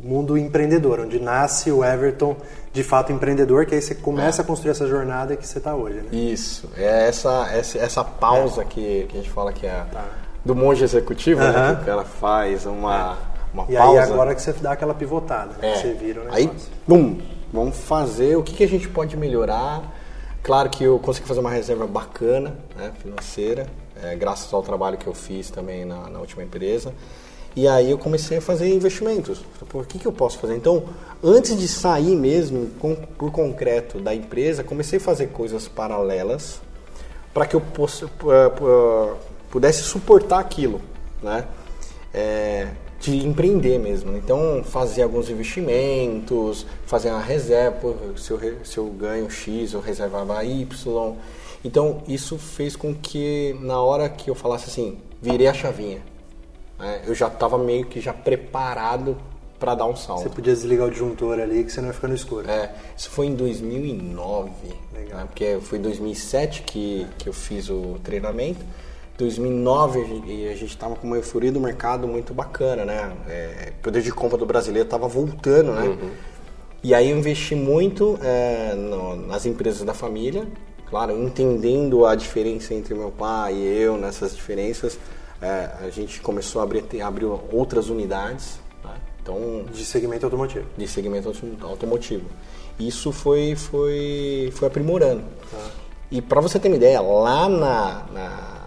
mundo 0.05 0.39
empreendedor, 0.39 1.01
onde 1.01 1.19
nasce 1.19 1.73
o 1.73 1.85
Everton 1.85 2.37
de 2.73 2.85
fato 2.85 3.11
empreendedor, 3.11 3.67
que 3.67 3.75
aí 3.75 3.83
você 3.83 3.95
começa 3.95 4.41
é. 4.41 4.45
a 4.45 4.47
construir 4.47 4.71
essa 4.71 4.87
jornada 4.87 5.35
que 5.35 5.45
você 5.45 5.59
está 5.59 5.75
hoje, 5.75 5.97
né? 5.97 6.09
Isso, 6.13 6.71
é 6.77 7.09
essa, 7.09 7.49
essa, 7.51 7.79
essa 7.79 8.05
pausa 8.05 8.63
é. 8.63 8.65
que, 8.67 9.07
que 9.09 9.19
a 9.19 9.21
gente 9.21 9.31
fala 9.31 9.53
que 9.53 9.67
é 9.67 9.85
tá 9.91 10.05
do 10.45 10.55
monge 10.55 10.85
executivo, 10.85 11.43
uhum. 11.43 11.53
né, 11.53 11.75
que 11.75 11.83
o 11.83 11.87
cara 11.87 12.05
faz 12.05 12.67
uma, 12.67 13.19
é. 13.53 13.55
uma 13.55 13.65
e 13.69 13.75
pausa. 13.75 13.95
E 13.95 13.99
aí 13.99 13.99
agora 13.99 14.35
que 14.35 14.41
você 14.41 14.53
dá 14.53 14.73
aquela 14.73 14.95
pivotada, 14.95 15.55
né, 15.61 15.73
é. 15.73 15.75
você 15.75 15.93
vira 15.95 16.21
o 16.21 16.25
negócio. 16.25 16.51
Aí, 16.51 16.51
bum, 16.87 17.19
vamos 17.53 17.77
fazer, 17.77 18.37
o 18.37 18.43
que, 18.43 18.55
que 18.55 18.65
a 18.65 18.69
gente 18.69 18.89
pode 18.89 19.17
melhorar. 19.17 19.95
Claro 20.43 20.71
que 20.71 20.85
eu 20.85 20.99
consegui 20.99 21.27
fazer 21.27 21.41
uma 21.41 21.51
reserva 21.51 21.87
bacana, 21.87 22.57
né, 22.77 22.93
financeira, 23.01 23.67
é, 24.03 24.15
graças 24.15 24.53
ao 24.53 24.63
trabalho 24.63 24.97
que 24.97 25.07
eu 25.07 25.15
fiz 25.15 25.51
também 25.51 25.85
na, 25.85 26.09
na 26.09 26.21
última 26.21 26.43
empresa. 26.43 26.95
E 27.57 27.67
aí 27.67 27.91
eu 27.91 27.99
comecei 27.99 28.39
a 28.39 28.41
fazer 28.41 28.73
investimentos. 28.73 29.41
Por 29.69 29.85
que, 29.85 29.99
que 29.99 30.07
eu 30.07 30.13
posso 30.13 30.39
fazer? 30.39 30.55
Então, 30.55 30.85
antes 31.23 31.59
de 31.59 31.67
sair 31.67 32.15
mesmo 32.15 32.69
com, 32.79 32.95
por 32.95 33.33
concreto 33.33 33.99
da 33.99 34.15
empresa, 34.15 34.63
comecei 34.63 34.99
a 34.99 35.03
fazer 35.03 35.29
coisas 35.29 35.67
paralelas 35.67 36.61
para 37.35 37.47
que 37.47 37.57
eu 37.57 37.61
possa, 37.61 38.07
uh, 38.07 38.09
uh, 38.09 39.17
pudesse 39.51 39.83
suportar 39.83 40.39
aquilo, 40.39 40.81
né? 41.23 41.47
É, 42.15 42.69
de 43.01 43.25
empreender 43.25 43.79
mesmo. 43.79 44.17
Então, 44.17 44.63
fazer 44.65 45.03
alguns 45.03 45.31
investimentos, 45.31 46.67
fazer 46.87 47.11
uma 47.11 47.21
reserva, 47.21 47.95
se 48.17 48.31
eu, 48.31 48.41
se 48.65 48.79
eu 48.79 48.87
ganho 48.87 49.31
X, 49.31 49.73
eu 49.73 49.81
reservava 49.81 50.45
Y. 50.45 51.17
Então, 51.65 52.03
isso 52.07 52.39
fez 52.39 52.77
com 52.77 52.95
que, 52.95 53.57
na 53.61 53.81
hora 53.81 54.09
que 54.09 54.31
eu 54.31 54.35
falasse 54.35 54.69
assim, 54.69 54.99
virei 55.21 55.47
a 55.47 55.55
chavinha, 55.55 56.01
né? 56.79 57.03
eu 57.07 57.15
já 57.15 57.27
estava 57.29 57.59
meio 57.59 57.87
que 57.87 58.01
já 58.01 58.13
preparado 58.13 59.17
para 59.59 59.75
dar 59.75 59.87
um 59.87 59.97
salto. 59.97 60.23
Você 60.23 60.29
podia 60.29 60.55
desligar 60.55 60.87
o 60.87 60.91
disjuntor 60.91 61.41
ali 61.41 61.65
que 61.65 61.73
você 61.73 61.81
não 61.81 61.89
ia 61.89 61.95
ficar 61.95 62.09
no 62.09 62.15
escuro. 62.15 62.49
É, 62.49 62.73
isso 62.97 63.11
foi 63.11 63.27
em 63.27 63.35
2009, 63.35 64.51
Legal. 64.95 65.19
Né? 65.19 65.27
porque 65.27 65.59
foi 65.61 65.79
em 65.79 65.83
2007 65.83 66.63
que, 66.63 67.07
que 67.19 67.29
eu 67.29 67.33
fiz 67.33 67.69
o 67.69 67.99
treinamento. 68.05 68.65
2009 69.19 70.49
a 70.49 70.55
gente 70.55 70.67
estava 70.67 70.95
com 70.95 71.05
uma 71.05 71.17
euforia 71.17 71.51
do 71.51 71.61
mercado 71.61 72.07
muito 72.07 72.33
bacana, 72.33 72.85
né? 72.85 73.17
É, 73.29 73.73
o 73.77 73.83
poder 73.83 74.01
de 74.01 74.13
compra 74.13 74.39
do 74.39 74.47
brasileiro 74.47 74.87
estava 74.87 75.09
voltando, 75.09 75.73
né? 75.73 75.89
Uhum. 75.89 76.11
E 76.85 76.95
aí 76.95 77.11
eu 77.11 77.19
investi 77.19 77.57
muito 77.57 78.17
é, 78.23 78.75
no, 78.75 79.17
nas 79.17 79.45
empresas 79.45 79.83
da 79.83 79.93
família, 79.93 80.47
claro, 80.89 81.21
entendendo 81.21 82.07
a 82.07 82.15
diferença 82.15 82.73
entre 82.73 82.95
meu 82.95 83.11
pai 83.11 83.55
e 83.55 83.83
eu 83.83 83.99
nessas 83.99 84.37
diferenças. 84.37 84.97
É, 85.43 85.71
a 85.81 85.91
gente 85.91 86.21
começou 86.21 86.61
a 86.61 86.65
abrir, 86.65 86.85
abrir 87.03 87.27
outras 87.53 87.89
unidades, 87.89 88.61
né? 88.85 88.95
então 89.21 89.65
de 89.73 89.85
segmento 89.85 90.27
automotivo. 90.27 90.67
De 90.77 90.87
segmento 90.87 91.33
automotivo. 91.63 92.27
Isso 92.79 93.11
foi 93.11 93.57
foi 93.57 94.53
foi 94.55 94.69
aprimorando. 94.69 95.25
Tá. 95.51 95.71
E 96.09 96.23
para 96.23 96.41
você 96.41 96.59
ter 96.61 96.69
uma 96.69 96.77
ideia, 96.77 97.01
lá 97.01 97.49
na, 97.49 98.07
na 98.13 98.58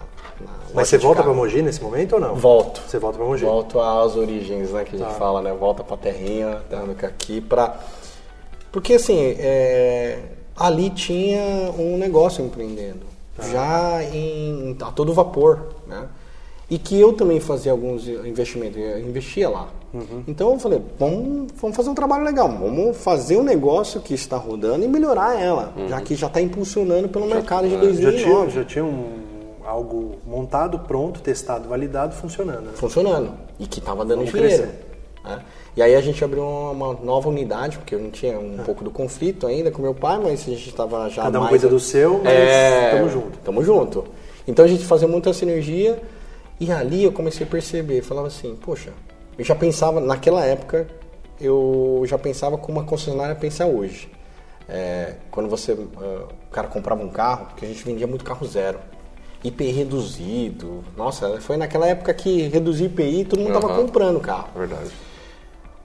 mas 0.74 0.88
você 0.88 0.98
volta 0.98 1.22
para 1.22 1.32
Mogi 1.32 1.62
nesse 1.62 1.82
momento 1.82 2.14
ou 2.14 2.20
não? 2.20 2.34
Volto. 2.34 2.82
Você 2.86 2.98
volta 2.98 3.18
para 3.18 3.26
Mogi? 3.26 3.44
Volto 3.44 3.80
às 3.80 4.16
origens, 4.16 4.70
né, 4.70 4.84
que 4.84 4.96
a 4.96 4.98
gente 4.98 5.08
tá. 5.08 5.14
fala, 5.14 5.42
né? 5.42 5.52
Volta 5.52 5.82
para 5.84 5.96
terrinha, 5.96 6.60
terra 6.68 6.86
do 6.86 6.94
Caqui, 6.94 7.40
para 7.40 7.78
porque 8.72 8.94
assim, 8.94 9.36
é... 9.38 10.18
ali 10.56 10.88
tinha 10.88 11.70
um 11.78 11.98
negócio 11.98 12.42
empreendendo, 12.42 13.00
tá. 13.36 13.46
já 13.48 14.02
em 14.04 14.74
a 14.80 14.90
todo 14.90 15.12
vapor, 15.12 15.74
né? 15.86 16.08
E 16.70 16.78
que 16.78 16.98
eu 16.98 17.12
também 17.12 17.38
fazia 17.38 17.70
alguns 17.70 18.08
investimentos, 18.08 18.78
eu 18.78 18.98
investia 19.00 19.46
lá. 19.50 19.68
Uhum. 19.92 20.24
Então 20.26 20.54
eu 20.54 20.58
falei, 20.58 20.80
vamos, 20.98 21.52
vamos 21.60 21.76
fazer 21.76 21.90
um 21.90 21.94
trabalho 21.94 22.24
legal, 22.24 22.48
vamos 22.48 22.96
fazer 22.96 23.36
um 23.36 23.42
negócio 23.42 24.00
que 24.00 24.14
está 24.14 24.38
rodando 24.38 24.82
e 24.82 24.88
melhorar 24.88 25.38
ela, 25.38 25.74
uhum. 25.76 25.88
já 25.88 26.00
que 26.00 26.14
já 26.14 26.28
está 26.28 26.40
impulsionando 26.40 27.10
pelo 27.10 27.28
já, 27.28 27.34
mercado 27.34 27.68
de 27.68 27.76
2009. 27.76 28.16
Já 28.16 28.24
tinha, 28.24 28.50
já 28.50 28.64
tinha 28.64 28.84
um 28.86 29.31
algo 29.66 30.16
montado, 30.26 30.80
pronto, 30.80 31.20
testado, 31.20 31.68
validado, 31.68 32.14
funcionando. 32.14 32.62
Né? 32.62 32.72
Funcionando. 32.74 33.34
E 33.58 33.66
que 33.66 33.78
estava 33.78 34.04
dando 34.04 34.24
Vamos 34.24 34.32
dinheiro. 34.32 34.66
Né? 35.24 35.42
E 35.76 35.82
aí 35.82 35.94
a 35.94 36.00
gente 36.00 36.22
abriu 36.22 36.44
uma 36.44 36.94
nova 36.94 37.28
unidade, 37.28 37.78
porque 37.78 37.94
eu 37.94 37.98
não 37.98 38.10
tinha 38.10 38.38
um 38.38 38.56
ah. 38.58 38.62
pouco 38.62 38.84
do 38.84 38.90
conflito 38.90 39.46
ainda 39.46 39.70
com 39.70 39.80
meu 39.80 39.94
pai, 39.94 40.18
mas 40.22 40.42
a 40.42 40.50
gente 40.50 40.68
estava 40.68 41.08
já 41.08 41.22
Cada 41.22 41.38
um 41.38 41.42
mais... 41.42 41.50
cuida 41.50 41.68
do 41.68 41.80
seu, 41.80 42.20
mas 42.22 42.32
é... 42.32 42.90
tamo 42.90 43.08
junto. 43.08 43.38
Tamo 43.38 43.64
junto. 43.64 44.04
Então 44.46 44.64
a 44.64 44.68
gente 44.68 44.84
fazia 44.84 45.08
muita 45.08 45.32
sinergia 45.32 46.02
e 46.60 46.70
ali 46.70 47.04
eu 47.04 47.12
comecei 47.12 47.46
a 47.46 47.48
perceber, 47.48 48.02
falava 48.02 48.26
assim, 48.26 48.56
poxa, 48.56 48.92
eu 49.38 49.44
já 49.44 49.54
pensava, 49.54 50.00
naquela 50.00 50.44
época, 50.44 50.86
eu 51.40 52.02
já 52.06 52.18
pensava 52.18 52.58
como 52.58 52.80
a 52.80 52.84
concessionária 52.84 53.34
pensa 53.34 53.64
hoje. 53.64 54.10
É, 54.68 55.14
quando 55.30 55.48
você, 55.48 55.72
uh, 55.72 55.86
o 56.46 56.50
cara 56.50 56.68
comprava 56.68 57.02
um 57.02 57.08
carro, 57.08 57.46
porque 57.46 57.64
a 57.64 57.68
gente 57.68 57.82
vendia 57.84 58.06
muito 58.06 58.24
carro 58.24 58.46
zero. 58.46 58.78
IPI 59.44 59.70
reduzido. 59.72 60.84
Nossa, 60.96 61.40
foi 61.40 61.56
naquela 61.56 61.86
época 61.86 62.14
que 62.14 62.42
reduzir 62.48 62.84
IPI 62.84 63.24
todo 63.24 63.40
mundo 63.40 63.54
estava 63.54 63.74
comprando 63.74 64.20
carro. 64.20 64.48
Verdade. 64.54 64.90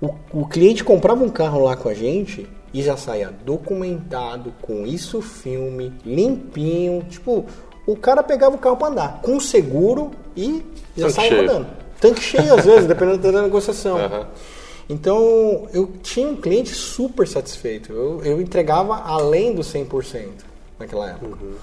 O, 0.02 0.14
o 0.32 0.48
cliente 0.48 0.84
comprava 0.84 1.24
um 1.24 1.30
carro 1.30 1.64
lá 1.64 1.76
com 1.76 1.90
a 1.90 1.94
gente 1.94 2.48
e 2.74 2.84
já 2.84 2.96
saía 2.96 3.34
documentado, 3.44 4.54
com 4.62 4.86
isso 4.86 5.22
filme, 5.22 5.92
limpinho. 6.06 7.04
Tipo, 7.10 7.46
o 7.86 7.96
cara 7.96 8.22
pegava 8.22 8.56
o 8.56 8.60
carro 8.60 8.78
para 8.78 8.90
andar, 8.90 9.22
com 9.22 9.40
seguro 9.40 10.12
e 10.36 10.64
já 10.96 11.06
Tanque 11.08 11.14
saía 11.14 11.30
cheio. 11.30 11.42
andando. 11.42 11.68
Tanque 12.00 12.22
cheio 12.22 12.54
às 12.54 12.66
vezes, 12.66 12.86
dependendo 12.86 13.32
da 13.32 13.42
negociação. 13.42 13.98
Uhum. 13.98 14.26
Então, 14.90 15.68
eu 15.74 15.92
tinha 16.02 16.28
um 16.28 16.36
cliente 16.36 16.70
super 16.70 17.28
satisfeito. 17.28 17.92
Eu, 17.92 18.24
eu 18.24 18.42
entregava 18.42 18.96
além 18.96 19.54
do 19.54 19.62
100% 19.62 20.28
naquela 20.80 21.10
época. 21.10 21.44
Uhum. 21.44 21.56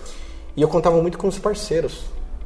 E 0.57 0.62
eu 0.62 0.68
contava 0.68 1.00
muito 1.00 1.18
com 1.18 1.26
os 1.26 1.38
parceiros. 1.38 2.05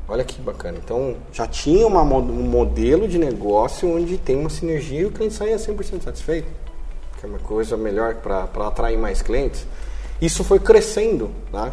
Olha 0.09 0.25
que 0.25 0.41
bacana. 0.41 0.79
Então, 0.83 1.17
já 1.33 1.47
tinha 1.47 1.87
uma, 1.87 2.03
um 2.03 2.49
modelo 2.49 3.07
de 3.07 3.19
negócio 3.19 3.95
onde 3.95 4.17
tem 4.17 4.37
uma 4.37 4.49
sinergia 4.49 5.01
e 5.01 5.07
o 5.07 5.11
cliente 5.11 5.35
saía 5.35 5.57
100% 5.57 6.03
satisfeito. 6.03 6.49
Que 7.19 7.27
é 7.27 7.29
uma 7.29 7.39
coisa 7.39 7.77
melhor 7.77 8.15
para 8.17 8.45
atrair 8.67 8.97
mais 8.97 9.21
clientes. 9.21 9.67
Isso 10.21 10.43
foi 10.43 10.59
crescendo, 10.59 11.31
né? 11.53 11.73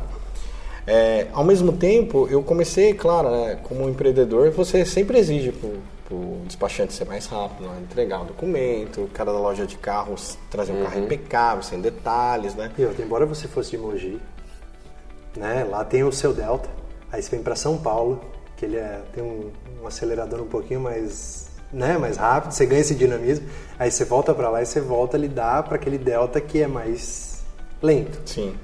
É, 0.87 1.27
ao 1.33 1.43
mesmo 1.43 1.73
tempo, 1.73 2.27
eu 2.29 2.43
comecei, 2.43 2.93
claro, 2.93 3.31
né, 3.31 3.57
como 3.63 3.89
empreendedor, 3.89 4.51
você 4.51 4.85
sempre 4.85 5.17
exige 5.17 5.51
para 5.51 6.15
o 6.15 6.41
despachante 6.45 6.93
ser 6.93 7.05
mais 7.05 7.25
rápido, 7.25 7.67
né, 7.67 7.79
entregar 7.81 8.21
um 8.21 8.25
documento, 8.25 9.01
o 9.01 9.07
cara 9.07 9.33
da 9.33 9.39
loja 9.39 9.65
de 9.65 9.77
carros 9.77 10.37
trazer 10.51 10.73
um 10.73 10.77
uhum. 10.77 10.83
carro 10.83 10.99
impecável, 10.99 11.63
sem 11.63 11.81
detalhes, 11.81 12.53
né? 12.53 12.71
E 12.77 13.01
embora 13.01 13.25
você 13.25 13.47
fosse 13.47 13.71
de 13.71 13.79
Mogi, 13.79 14.21
né? 15.35 15.63
Lá 15.63 15.83
tem 15.83 16.03
o 16.03 16.11
seu 16.11 16.33
Delta, 16.33 16.69
aí 17.11 17.21
você 17.21 17.29
vem 17.29 17.43
para 17.43 17.55
São 17.55 17.77
Paulo, 17.77 18.21
que 18.55 18.65
ele 18.65 18.77
é, 18.77 19.01
tem 19.13 19.23
um, 19.23 19.51
um, 19.81 19.87
acelerador 19.87 20.41
um 20.41 20.47
pouquinho 20.47 20.79
mais 20.81 21.45
né, 21.71 21.97
mais 21.97 22.15
rápido, 22.15 22.51
você 22.53 22.65
ganha 22.65 22.81
esse 22.81 22.95
dinamismo, 22.95 23.47
aí 23.77 23.91
você 23.91 24.05
volta 24.05 24.33
para 24.33 24.49
lá 24.49 24.61
e 24.61 24.65
você 24.65 24.79
volta 24.79 25.17
a 25.17 25.19
lidar 25.19 25.63
para 25.63 25.75
aquele 25.75 25.97
delta 25.97 26.39
que 26.39 26.61
é 26.61 26.67
mais 26.67 27.43
lento. 27.81 28.21
Sim. 28.25 28.55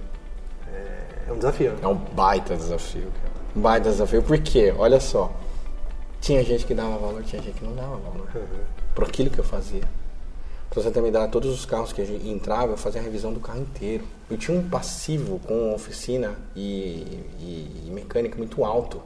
É, 0.74 1.30
é 1.30 1.34
um 1.34 1.38
desafio. 1.38 1.74
É 1.82 1.88
um 1.88 1.95
baita 1.95 2.55
desafio, 2.55 3.11
cara. 3.22 3.34
Um 3.55 3.61
baita 3.61 3.89
desafio, 3.89 4.24
porque, 4.24 4.74
olha 4.78 4.99
só, 4.99 5.32
tinha 6.22 6.43
gente 6.43 6.65
que 6.65 6.74
dava 6.74 6.97
valor, 6.97 7.24
tinha 7.24 7.41
gente 7.41 7.57
que 7.57 7.65
não 7.65 7.76
dava 7.76 7.97
valor. 7.97 8.30
Uhum. 8.34 8.63
Por 8.95 9.03
aquilo 9.03 9.30
que 9.30 9.39
eu 9.39 9.43
fazia. 9.43 9.84
Pra 10.72 10.82
você 10.82 10.89
ter 10.89 10.99
uma 10.99 11.09
ideia, 11.09 11.28
todos 11.28 11.53
os 11.53 11.65
carros 11.65 11.91
que 11.91 12.01
a 12.01 12.05
gente 12.05 12.30
entrava, 12.30 12.72
eu 12.72 12.78
fazia 12.78 13.01
a 13.01 13.03
revisão 13.03 13.34
do 13.34 13.41
carro 13.41 13.59
inteiro. 13.59 14.05
Eu 14.30 14.38
tinha 14.38 14.57
um 14.57 14.69
passivo 14.69 15.38
com 15.39 15.76
oficina 15.76 16.34
e, 16.55 17.19
e, 17.41 17.84
e 17.88 17.91
mecânica 17.91 18.38
muito 18.38 18.63
alto. 18.63 19.01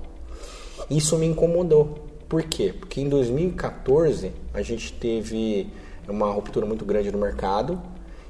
Isso 0.92 1.18
me 1.18 1.26
incomodou. 1.26 2.06
Por 2.30 2.44
quê? 2.44 2.72
Porque 2.72 3.02
em 3.02 3.10
2014 3.10 4.32
a 4.54 4.62
gente 4.62 4.94
teve 4.94 5.68
uma 6.08 6.32
ruptura 6.32 6.68
muito 6.68 6.86
grande 6.86 7.12
no 7.12 7.18
mercado 7.18 7.82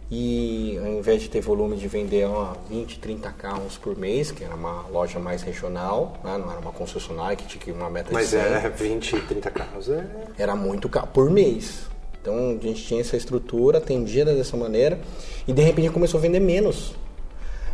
e 0.10 0.80
ao 0.82 0.94
invés 0.94 1.22
de 1.22 1.30
ter 1.30 1.42
volume 1.42 1.76
de 1.76 1.90
vender 1.90 2.26
ó, 2.26 2.54
20, 2.70 3.00
30 3.00 3.32
carros 3.32 3.78
por 3.78 3.98
mês, 3.98 4.32
que 4.32 4.46
era 4.46 4.56
uma 4.56 4.88
loja 4.88 5.20
mais 5.20 5.42
regional, 5.42 6.18
né? 6.24 6.38
não 6.38 6.50
era 6.50 6.62
uma 6.62 6.72
concessionária 6.72 7.36
que 7.36 7.46
tinha 7.46 7.76
uma 7.76 7.90
meta 7.90 8.12
Mas 8.14 8.30
de 8.30 8.38
100. 8.38 8.50
Mas 8.50 8.64
é 8.64 8.70
20, 8.70 9.20
30 9.28 9.52
carros. 9.52 9.90
É... 9.90 10.08
Era 10.38 10.56
muito 10.56 10.88
carro 10.88 11.08
por 11.08 11.30
mês. 11.30 11.94
Então 12.26 12.58
a 12.60 12.66
gente 12.66 12.84
tinha 12.84 13.02
essa 13.02 13.16
estrutura, 13.16 13.78
atendia 13.78 14.26
dessa 14.26 14.58
maneira 14.58 15.00
e 15.48 15.54
de 15.54 15.62
repente 15.62 15.92
começou 15.92 16.18
a 16.18 16.22
vender 16.22 16.40
menos. 16.40 16.96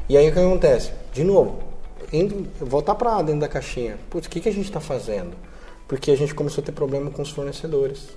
E 0.10 0.18
aí 0.18 0.30
o 0.30 0.34
que 0.34 0.40
acontece? 0.40 0.92
De 1.14 1.24
novo, 1.24 1.60
indo, 2.12 2.48
voltar 2.60 2.96
para 2.96 3.22
dentro 3.22 3.42
da 3.42 3.48
caixinha. 3.48 3.98
Putz, 4.10 4.28
o 4.28 4.30
que, 4.30 4.42
que 4.42 4.50
a 4.50 4.54
gente 4.54 4.66
está 4.66 4.82
fazendo? 4.82 5.32
porque 5.92 6.10
a 6.10 6.16
gente 6.16 6.34
começou 6.34 6.62
a 6.62 6.66
ter 6.66 6.72
problema 6.72 7.12
com 7.12 7.22
os 7.22 7.30
fornecedores. 7.30 8.08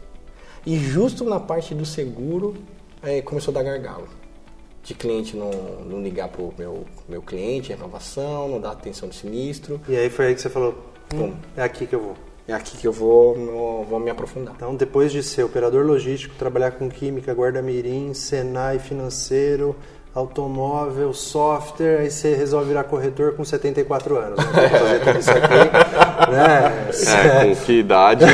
E 0.65 0.79
justo 0.79 1.25
na 1.25 1.41
parte 1.41 1.75
do 1.75 1.85
seguro, 1.85 2.55
é, 3.03 3.21
começou 3.21 3.51
a 3.51 3.55
dar 3.57 3.65
gargalo. 3.65 4.07
De 4.85 4.95
cliente 4.95 5.37
não, 5.37 5.51
não 5.85 6.01
ligar 6.01 6.29
para 6.29 6.41
o 6.41 6.55
meu, 6.57 6.85
meu 7.09 7.21
cliente, 7.21 7.71
renovação, 7.71 8.49
não 8.49 8.61
dar 8.61 8.71
atenção 8.71 9.09
de 9.09 9.17
sinistro. 9.17 9.81
E 9.89 9.97
aí 9.97 10.09
foi 10.09 10.27
aí 10.27 10.35
que 10.37 10.41
você 10.41 10.49
falou, 10.49 10.79
hum, 11.13 11.35
é 11.57 11.65
aqui 11.65 11.85
que 11.85 11.97
eu 11.97 12.01
vou. 12.01 12.17
É 12.47 12.53
aqui 12.53 12.77
que 12.77 12.87
eu 12.87 12.93
vou, 12.93 13.87
vou 13.89 13.99
me 13.99 14.11
aprofundar. 14.11 14.55
Então, 14.55 14.77
depois 14.77 15.11
de 15.11 15.23
ser 15.23 15.45
operador 15.45 15.87
logístico, 15.87 16.35
trabalhar 16.39 16.73
com 16.73 16.91
química, 16.91 17.33
guarda-mirim, 17.33 18.13
Senai 18.13 18.79
financeiro, 18.79 19.75
automóvel, 20.15 21.15
software, 21.15 22.01
aí 22.01 22.11
você 22.11 22.35
resolve 22.35 22.69
virar 22.69 22.85
corretor 22.85 23.35
com 23.35 23.45
74 23.45 24.19
anos. 24.19 24.39
Né? 24.39 24.69
Fazer 24.69 25.01
tudo 25.01 25.19
isso 25.19 25.31
aqui. 25.31 25.55
Né? 26.25 26.89
É, 27.07 27.45
com 27.45 27.55
que 27.65 27.81
idade? 27.81 28.25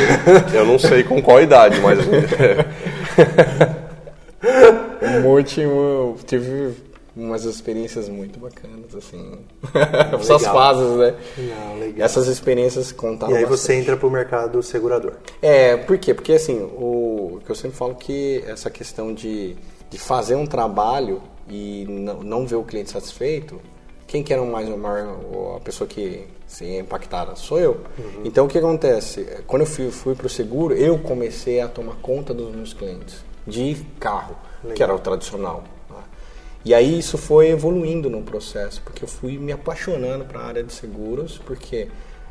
Eu 0.55 0.65
não 0.65 0.79
sei 0.79 1.03
com 1.03 1.21
qual 1.21 1.41
idade, 1.43 1.81
mas. 1.81 1.99
um 5.03 5.21
monte, 5.23 5.61
eu 5.61 6.17
tive 6.27 6.75
umas 7.17 7.45
experiências 7.45 8.09
muito 8.09 8.39
bacanas, 8.39 8.95
assim. 8.95 9.39
Essas 10.21 10.43
fases, 10.47 10.97
né? 10.97 11.15
Não, 11.39 11.79
legal. 11.79 12.05
Essas 12.05 12.27
experiências 12.29 12.93
contaram 12.93 13.33
E 13.33 13.37
aí 13.37 13.43
bastante. 13.43 13.61
você 13.61 13.75
entra 13.75 13.97
para 13.97 14.07
o 14.07 14.11
mercado 14.11 14.63
segurador. 14.63 15.15
É, 15.43 15.77
por 15.77 15.99
quê? 15.99 16.15
Porque, 16.15 16.33
assim, 16.33 16.61
o 16.63 17.41
que 17.45 17.51
eu 17.51 17.55
sempre 17.55 17.77
falo 17.77 17.95
que 17.95 18.43
essa 18.47 18.71
questão 18.71 19.13
de, 19.13 19.57
de 19.91 19.99
fazer 19.99 20.35
um 20.35 20.47
trabalho 20.47 21.23
e 21.49 21.85
não, 21.89 22.23
não 22.23 22.47
ver 22.47 22.57
o 22.57 22.63
cliente 22.63 22.91
satisfeito, 22.91 23.61
quem 24.07 24.23
quer 24.23 24.41
mais 24.41 24.69
maior, 24.69 25.57
a 25.57 25.61
pessoa 25.61 25.87
que 25.87 26.27
se 26.47 26.65
é 26.65 26.81
impactada 26.81 27.37
sou 27.37 27.59
eu. 27.61 27.73
Uhum. 27.97 28.23
Então 28.25 28.45
o 28.47 28.49
que 28.49 28.59
acontece? 28.59 29.25
Quando 29.47 29.63
eu 29.63 29.67
fui, 29.67 29.91
fui 29.91 30.15
para 30.17 30.27
o 30.27 30.31
seguro, 30.31 30.75
eu 30.75 30.99
comecei 30.99 31.61
a 31.61 31.69
tomar 31.69 31.95
conta 32.03 32.35
dos 32.35 32.53
meus 32.55 32.73
clientes 32.75 33.25
de 33.47 33.77
carro, 34.01 34.37
Legal. 34.63 34.77
que 34.77 34.83
era 34.83 34.95
o 34.95 34.99
tradicional. 34.99 35.63
E 36.65 36.75
aí 36.75 36.99
isso 36.99 37.17
foi 37.17 37.49
evoluindo 37.49 38.11
no 38.11 38.23
processo, 38.23 38.83
porque 38.85 39.05
eu 39.05 39.09
fui 39.09 39.39
me 39.39 39.53
apaixonando 39.53 40.25
para 40.25 40.41
a 40.41 40.47
área 40.47 40.63
de 40.63 40.73
seguros, 40.73 41.39
porque 41.39 41.89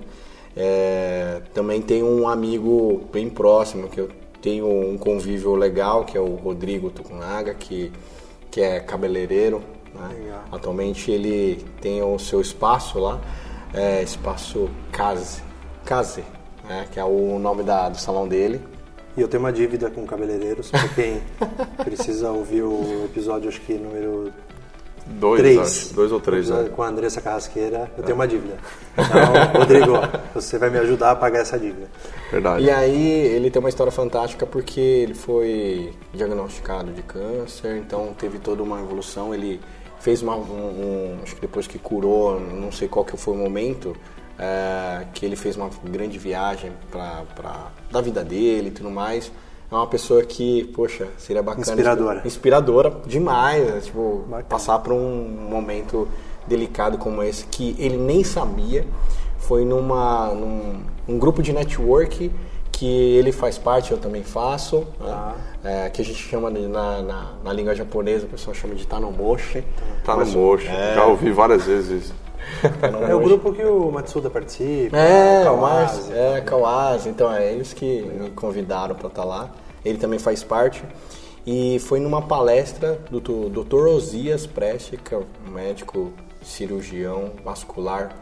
É, 0.57 1.41
também 1.53 1.81
tem 1.81 2.01
um 2.01 2.27
amigo 2.27 3.03
bem 3.11 3.29
próximo 3.29 3.89
que 3.89 3.99
eu 3.99 4.09
tenho 4.45 4.67
um 4.67 4.95
convívio 4.95 5.55
legal, 5.55 6.05
que 6.05 6.15
é 6.15 6.21
o 6.21 6.35
Rodrigo 6.35 6.91
Tucunaga, 6.91 7.55
que, 7.55 7.91
que 8.51 8.61
é 8.61 8.79
cabeleireiro. 8.79 9.63
Né? 9.91 10.39
Atualmente 10.51 11.09
ele 11.09 11.65
tem 11.81 12.03
o 12.03 12.19
seu 12.19 12.39
espaço 12.39 12.99
lá, 12.99 13.19
é, 13.73 14.03
espaço 14.03 14.69
Case, 14.91 15.41
Case 15.83 16.23
né? 16.63 16.87
que 16.91 16.99
é 16.99 17.03
o 17.03 17.39
nome 17.39 17.63
da, 17.63 17.89
do 17.89 17.97
salão 17.97 18.27
dele. 18.27 18.61
E 19.17 19.21
eu 19.21 19.27
tenho 19.27 19.41
uma 19.41 19.51
dívida 19.51 19.89
com 19.89 20.05
cabeleireiros, 20.05 20.69
para 20.69 20.89
quem 20.89 21.23
precisa 21.83 22.29
ouvir 22.29 22.61
o 22.61 23.05
episódio, 23.05 23.49
acho 23.49 23.61
que 23.61 23.73
número 23.73 24.31
Dois, 25.05 25.39
três. 25.39 25.59
Acho. 25.59 25.93
Dois 25.93 26.11
ou 26.11 26.19
três, 26.19 26.49
né? 26.49 26.69
Com 26.75 26.81
a 26.81 26.87
Andressa 26.87 27.21
Carrasqueira, 27.21 27.91
eu 27.97 28.03
tenho 28.03 28.15
uma 28.15 28.27
dívida. 28.27 28.57
Então, 28.97 29.59
Rodrigo, 29.59 29.91
você 30.33 30.57
vai 30.57 30.69
me 30.69 30.77
ajudar 30.79 31.11
a 31.11 31.15
pagar 31.17 31.39
essa 31.39 31.59
dívida. 31.59 31.89
Verdade. 32.31 32.63
E 32.63 32.71
aí, 32.71 33.27
ele 33.35 33.51
tem 33.51 33.59
uma 33.59 33.67
história 33.67 33.91
fantástica 33.91 34.45
porque 34.45 34.79
ele 34.79 35.13
foi 35.13 35.93
diagnosticado 36.13 36.93
de 36.93 37.01
câncer, 37.01 37.75
então 37.77 38.13
teve 38.17 38.39
toda 38.39 38.63
uma 38.63 38.79
evolução. 38.79 39.33
Ele 39.33 39.59
fez 39.99 40.21
uma, 40.21 40.37
um, 40.37 40.39
um 40.39 41.19
acho 41.23 41.35
que 41.35 41.41
depois 41.41 41.67
que 41.67 41.77
curou, 41.77 42.39
não 42.39 42.71
sei 42.71 42.87
qual 42.87 43.03
que 43.03 43.17
foi 43.17 43.33
o 43.33 43.37
momento, 43.37 43.95
é, 44.39 45.05
que 45.13 45.25
ele 45.25 45.35
fez 45.35 45.57
uma 45.57 45.69
grande 45.83 46.17
viagem 46.17 46.71
para 46.89 47.71
da 47.91 47.99
vida 47.99 48.23
dele 48.23 48.69
e 48.69 48.71
tudo 48.71 48.89
mais 48.89 49.29
é 49.71 49.75
uma 49.75 49.87
pessoa 49.87 50.23
que, 50.23 50.65
poxa, 50.75 51.07
seria 51.17 51.41
bacana. 51.43 51.61
Inspiradora. 51.63 52.21
Inspiradora 52.25 52.97
demais, 53.05 53.65
né? 53.65 53.79
tipo, 53.81 54.23
bacana. 54.27 54.43
passar 54.47 54.79
por 54.79 54.93
um 54.93 55.27
momento 55.49 56.07
delicado 56.47 56.97
como 56.97 57.21
esse 57.23 57.45
que 57.47 57.75
ele 57.79 57.97
nem 57.97 58.23
sabia. 58.23 58.85
Foi 59.39 59.63
numa, 59.65 60.33
num 60.33 60.81
um 61.07 61.19
grupo 61.19 61.41
de 61.43 61.53
network 61.53 62.31
que 62.71 63.15
ele 63.15 63.31
faz 63.31 63.57
parte, 63.57 63.91
eu 63.91 63.97
também 63.97 64.23
faço, 64.23 64.79
né? 64.99 65.07
Ah. 65.07 65.35
É, 65.63 65.89
que 65.89 66.01
a 66.01 66.05
gente 66.05 66.17
chama 66.19 66.51
de- 66.51 66.67
na, 66.67 67.01
na, 67.01 67.31
na 67.43 67.53
língua 67.53 67.73
japonesa, 67.73 68.25
o 68.25 68.29
pessoal 68.29 68.53
chama 68.53 68.75
de 68.75 68.85
Tanomoshi. 68.85 69.63
No 70.07 70.25
mocho. 70.25 70.65
Já 70.93 71.05
ouvi 71.05 71.31
várias 71.31 71.63
vezes 71.63 72.03
isso. 72.05 72.13
É 73.07 73.13
o 73.13 73.19
grupo 73.19 73.53
que 73.53 73.63
o 73.63 73.91
Matsuda 73.91 74.29
participa. 74.29 74.97
É, 74.97 75.41
o 75.41 75.45
Kawase, 75.45 76.13
é, 76.13 76.41
Kawase, 76.41 77.09
então 77.09 77.31
é 77.31 77.51
eles 77.51 77.73
que 77.73 78.01
me 78.01 78.29
convidaram 78.31 78.95
para 78.95 79.07
estar 79.07 79.23
lá. 79.23 79.51
Ele 79.83 79.97
também 79.97 80.19
faz 80.19 80.43
parte. 80.43 80.83
E 81.45 81.77
foi 81.79 81.99
numa 81.99 82.23
palestra 82.23 82.99
do 83.09 83.19
Dr. 83.49 83.87
Osias 83.87 84.47
Preste, 84.47 84.97
que 84.97 85.13
é 85.13 85.17
um 85.17 85.51
médico 85.51 86.11
cirurgião 86.41 87.31
vascular 87.43 88.15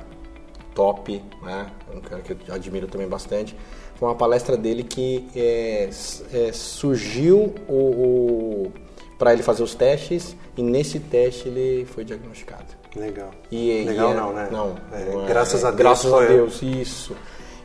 top, 0.75 1.23
né? 1.41 1.67
Um 1.95 2.01
cara 2.01 2.21
que 2.21 2.33
eu 2.33 2.53
admiro 2.53 2.87
também 2.87 3.07
bastante. 3.07 3.55
Foi 3.95 4.07
uma 4.09 4.15
palestra 4.15 4.57
dele 4.57 4.83
que 4.83 5.29
é, 5.35 5.89
é, 6.33 6.51
surgiu 6.51 7.53
o, 7.69 8.71
para 9.17 9.31
ele 9.33 9.43
fazer 9.43 9.63
os 9.63 9.73
testes 9.73 10.35
e 10.57 10.61
nesse 10.61 10.99
teste 10.99 11.47
ele 11.47 11.85
foi 11.85 12.03
diagnosticado. 12.03 12.82
Legal. 12.95 13.31
E, 13.51 13.83
Legal 13.87 14.09
e 14.09 14.11
é- 14.11 14.15
não, 14.15 14.33
né? 14.33 14.49
Não. 14.51 14.75
É, 14.91 15.05
não 15.13 15.23
é- 15.23 15.27
graças 15.27 15.63
a 15.65 15.69
Deus 15.71 15.79
Graças 15.79 16.13
a 16.13 16.17
foi- 16.17 16.27
Deus, 16.27 16.61
isso. 16.61 17.15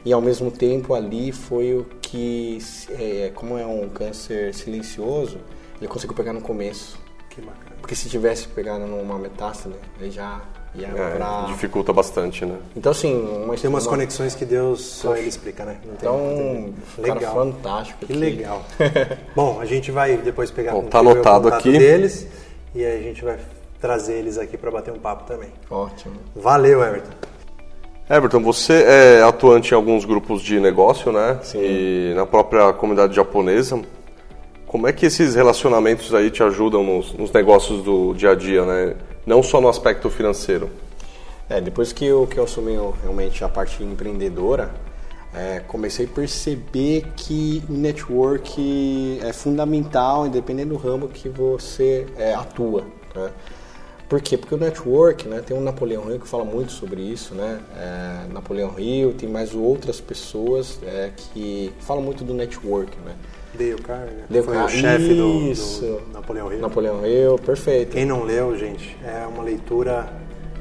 E 0.04 0.12
ao 0.12 0.20
mesmo 0.20 0.50
tempo 0.50 0.94
ali 0.94 1.32
foi 1.32 1.74
o 1.74 1.84
que, 2.00 2.58
é, 2.90 3.30
como 3.34 3.58
é 3.58 3.66
um 3.66 3.88
câncer 3.88 4.54
silencioso, 4.54 5.38
ele 5.80 5.88
conseguiu 5.88 6.16
pegar 6.16 6.32
no 6.32 6.40
começo. 6.40 6.98
Que 7.28 7.40
bacana. 7.42 7.76
Porque 7.80 7.94
se 7.94 8.08
tivesse 8.08 8.48
pegado 8.48 8.86
numa 8.86 9.18
metástase, 9.18 9.74
ele 10.00 10.10
já 10.10 10.40
ia 10.74 10.88
É, 10.88 11.16
pra... 11.16 11.44
dificulta 11.48 11.92
bastante, 11.92 12.44
né? 12.46 12.56
Então 12.74 12.90
assim, 12.92 13.14
uma 13.14 13.54
Tem 13.54 13.68
umas 13.68 13.84
uma- 13.84 13.90
conexões 13.90 14.34
que 14.34 14.44
Deus 14.46 14.80
só 14.82 15.14
ele 15.16 15.28
explica, 15.28 15.64
né? 15.64 15.78
Não 15.84 15.94
tem- 15.94 16.08
Então, 16.08 16.18
tem- 16.18 16.74
um 16.98 17.02
cara 17.02 17.14
legal. 17.14 17.34
fantástico. 17.34 17.98
Que 18.06 18.12
aqui. 18.12 18.20
legal. 18.20 18.64
Bom, 19.36 19.60
a 19.60 19.66
gente 19.66 19.90
vai 19.90 20.16
depois 20.16 20.50
pegar 20.50 20.72
Bom, 20.72 20.84
tá 20.84 21.00
anotado 21.00 21.44
contato 21.44 21.58
aqui. 21.60 21.78
deles 21.78 22.26
e 22.74 22.84
aí 22.84 22.98
a 22.98 23.02
gente 23.02 23.22
vai 23.24 23.38
trazer 23.80 24.14
eles 24.14 24.38
aqui 24.38 24.56
para 24.56 24.70
bater 24.70 24.92
um 24.92 24.98
papo 24.98 25.24
também. 25.24 25.50
Ótimo. 25.70 26.14
Valeu, 26.34 26.82
Everton. 26.82 27.10
Everton, 28.10 28.42
você 28.42 28.84
é 28.84 29.22
atuante 29.22 29.72
em 29.72 29.74
alguns 29.74 30.04
grupos 30.04 30.40
de 30.40 30.58
negócio, 30.58 31.12
né? 31.12 31.38
Sim. 31.42 31.60
E 31.60 32.12
na 32.14 32.24
própria 32.24 32.72
comunidade 32.72 33.14
japonesa. 33.14 33.80
Como 34.66 34.86
é 34.86 34.92
que 34.92 35.06
esses 35.06 35.34
relacionamentos 35.34 36.14
aí 36.14 36.30
te 36.30 36.42
ajudam 36.42 36.82
nos, 36.82 37.12
nos 37.14 37.32
negócios 37.32 37.82
do 37.82 38.14
dia 38.14 38.30
a 38.30 38.34
dia, 38.34 38.64
né? 38.64 38.96
Não 39.26 39.42
só 39.42 39.60
no 39.60 39.68
aspecto 39.68 40.08
financeiro. 40.10 40.70
É, 41.48 41.60
depois 41.60 41.92
que 41.92 42.04
eu, 42.04 42.26
que 42.26 42.38
eu 42.38 42.44
assumi 42.44 42.76
realmente 43.02 43.42
a 43.42 43.48
parte 43.48 43.82
empreendedora, 43.82 44.70
é, 45.34 45.60
comecei 45.60 46.06
a 46.06 46.08
perceber 46.08 47.06
que 47.16 47.62
o 47.68 47.72
network 47.72 49.20
é 49.22 49.32
fundamental, 49.32 50.26
independente 50.26 50.68
do 50.68 50.76
ramo 50.76 51.08
que 51.08 51.28
você 51.28 52.06
é, 52.16 52.34
atua. 52.34 52.84
Né? 53.14 53.30
Por 54.08 54.22
quê? 54.22 54.38
Porque 54.38 54.54
o 54.54 54.58
network, 54.58 55.28
né, 55.28 55.42
tem 55.44 55.56
o 55.56 55.60
Napoleão 55.60 56.10
Hill 56.10 56.18
que 56.18 56.26
fala 56.26 56.44
muito 56.44 56.72
sobre 56.72 57.02
isso, 57.02 57.34
né? 57.34 57.60
É, 57.76 58.32
Napoleão 58.32 58.74
Hill, 58.78 59.12
tem 59.12 59.28
mais 59.28 59.54
outras 59.54 60.00
pessoas 60.00 60.78
é, 60.82 61.10
que 61.14 61.72
falam 61.80 62.02
muito 62.02 62.24
do 62.24 62.32
network, 62.32 62.96
né? 63.04 63.14
Dale 63.54 63.82
Carnegie. 63.82 64.24
Dale 64.30 64.44
Foi 64.44 64.56
o 64.56 64.68
chefe 64.68 65.14
do, 65.14 65.50
isso. 65.50 65.80
do 65.82 66.12
Napoleão 66.12 66.52
Hill. 66.52 66.60
Napoleão 66.60 67.06
Hill, 67.06 67.38
perfeito. 67.38 67.92
Quem 67.92 68.06
não 68.06 68.22
leu, 68.24 68.56
gente, 68.56 68.96
é 69.04 69.26
uma 69.26 69.42
leitura. 69.42 70.10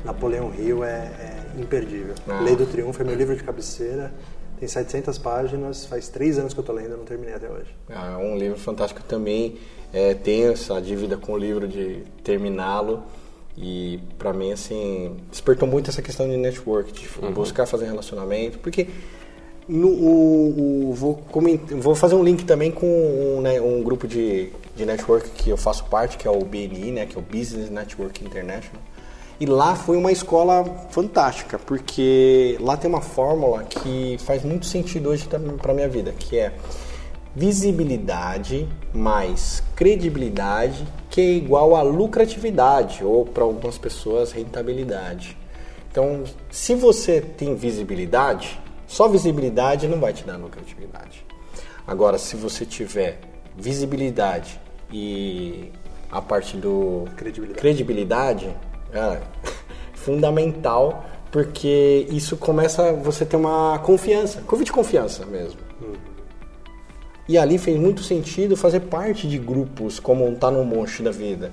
Napoleão 0.04 0.54
Hill 0.58 0.84
é, 0.84 0.90
é 0.90 1.62
imperdível. 1.62 2.16
Ah. 2.28 2.42
Lei 2.42 2.56
do 2.56 2.66
Triunfo 2.66 3.02
é 3.02 3.06
meu 3.06 3.16
livro 3.16 3.36
de 3.36 3.44
cabeceira. 3.44 4.14
Tem 4.60 4.68
700 4.68 5.18
páginas. 5.18 5.86
Faz 5.86 6.10
três 6.10 6.40
anos 6.40 6.54
que 6.54 6.60
eu 6.60 6.64
tô 6.64 6.74
lendo, 6.74 6.98
não 6.98 7.06
terminei 7.06 7.34
até 7.34 7.50
hoje. 7.50 7.76
É 7.90 8.18
um 8.18 8.38
livro 8.38 8.58
fantástico 8.58 9.02
também. 9.04 9.58
É, 9.94 10.14
tenho 10.14 10.52
essa 10.52 10.82
dívida 10.82 11.18
com 11.18 11.34
o 11.34 11.38
livro 11.38 11.68
de 11.68 12.04
terminá-lo. 12.24 13.04
E 13.58 14.00
pra 14.20 14.32
mim, 14.34 14.52
assim, 14.52 15.16
despertou 15.32 15.68
muito 15.68 15.90
essa 15.90 16.02
questão 16.02 16.30
de 16.30 16.38
network, 16.38 16.92
de 16.94 17.08
buscar 17.34 17.66
fazer 17.66 17.86
relacionamento. 17.86 18.60
Porque 18.60 18.88
no, 19.68 19.88
o, 19.88 20.90
o- 20.90 20.94
vou, 20.94 21.16
coment- 21.16 21.72
vou 21.72 21.96
fazer 21.96 22.14
um 22.16 22.24
link 22.24 22.46
também 22.46 22.72
com 22.72 22.86
um, 22.86 23.42
né, 23.42 23.60
um 23.60 23.82
grupo 23.82 24.08
de, 24.08 24.50
de 24.76 24.86
network 24.86 25.30
que 25.32 25.50
eu 25.50 25.58
faço 25.58 25.86
parte, 25.86 26.18
que 26.18 26.28
é 26.28 26.32
o 26.32 26.40
BNI, 26.46 26.92
né, 26.92 27.06
que 27.08 27.16
é 27.18 27.20
o 27.20 27.22
Business 27.24 27.70
Network 27.70 28.24
International. 28.24 28.82
E 29.40 29.46
lá 29.46 29.76
foi 29.76 29.98
uma 29.98 30.12
escola 30.12 30.64
fantástica, 30.92 31.60
porque 31.60 32.58
lá 32.60 32.76
tem 32.78 32.90
uma 32.90 33.02
fórmula 33.02 33.64
que 33.64 34.18
faz 34.20 34.44
muito 34.44 34.66
sentido 34.68 35.10
hoje 35.10 35.28
para 35.62 35.74
minha 35.74 35.88
vida, 35.90 36.12
que 36.12 36.38
é 36.40 36.54
visibilidade 37.36 38.68
mais 38.98 39.64
credibilidade, 39.76 40.86
que 41.10 41.22
é 41.22 41.32
igual 41.36 41.76
a 41.76 41.82
lucratividade, 41.82 43.04
ou 43.04 43.26
para 43.26 43.44
algumas 43.44 43.78
pessoas, 43.78 44.32
rentabilidade. 44.32 45.38
Então, 45.92 46.24
se 46.50 46.76
você 46.76 47.22
tem 47.22 47.56
visibilidade, 47.56 48.60
só 48.88 49.08
visibilidade 49.08 49.88
não 49.88 50.00
vai 50.00 50.14
te 50.14 50.24
dar 50.24 50.38
lucratividade. 50.38 51.26
Agora, 51.86 52.18
se 52.18 52.36
você 52.36 52.66
tiver 52.66 53.20
visibilidade 53.56 54.60
e 54.92 55.72
a 56.12 56.22
parte 56.22 56.58
do 56.58 57.06
Credibilidade. 57.16 57.60
credibilidade, 57.60 58.56
cara, 58.92 59.24
fundamental, 59.94 61.06
porque 61.32 62.08
isso 62.10 62.38
começa 62.38 62.94
você 62.94 63.26
ter 63.26 63.36
uma 63.36 63.80
confiança, 63.80 64.42
curva 64.42 64.64
de 64.64 64.72
confiança 64.72 65.26
mesmo. 65.26 65.60
E 67.28 67.38
ali 67.38 67.58
fez 67.58 67.78
muito 67.78 68.02
sentido 68.04 68.56
fazer 68.56 68.82
parte 68.82 69.28
de 69.28 69.38
grupos 69.38 70.00
como 70.00 70.26
um 70.26 70.34
tá 70.34 70.50
no 70.50 70.64
monte 70.64 71.04
da 71.04 71.12
vida. 71.12 71.52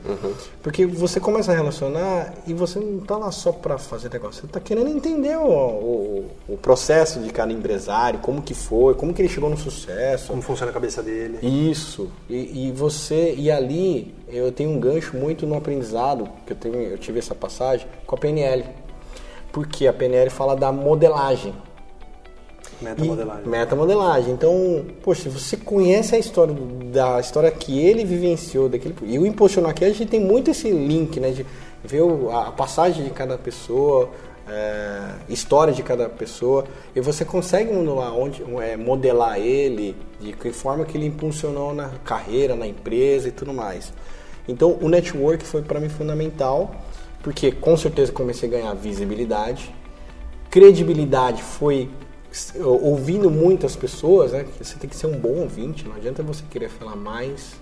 Porque 0.62 0.86
você 0.86 1.18
começa 1.18 1.52
a 1.52 1.54
relacionar 1.54 2.32
e 2.46 2.54
você 2.54 2.78
não 2.78 3.00
tá 3.00 3.16
lá 3.16 3.32
só 3.32 3.50
para 3.50 3.76
fazer 3.76 4.10
negócio, 4.10 4.42
você 4.42 4.46
tá 4.46 4.60
querendo 4.60 4.88
entender 4.88 5.36
o, 5.36 5.48
o, 5.48 6.30
o 6.48 6.56
processo 6.56 7.20
de 7.20 7.30
cada 7.30 7.52
empresário, 7.52 8.20
como 8.20 8.40
que 8.40 8.54
foi, 8.54 8.94
como 8.94 9.12
que 9.12 9.20
ele 9.22 9.28
chegou 9.28 9.50
no 9.50 9.56
sucesso. 9.56 10.28
Como 10.28 10.42
funciona 10.42 10.70
a 10.70 10.74
cabeça 10.74 11.02
dele. 11.02 11.38
Isso. 11.42 12.10
E, 12.28 12.68
e 12.68 12.72
você 12.72 13.34
e 13.36 13.50
ali 13.50 14.14
eu 14.28 14.52
tenho 14.52 14.70
um 14.70 14.78
gancho 14.78 15.16
muito 15.16 15.46
no 15.46 15.56
aprendizado 15.56 16.28
que 16.46 16.52
eu 16.52 16.56
tenho, 16.56 16.76
eu 16.76 16.98
tive 16.98 17.18
essa 17.18 17.34
passagem 17.34 17.86
com 18.06 18.14
a 18.14 18.18
PNL, 18.18 18.64
porque 19.52 19.86
a 19.86 19.92
PNL 19.92 20.30
fala 20.30 20.54
da 20.54 20.70
modelagem. 20.70 21.54
Metamodelagem. 22.84 23.48
Metamodelagem. 23.48 24.32
Então, 24.32 24.84
poxa, 25.02 25.30
você 25.30 25.56
conhece 25.56 26.14
a 26.14 26.18
história 26.18 26.54
da 26.92 27.20
história 27.20 27.50
que 27.50 27.78
ele 27.78 28.04
vivenciou 28.04 28.68
daquele 28.68 28.94
e 29.02 29.18
o 29.18 29.26
impulsionar 29.26 29.70
aqui 29.70 29.84
a 29.84 29.88
gente 29.88 30.06
tem 30.06 30.20
muito 30.20 30.50
esse 30.50 30.70
link, 30.70 31.18
né, 31.18 31.30
de 31.30 31.46
ver 31.82 32.02
a 32.32 32.52
passagem 32.52 33.04
de 33.04 33.10
cada 33.10 33.36
pessoa, 33.36 34.10
é, 34.48 35.14
história 35.28 35.72
de 35.72 35.82
cada 35.82 36.08
pessoa 36.08 36.64
e 36.94 37.00
você 37.00 37.24
consegue 37.24 37.72
modelar 37.72 38.14
onde 38.14 38.42
é, 38.62 38.76
modelar 38.76 39.38
ele 39.38 39.96
de 40.20 40.32
que 40.32 40.52
forma 40.52 40.84
que 40.84 40.96
ele 40.96 41.06
impulsionou 41.06 41.74
na 41.74 41.90
carreira, 42.04 42.54
na 42.54 42.66
empresa 42.66 43.28
e 43.28 43.32
tudo 43.32 43.52
mais. 43.52 43.92
Então, 44.46 44.78
o 44.82 44.88
network 44.88 45.44
foi 45.44 45.62
para 45.62 45.80
mim 45.80 45.88
fundamental 45.88 46.74
porque 47.22 47.50
com 47.50 47.74
certeza 47.76 48.12
comecei 48.12 48.48
a 48.48 48.52
ganhar 48.52 48.74
visibilidade 48.74 49.74
credibilidade 50.54 51.42
foi 51.42 51.90
ouvindo 52.62 53.30
muitas 53.30 53.76
pessoas, 53.76 54.32
né? 54.32 54.46
Você 54.60 54.76
tem 54.78 54.88
que 54.88 54.96
ser 54.96 55.06
um 55.06 55.18
bom 55.18 55.40
ouvinte, 55.40 55.86
não 55.86 55.96
adianta 55.96 56.22
você 56.22 56.42
querer 56.50 56.68
falar 56.68 56.96
mais 56.96 57.54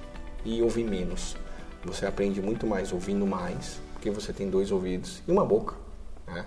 e 0.45 0.63
ouvir 0.63 0.85
menos. 0.85 1.37
Você 1.85 2.07
aprende 2.07 2.41
muito 2.41 2.67
mais 2.67 2.93
ouvindo 2.93 3.27
mais, 3.27 3.81
porque 3.93 4.11
você 4.11 4.33
tem 4.33 4.49
dois 4.49 4.71
ouvidos 4.71 5.23
e 5.27 5.33
uma 5.33 5.45
boca. 5.45 5.75
Né? 6.27 6.47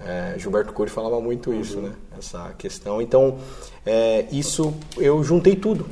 É, 0.00 0.34
Gilberto 0.38 0.72
Cury 0.72 0.90
falava 0.90 1.20
muito 1.20 1.52
isso, 1.54 1.80
né? 1.80 1.92
Essa 2.18 2.52
questão. 2.58 3.00
Então, 3.00 3.38
é, 3.86 4.26
isso 4.30 4.74
eu 4.96 5.22
juntei 5.22 5.56
tudo. 5.56 5.86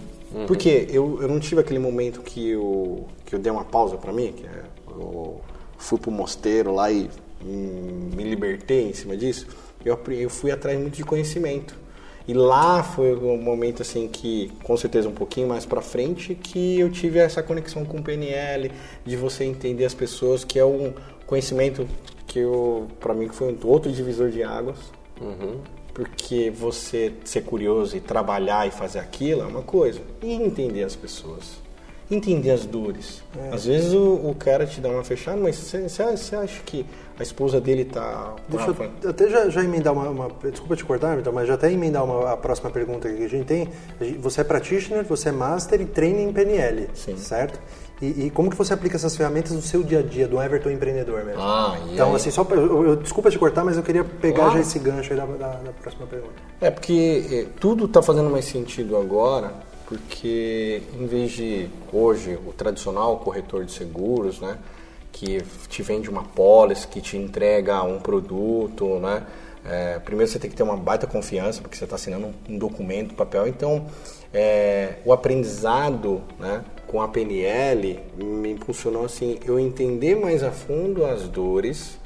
Porque 0.47 0.87
eu, 0.91 1.21
eu 1.21 1.29
não 1.29 1.39
tive 1.39 1.61
aquele 1.61 1.79
momento 1.79 2.23
que 2.23 2.51
eu, 2.51 3.07
que 3.27 3.35
eu 3.35 3.39
dei 3.39 3.53
uma 3.53 3.65
pausa 3.65 3.97
para 3.97 4.13
mim, 4.13 4.33
que 4.33 4.47
é, 4.47 4.65
eu 4.89 5.41
fui 5.77 5.99
pro 5.99 6.11
mosteiro 6.11 6.75
lá 6.75 6.91
e 6.91 7.11
hum, 7.45 8.11
me 8.15 8.25
libertei 8.25 8.89
em 8.89 8.95
cima 8.95 9.17
disso. 9.17 9.47
Eu, 9.85 9.99
eu 10.11 10.31
fui 10.31 10.51
atrás 10.51 10.79
muito 10.79 10.97
de 10.97 11.05
conhecimento. 11.05 11.83
E 12.27 12.35
lá 12.35 12.83
foi 12.83 13.17
um 13.17 13.37
momento 13.37 13.83
assim 13.83 14.07
que, 14.09 14.53
com 14.63 14.77
certeza 14.77 15.09
um 15.09 15.13
pouquinho 15.13 15.49
mais 15.49 15.67
para 15.67 15.81
frente, 15.81 16.35
que 16.35 16.79
eu 16.79 16.91
tive 16.91 17.19
essa 17.19 17.43
conexão 17.43 17.85
com 17.85 17.99
o 17.99 18.03
PNL, 18.03 18.71
de 19.05 19.17
você 19.17 19.45
entender 19.45 19.85
as 19.85 19.95
pessoas, 19.95 20.45
que 20.45 20.59
é 20.59 20.65
um 20.65 20.93
conhecimento 21.27 21.87
que 22.27 22.39
eu, 22.39 22.87
para 23.01 23.13
mim, 23.13 23.29
que 23.29 23.35
foi 23.35 23.53
um 23.53 23.67
outro 23.67 23.91
divisor 23.91 24.31
de 24.31 24.43
águas. 24.43 24.79
Porque 25.93 26.51
você 26.51 27.13
ser 27.25 27.43
curioso 27.43 27.97
e 27.97 28.01
trabalhar 28.01 28.67
e 28.67 28.71
fazer 28.71 28.99
aquilo 28.99 29.43
é 29.43 29.45
uma 29.45 29.63
coisa. 29.63 30.01
E 30.23 30.33
entender 30.33 30.85
as 30.85 30.97
pessoas. 30.97 31.61
entender 32.11 32.51
as 32.51 32.67
dores. 32.67 33.23
É. 33.37 33.55
Às 33.55 33.65
vezes 33.65 33.93
o, 33.95 34.15
o, 34.15 34.35
cara 34.35 34.67
te 34.67 34.81
dá 34.81 34.89
uma 34.89 35.05
fechada, 35.05 35.39
mas 35.39 35.57
você 35.57 36.37
acha 36.37 36.63
que 36.65 36.85
a 37.19 37.23
esposa 37.23 37.61
dele 37.61 37.85
tá. 37.85 38.35
Deixa 38.49 38.75
eu 39.03 39.11
até 39.11 39.29
já, 39.29 39.49
já 39.49 39.63
emendar 39.63 39.93
uma, 39.93 40.09
uma, 40.09 40.29
Desculpa 40.51 40.77
te 40.77 40.85
cortar, 40.85 41.19
então, 41.19 41.33
mas 41.33 41.47
já 41.47 41.55
até 41.55 41.71
emendar 41.71 42.05
uma, 42.05 42.33
a 42.33 42.37
próxima 42.37 42.71
pergunta 42.71 43.09
que 43.09 43.25
a 43.25 43.29
gente 43.29 43.47
tem. 43.47 43.69
Você 44.21 44.41
é 44.41 44.45
practitioner, 44.45 45.05
você 45.05 45.29
é 45.29 45.33
master 45.33 45.81
e 45.81 45.85
treina 45.85 46.21
em 46.21 46.33
PNL, 46.33 46.89
Sim. 46.95 47.17
certo? 47.17 47.59
E, 48.03 48.27
e, 48.27 48.31
como 48.31 48.51
que 48.51 48.57
você 48.57 48.75
aplica 48.75 48.97
essas 48.97 49.17
ferramentas 49.17 49.53
no 49.53 49.63
seu 49.63 49.81
dia 49.81 50.01
a 50.01 50.03
dia, 50.03 50.27
do 50.27 50.43
Everton 50.43 50.71
empreendedor 50.71 51.25
mesmo? 51.25 51.41
Ah, 51.41 51.79
então, 51.93 52.11
aí? 52.11 52.17
assim, 52.17 52.33
só 52.33 52.45
eu, 52.51 52.85
eu, 52.85 52.97
desculpa 52.97 53.31
te 53.31 53.39
cortar, 53.39 53.65
mas 53.65 53.77
eu 53.77 53.83
queria 53.85 54.03
pegar 54.03 54.51
já 54.51 54.59
esse 54.59 54.77
gancho 54.81 55.13
aí 55.13 55.17
da, 55.17 55.25
da, 55.25 55.53
da 55.53 55.71
próxima 55.71 56.05
pergunta. 56.09 56.35
É, 56.61 56.69
porque 56.69 57.25
é, 57.31 57.47
tudo 57.61 57.85
está 57.85 58.03
fazendo 58.03 58.29
mais 58.29 58.45
sentido 58.47 58.97
agora, 58.97 59.55
porque 59.87 60.83
em 60.99 61.07
vez 61.07 61.31
de 61.31 61.69
hoje 61.93 62.37
o 62.45 62.53
tradicional 62.53 63.19
corretor 63.19 63.65
de 63.65 63.71
seguros, 63.71 64.41
né, 64.41 64.59
que 65.13 65.43
te 65.69 65.83
vende 65.83 66.09
uma 66.09 66.25
pólice, 66.25 66.87
que 66.89 67.01
te 67.01 67.17
entrega 67.17 67.83
um 67.83 68.01
produto, 68.01 68.99
né, 68.99 69.25
é, 69.65 69.99
primeiro 70.01 70.31
você 70.31 70.39
tem 70.39 70.51
que 70.51 70.57
ter 70.57 70.63
uma 70.63 70.77
baita 70.77 71.07
confiança, 71.07 71.61
porque 71.61 71.77
você 71.77 71.85
está 71.85 71.97
assinando 71.97 72.27
um, 72.27 72.55
um 72.55 72.59
documento, 72.59 73.13
um 73.13 73.15
papel. 73.15 73.47
Então, 73.47 73.87
é, 74.35 74.95
o 75.05 75.13
aprendizado, 75.13 76.21
né, 76.39 76.65
com 76.87 77.01
a 77.01 77.09
PNL 77.09 78.01
me 78.17 78.53
impulsionou 78.53 79.05
assim, 79.05 79.39
eu 79.45 79.59
entender 79.59 80.17
mais 80.17 80.43
a 80.43 80.51
fundo 80.51 81.05
as 81.05 81.29
dores, 81.29 81.99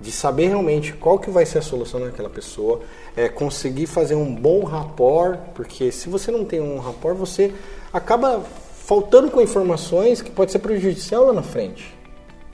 de 0.00 0.10
saber 0.10 0.48
realmente 0.48 0.92
qual 0.92 1.18
que 1.18 1.30
vai 1.30 1.46
ser 1.46 1.58
a 1.58 1.62
solução 1.62 2.00
daquela 2.00 2.28
pessoa, 2.28 2.80
é, 3.16 3.28
conseguir 3.28 3.86
fazer 3.86 4.16
um 4.16 4.34
bom 4.34 4.64
rapport, 4.64 5.38
porque 5.54 5.92
se 5.92 6.08
você 6.08 6.32
não 6.32 6.44
tem 6.44 6.60
um 6.60 6.78
rapport, 6.78 7.16
você 7.16 7.54
acaba 7.92 8.42
faltando 8.84 9.30
com 9.30 9.40
informações 9.40 10.20
que 10.20 10.30
pode 10.30 10.50
ser 10.50 10.58
prejudicial 10.58 11.26
lá 11.26 11.32
na 11.32 11.42
frente. 11.42 11.94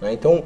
Né? 0.00 0.12
Então, 0.12 0.44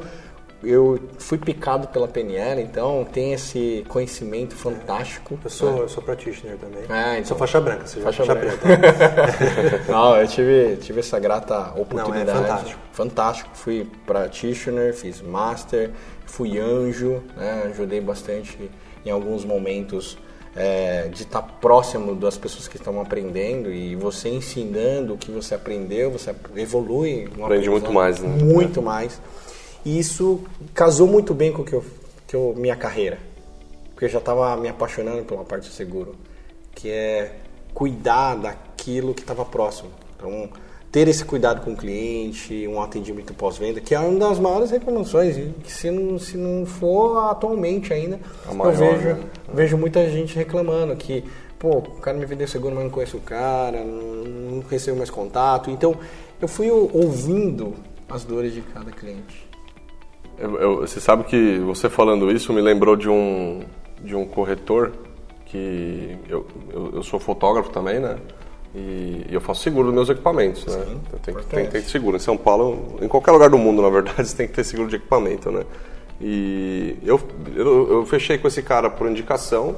eu 0.63 0.99
fui 1.19 1.37
picado 1.39 1.89
pela 1.89 2.09
PNL, 2.09 2.63
então 2.63 3.05
tem 3.05 3.33
esse 3.33 3.85
conhecimento 3.89 4.55
fantástico. 4.55 5.39
Eu 5.45 5.51
sou, 5.51 5.73
né? 5.73 5.81
eu 5.81 5.89
sou 5.89 6.03
practitioner 6.03 6.57
também. 6.57 6.83
É, 6.89 7.15
então, 7.15 7.25
sou 7.27 7.37
faixa 7.37 7.61
branca, 7.61 7.87
você 7.87 8.01
faixa, 8.01 8.25
faixa 8.25 8.41
branca. 8.41 9.83
Não, 9.89 10.17
eu 10.17 10.27
tive, 10.27 10.77
tive 10.77 11.01
essa 11.01 11.19
grata 11.19 11.73
oportunidade. 11.79 12.27
Não, 12.27 12.45
é 12.45 12.49
fantástico. 12.49 12.81
Fantástico. 12.93 13.51
Fui 13.55 13.91
practitioner, 14.07 14.95
fiz 14.95 15.21
master, 15.21 15.91
fui 16.25 16.59
anjo, 16.59 17.23
né? 17.37 17.65
ajudei 17.71 18.01
bastante 18.01 18.71
em 19.05 19.11
alguns 19.11 19.45
momentos 19.45 20.17
é, 20.57 21.09
de 21.09 21.23
estar 21.23 21.43
próximo 21.43 22.15
das 22.15 22.39
pessoas 22.39 22.69
que 22.69 22.77
estão 22.77 23.01
aprendendo 23.01 23.73
e 23.73 23.97
você 23.97 24.29
ensinando 24.29 25.15
o 25.15 25.19
que 25.19 25.31
você 25.31 25.55
aprendeu, 25.55 26.11
você 26.11 26.35
evolui. 26.55 27.29
Aprende 27.43 27.69
muito 27.69 27.93
mais, 27.93 28.21
né? 28.21 28.29
Muito 28.43 28.81
mais. 28.81 29.21
E 29.85 29.99
isso 29.99 30.45
casou 30.73 31.07
muito 31.07 31.35
bem 31.35 31.53
com 31.53 31.65
que 31.65 31.73
eu, 31.73 31.85
que 32.27 32.37
eu, 32.37 32.55
minha 32.57 32.77
carreira. 32.77 33.19
Porque 33.91 34.07
eu 34.07 34.09
já 34.09 34.19
estava 34.19 34.57
me 34.57 34.69
apaixonando 34.69 35.25
pela 35.25 35.45
parte 35.45 35.69
de 35.69 35.75
seguro, 35.75 36.15
que 36.75 36.91
é 36.91 37.37
cuidar 37.73 38.37
daquilo 38.37 39.13
que 39.15 39.21
estava 39.21 39.45
próximo. 39.45 39.91
Então, 40.17 40.49
ter 40.95 41.09
esse 41.09 41.25
cuidado 41.25 41.61
com 41.61 41.73
o 41.73 41.77
cliente, 41.77 42.69
um 42.69 42.81
atendimento 42.81 43.35
pós-venda, 43.35 43.81
que 43.81 43.97
é 43.97 43.99
uma 43.99 44.17
das 44.17 44.39
maiores 44.39 44.71
reclamações, 44.71 45.35
que 45.65 45.73
se 45.73 45.91
não, 45.91 46.21
se 46.21 46.37
não 46.37 46.65
for 46.65 47.31
atualmente 47.31 47.93
ainda, 47.93 48.21
maior, 48.55 48.73
eu 48.73 48.79
vejo, 48.79 49.09
né? 49.09 49.25
vejo 49.53 49.77
muita 49.77 50.09
gente 50.09 50.37
reclamando 50.37 50.95
que, 50.95 51.25
pô, 51.59 51.79
o 51.79 52.01
cara 52.01 52.17
me 52.17 52.25
vendeu 52.25 52.47
seguro, 52.47 52.77
mas 52.77 52.85
não 52.85 52.93
conheço 52.93 53.17
o 53.17 53.21
cara, 53.21 53.83
não, 53.83 54.25
não 54.53 54.61
recebo 54.71 54.97
mais 54.97 55.11
contato. 55.11 55.69
Então, 55.69 55.97
eu 56.41 56.47
fui 56.47 56.71
ouvindo 56.71 57.75
as 58.09 58.23
dores 58.23 58.55
de 58.55 58.61
cada 58.61 58.93
cliente. 58.93 59.51
Eu, 60.39 60.61
eu, 60.61 60.77
você 60.83 61.01
sabe 61.01 61.25
que 61.25 61.59
você 61.59 61.91
falando 61.91 62.31
isso 62.31 62.53
me 62.53 62.61
lembrou 62.61 62.95
de 62.95 63.09
um, 63.09 63.63
de 64.01 64.15
um 64.15 64.25
corretor 64.25 64.93
que 65.47 66.17
eu, 66.29 66.47
eu, 66.73 66.93
eu 66.95 67.03
sou 67.03 67.19
fotógrafo 67.19 67.71
também, 67.71 67.99
né? 67.99 68.17
E, 68.75 69.27
e, 69.29 69.35
eu 69.35 69.41
faço 69.41 69.63
seguro 69.63 69.87
dos 69.87 69.95
meus 69.95 70.09
equipamentos, 70.09 70.67
né? 70.67 70.85
Sim, 70.85 71.01
tem, 71.23 71.35
que, 71.35 71.45
tem, 71.45 71.59
tem 71.61 71.67
que 71.67 71.73
ter 71.73 71.83
seguro. 71.83 72.17
Em 72.17 72.21
São 72.21 72.37
Paulo, 72.37 72.97
em 73.01 73.07
qualquer 73.07 73.31
lugar 73.31 73.49
do 73.49 73.57
mundo, 73.57 73.81
na 73.81 73.89
verdade, 73.89 74.25
você 74.29 74.37
tem 74.37 74.49
que 74.49 74.53
ter 74.53 74.65
seguro 74.65 74.89
de 74.89 74.97
equipamento, 74.97 75.51
né? 75.51 75.65
E 76.21 76.97
eu, 77.05 77.21
eu, 77.55 77.93
eu 77.93 78.07
fechei 78.07 78.39
com 78.39 78.49
esse 78.49 78.63
cara 78.63 78.91
por 78.91 79.09
indicação. 79.09 79.77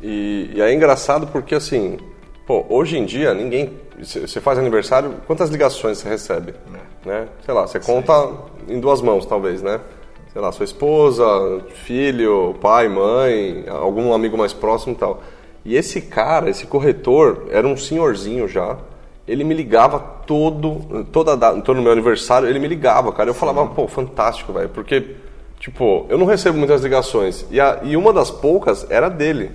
E, 0.00 0.50
e 0.54 0.60
é 0.60 0.72
engraçado 0.72 1.26
porque, 1.26 1.54
assim, 1.54 1.98
pô, 2.46 2.64
hoje 2.68 2.96
em 2.96 3.04
dia, 3.04 3.34
ninguém. 3.34 3.72
Você 3.98 4.40
faz 4.40 4.58
aniversário, 4.58 5.14
quantas 5.26 5.48
ligações 5.48 5.98
você 5.98 6.08
recebe? 6.08 6.54
É. 7.04 7.08
Né? 7.08 7.28
Sei 7.44 7.54
lá, 7.54 7.66
você 7.66 7.80
conta 7.80 8.30
em 8.68 8.78
duas 8.78 9.00
mãos, 9.00 9.24
talvez, 9.24 9.62
né? 9.62 9.80
Sei 10.32 10.42
lá, 10.42 10.52
sua 10.52 10.64
esposa, 10.64 11.24
filho, 11.84 12.54
pai, 12.60 12.88
mãe, 12.88 13.64
algum 13.68 14.12
amigo 14.12 14.36
mais 14.36 14.52
próximo 14.52 14.92
e 14.92 14.96
tal. 14.96 15.22
E 15.66 15.74
esse 15.74 16.00
cara, 16.00 16.48
esse 16.48 16.64
corretor, 16.64 17.48
era 17.50 17.66
um 17.66 17.76
senhorzinho 17.76 18.46
já. 18.46 18.78
Ele 19.26 19.42
me 19.42 19.52
ligava 19.52 19.98
todo, 19.98 21.04
toda 21.10 21.36
todo 21.60 21.82
meu 21.82 21.90
aniversário, 21.90 22.48
ele 22.48 22.60
me 22.60 22.68
ligava, 22.68 23.12
cara. 23.12 23.30
Eu 23.30 23.34
falava, 23.34 23.66
pô, 23.66 23.88
fantástico, 23.88 24.52
velho, 24.52 24.68
porque, 24.68 25.16
tipo, 25.58 26.06
eu 26.08 26.16
não 26.16 26.24
recebo 26.24 26.56
muitas 26.56 26.82
ligações. 26.84 27.44
E, 27.50 27.60
a, 27.60 27.80
e 27.82 27.96
uma 27.96 28.12
das 28.12 28.30
poucas 28.30 28.88
era 28.88 29.08
dele, 29.08 29.50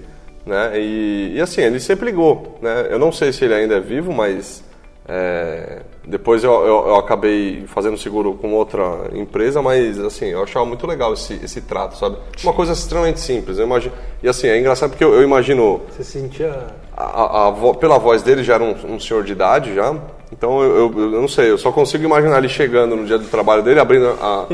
né? 0.45 0.73
E, 0.75 1.35
e 1.35 1.41
assim, 1.41 1.61
ele 1.61 1.79
sempre 1.79 2.07
ligou, 2.07 2.59
né? 2.61 2.87
Eu 2.89 2.99
não 2.99 3.13
sei 3.13 3.31
se 3.31 3.45
ele 3.45 3.53
ainda 3.53 3.75
é 3.75 3.79
vivo, 3.79 4.11
mas 4.11 4.61
é, 5.07 5.81
depois 6.05 6.43
eu, 6.43 6.51
eu, 6.51 6.87
eu, 6.87 6.95
acabei 6.95 7.65
fazendo 7.67 7.97
seguro 7.97 8.35
com 8.35 8.53
outra 8.53 9.09
empresa, 9.13 9.61
mas 9.61 9.99
assim, 9.99 10.27
eu 10.27 10.43
achava 10.43 10.65
muito 10.65 10.85
legal 10.85 11.13
esse, 11.13 11.33
esse 11.43 11.61
trato, 11.61 11.97
sabe? 11.97 12.17
Uma 12.43 12.53
coisa 12.53 12.73
extremamente 12.73 13.19
simples, 13.19 13.57
eu 13.57 13.65
imagino. 13.65 13.93
E 14.21 14.29
assim, 14.29 14.47
é 14.47 14.59
engraçado 14.59 14.91
porque 14.91 15.03
eu, 15.03 15.13
eu 15.13 15.23
imagino. 15.23 15.81
Você 15.89 16.03
sentia. 16.03 16.67
A, 16.95 17.03
a, 17.03 17.47
a, 17.49 17.73
pela 17.75 17.97
voz 17.97 18.21
dele 18.21 18.43
já 18.43 18.55
era 18.55 18.63
um, 18.63 18.95
um 18.95 18.99
senhor 18.99 19.23
de 19.23 19.31
idade 19.31 19.73
já. 19.73 19.95
Então 20.31 20.63
eu, 20.63 20.75
eu, 20.75 20.99
eu, 21.13 21.21
não 21.21 21.27
sei, 21.27 21.51
eu 21.51 21.57
só 21.57 21.71
consigo 21.71 22.05
imaginar 22.05 22.37
ele 22.37 22.47
chegando 22.47 22.95
no 22.95 23.05
dia 23.05 23.17
do 23.17 23.27
trabalho 23.27 23.61
dele, 23.61 23.79
abrindo 23.79 24.07
a, 24.21 24.47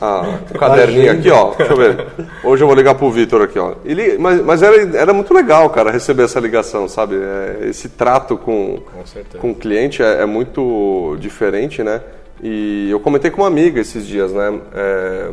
a, 0.00 0.38
o 0.50 0.54
caderninho 0.58 1.12
aqui, 1.12 1.30
ó. 1.30 1.54
Deixa 1.54 1.72
eu 1.72 1.76
ver. 1.76 2.06
Hoje 2.42 2.64
eu 2.64 2.66
vou 2.66 2.74
ligar 2.74 2.94
pro 2.94 3.10
Vitor 3.10 3.42
aqui, 3.42 3.58
ó. 3.58 3.74
Ele, 3.84 4.16
mas 4.16 4.40
mas 4.42 4.62
era, 4.62 4.96
era 4.96 5.12
muito 5.12 5.34
legal, 5.34 5.68
cara, 5.70 5.90
receber 5.90 6.22
essa 6.24 6.40
ligação, 6.40 6.88
sabe? 6.88 7.16
É, 7.16 7.68
esse 7.68 7.90
trato 7.90 8.36
com, 8.36 8.78
com, 8.78 9.38
com 9.38 9.50
o 9.50 9.54
cliente 9.54 10.02
é, 10.02 10.22
é, 10.22 10.26
muito 10.26 11.16
diferente, 11.20 11.82
né? 11.82 12.00
E 12.42 12.88
eu 12.90 12.98
comentei 12.98 13.30
com 13.30 13.42
uma 13.42 13.48
amiga 13.48 13.78
esses 13.78 14.06
dias, 14.06 14.32
né? 14.32 14.58
É, 14.74 15.30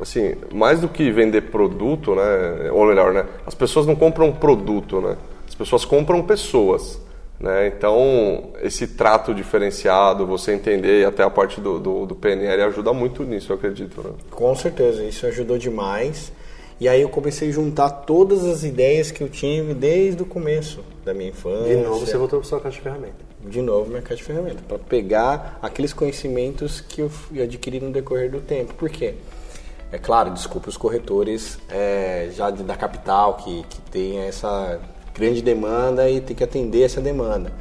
assim, 0.00 0.36
mais 0.54 0.80
do 0.80 0.88
que 0.88 1.10
vender 1.10 1.42
produto, 1.42 2.14
né? 2.14 2.70
Ou 2.70 2.86
melhor, 2.86 3.12
né? 3.12 3.24
As 3.44 3.54
pessoas 3.54 3.86
não 3.86 3.96
compram 3.96 4.30
produto, 4.32 5.00
né? 5.00 5.16
As 5.48 5.54
pessoas 5.54 5.84
compram 5.84 6.22
pessoas. 6.22 7.04
Né? 7.38 7.68
Então, 7.68 8.50
esse 8.62 8.86
trato 8.86 9.34
diferenciado, 9.34 10.26
você 10.26 10.52
entender 10.52 11.06
até 11.06 11.22
a 11.22 11.30
parte 11.30 11.60
do, 11.60 11.78
do, 11.78 12.06
do 12.06 12.14
PNL 12.14 12.62
ajuda 12.62 12.92
muito 12.92 13.22
nisso, 13.24 13.52
eu 13.52 13.56
acredito. 13.56 14.02
Né? 14.02 14.10
Com 14.30 14.54
certeza, 14.54 15.02
isso 15.04 15.26
ajudou 15.26 15.58
demais. 15.58 16.32
E 16.78 16.88
aí 16.88 17.00
eu 17.00 17.08
comecei 17.08 17.48
a 17.48 17.52
juntar 17.52 17.88
todas 17.88 18.44
as 18.44 18.62
ideias 18.62 19.10
que 19.10 19.22
eu 19.22 19.28
tive 19.28 19.72
desde 19.72 20.22
o 20.22 20.26
começo 20.26 20.84
da 21.04 21.14
minha 21.14 21.30
infância. 21.30 21.74
De 21.74 21.82
novo, 21.82 22.04
você 22.04 22.18
voltou 22.18 22.40
para 22.40 22.48
sua 22.48 22.60
caixa 22.60 22.76
de 22.76 22.82
ferramenta. 22.82 23.24
De 23.48 23.62
novo, 23.62 23.88
minha 23.88 24.02
caixa 24.02 24.16
de 24.16 24.24
ferramenta. 24.24 24.62
Para 24.66 24.78
pegar 24.78 25.58
aqueles 25.62 25.94
conhecimentos 25.94 26.80
que 26.80 27.00
eu 27.00 27.10
adquiri 27.42 27.80
no 27.80 27.90
decorrer 27.90 28.30
do 28.30 28.40
tempo. 28.40 28.74
Por 28.74 28.90
quê? 28.90 29.14
É 29.90 29.98
claro, 29.98 30.30
desculpe 30.30 30.68
os 30.68 30.76
corretores 30.76 31.58
é, 31.70 32.28
já 32.32 32.50
de, 32.50 32.62
da 32.62 32.76
capital 32.76 33.34
que, 33.34 33.64
que 33.70 33.80
tem 33.82 34.18
essa 34.18 34.78
grande 35.16 35.42
demanda 35.42 36.08
e 36.08 36.20
tem 36.20 36.36
que 36.36 36.44
atender 36.44 36.82
essa 36.82 37.00
demanda. 37.00 37.52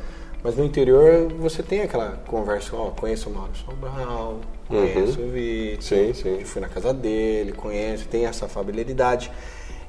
Mas 0.43 0.56
no 0.56 0.64
interior 0.64 1.28
você 1.39 1.64
tem 1.64 1.82
aquela 1.82 2.22
conversa, 2.28 2.76
ó, 2.76 2.89
oh, 2.89 2.91
conheço 2.91 3.30
o 3.30 3.34
Mauro 3.34 3.51
Sobral, 3.56 4.39
conheço 4.68 5.20
uhum. 5.20 5.28
o 5.28 5.32
Vitor, 5.32 5.82
sim, 5.82 6.14
sim. 6.14 6.45
fui 6.45 6.62
na 6.62 6.70
casa 6.70 6.93
dele, 6.93 7.51
conheço, 7.51 8.08
tem 8.08 8.26
essa 8.26 8.47
familiaridade. 8.47 9.32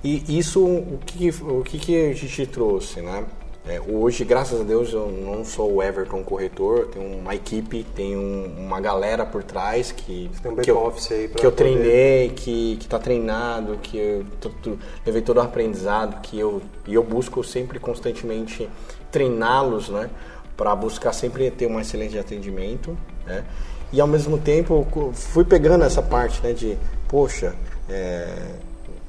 E 0.02 0.38
isso, 0.38 0.64
o 0.64 0.98
que, 1.04 1.28
o 1.28 1.62
que, 1.62 1.78
que 1.78 2.10
a 2.10 2.14
gente 2.14 2.46
trouxe, 2.46 3.00
né? 3.00 3.24
É, 3.68 3.80
hoje, 3.80 4.24
graças 4.24 4.60
a 4.60 4.62
Deus, 4.62 4.92
eu 4.92 5.08
não 5.08 5.44
sou 5.44 5.74
o 5.74 5.82
Everton 5.82 6.22
corretor, 6.22 6.86
tenho 6.86 7.18
uma 7.18 7.34
equipe, 7.34 7.84
tenho 7.96 8.20
uma 8.56 8.80
galera 8.80 9.26
por 9.26 9.42
trás 9.42 9.90
que, 9.90 10.30
um 10.44 10.54
que, 10.54 10.70
eu, 10.70 10.94
que 11.36 11.44
eu 11.44 11.50
treinei, 11.50 12.28
poder... 12.28 12.40
que 12.40 12.78
está 12.80 12.96
treinado, 12.96 13.76
que 13.82 13.98
eu 13.98 14.24
levei 15.04 15.20
todo 15.20 15.38
o 15.38 15.40
aprendizado, 15.40 16.20
que 16.20 16.38
eu, 16.38 16.62
e 16.86 16.94
eu 16.94 17.02
busco 17.02 17.42
sempre 17.42 17.80
constantemente 17.80 18.68
treiná-los, 19.10 19.88
né? 19.88 20.10
Para 20.56 20.74
buscar 20.76 21.12
sempre 21.12 21.50
ter 21.50 21.66
um 21.66 21.80
excelente 21.80 22.16
atendimento, 22.16 22.96
né? 23.26 23.44
E 23.92 24.00
ao 24.00 24.06
mesmo 24.06 24.38
tempo 24.38 24.86
fui 25.12 25.44
pegando 25.44 25.82
essa 25.82 26.00
parte, 26.00 26.40
né? 26.40 26.52
De, 26.52 26.78
poxa, 27.08 27.52
é, 27.88 28.28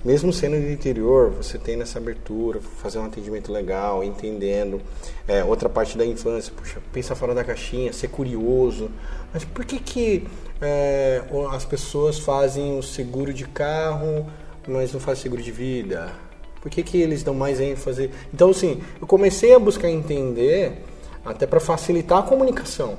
mesmo 0.07 0.31
sendo 0.31 0.55
do 0.55 0.71
interior, 0.71 1.31
você 1.31 1.57
tem 1.57 1.75
nessa 1.75 1.99
abertura, 1.99 2.61
fazer 2.81 2.97
um 2.97 3.03
atendimento 3.03 3.51
legal, 3.51 4.01
entendendo. 4.01 4.79
É, 5.27 5.43
outra 5.43 5.67
parte 5.67 5.97
da 5.97 6.05
infância, 6.05 6.53
puxa, 6.55 6.81
pensa 6.93 7.13
fora 7.13 7.35
da 7.35 7.43
caixinha, 7.43 7.91
ser 7.91 8.07
curioso. 8.07 8.89
Mas 9.33 9.43
por 9.43 9.65
que, 9.65 9.77
que 9.79 10.25
é, 10.61 11.21
as 11.51 11.65
pessoas 11.65 12.19
fazem 12.19 12.79
o 12.79 12.81
seguro 12.81 13.33
de 13.33 13.43
carro, 13.49 14.25
mas 14.65 14.93
não 14.93 14.99
fazem 15.01 15.23
seguro 15.23 15.43
de 15.43 15.51
vida? 15.51 16.13
Por 16.61 16.71
que, 16.71 16.83
que 16.83 17.01
eles 17.01 17.21
dão 17.21 17.33
mais 17.33 17.59
ênfase? 17.59 18.09
Então, 18.33 18.51
assim, 18.51 18.81
eu 19.01 19.07
comecei 19.07 19.53
a 19.53 19.59
buscar 19.59 19.89
entender, 19.89 20.83
até 21.25 21.45
para 21.45 21.59
facilitar 21.59 22.19
a 22.19 22.23
comunicação. 22.23 22.97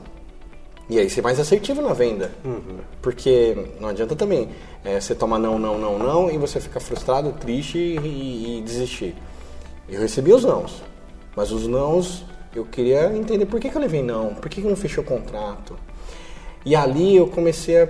E 0.90 0.98
aí 0.98 1.10
ser 1.10 1.20
mais 1.20 1.38
assertivo 1.38 1.82
na 1.82 1.92
venda. 1.92 2.30
Uhum. 2.44 2.78
Porque 3.02 3.56
não 3.78 3.90
adianta 3.90 4.16
também 4.16 4.48
é, 4.84 4.98
você 4.98 5.14
tomar 5.14 5.38
não, 5.38 5.58
não, 5.58 5.78
não, 5.78 5.98
não 5.98 6.30
e 6.30 6.38
você 6.38 6.60
ficar 6.60 6.80
frustrado, 6.80 7.32
triste 7.32 7.78
e, 7.78 8.58
e, 8.58 8.62
desistir. 8.62 9.14
Eu 9.88 10.00
recebi 10.00 10.32
os 10.32 10.44
nãos. 10.44 10.82
Mas 11.36 11.52
os 11.52 11.66
nãos, 11.66 12.24
eu 12.54 12.64
queria 12.64 13.14
entender 13.14 13.46
por 13.46 13.60
que, 13.60 13.68
que 13.68 13.76
eu 13.76 13.80
levei 13.80 14.02
não, 14.02 14.34
por 14.34 14.48
que, 14.48 14.62
que 14.62 14.66
não 14.66 14.76
fechou 14.76 15.04
o 15.04 15.06
contrato. 15.06 15.76
E 16.64 16.74
ali 16.74 17.16
eu 17.16 17.28
comecei, 17.28 17.80
a 17.80 17.88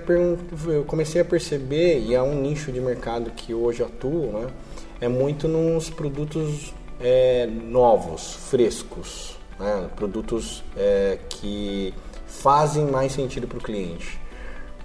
eu 0.67 0.83
comecei 0.85 1.21
a 1.21 1.25
perceber, 1.25 1.99
e 1.99 2.13
é 2.13 2.21
um 2.21 2.39
nicho 2.39 2.71
de 2.71 2.79
mercado 2.79 3.31
que 3.31 3.53
hoje 3.53 3.81
atuo, 3.81 4.31
né, 4.31 4.47
é 5.01 5.07
muito 5.07 5.47
nos 5.47 5.89
produtos 5.89 6.73
é, 7.01 7.47
novos, 7.47 8.35
frescos, 8.49 9.37
né, 9.59 9.89
produtos 9.95 10.63
é, 10.77 11.17
que 11.27 11.93
fazem 12.29 12.85
mais 12.85 13.11
sentido 13.11 13.47
para 13.47 13.57
o 13.57 13.61
cliente. 13.61 14.19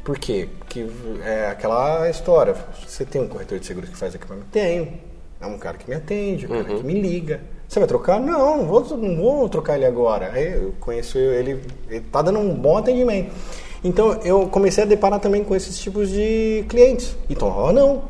Por 0.02 0.18
quê? 0.18 0.48
Porque 0.58 0.86
é 1.24 1.46
aquela 1.46 2.08
história. 2.10 2.54
Você 2.86 3.04
tem 3.04 3.22
um 3.22 3.28
corretor 3.28 3.58
de 3.58 3.66
seguros 3.66 3.88
que 3.88 3.96
faz 3.96 4.14
equipamento? 4.14 4.48
Tenho. 4.50 4.92
É 5.40 5.46
um 5.46 5.58
cara 5.58 5.76
que 5.78 5.88
me 5.88 5.94
atende, 5.94 6.46
um 6.46 6.50
uhum. 6.50 6.64
cara 6.64 6.76
que 6.76 6.84
me 6.84 7.00
liga. 7.00 7.40
Você 7.68 7.78
vai 7.78 7.88
trocar? 7.88 8.20
Não, 8.20 8.58
não 8.58 8.66
vou, 8.66 8.96
não 8.96 9.16
vou 9.16 9.48
trocar 9.48 9.76
ele 9.76 9.86
agora. 9.86 10.38
Eu 10.38 10.74
conheço 10.78 11.18
ele, 11.18 11.62
ele 11.88 11.98
está 11.98 12.22
dando 12.22 12.38
um 12.38 12.54
bom 12.54 12.76
atendimento. 12.76 13.34
Então 13.82 14.12
eu 14.22 14.46
comecei 14.48 14.84
a 14.84 14.86
deparar 14.86 15.20
também 15.20 15.42
com 15.42 15.54
esses 15.54 15.78
tipos 15.78 16.10
de 16.10 16.64
clientes. 16.68 17.16
Então, 17.28 17.48
ó, 17.48 17.68
oh, 17.68 17.72
não. 17.72 18.02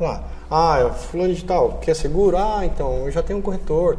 Lá, 0.00 0.24
ah, 0.50 0.90
fulano 0.90 1.34
de 1.34 1.44
tal, 1.44 1.78
quer 1.80 1.94
seguro? 1.94 2.36
Ah, 2.36 2.60
então 2.64 3.06
eu 3.06 3.10
já 3.10 3.22
tenho 3.22 3.38
um 3.38 3.42
corretor. 3.42 3.98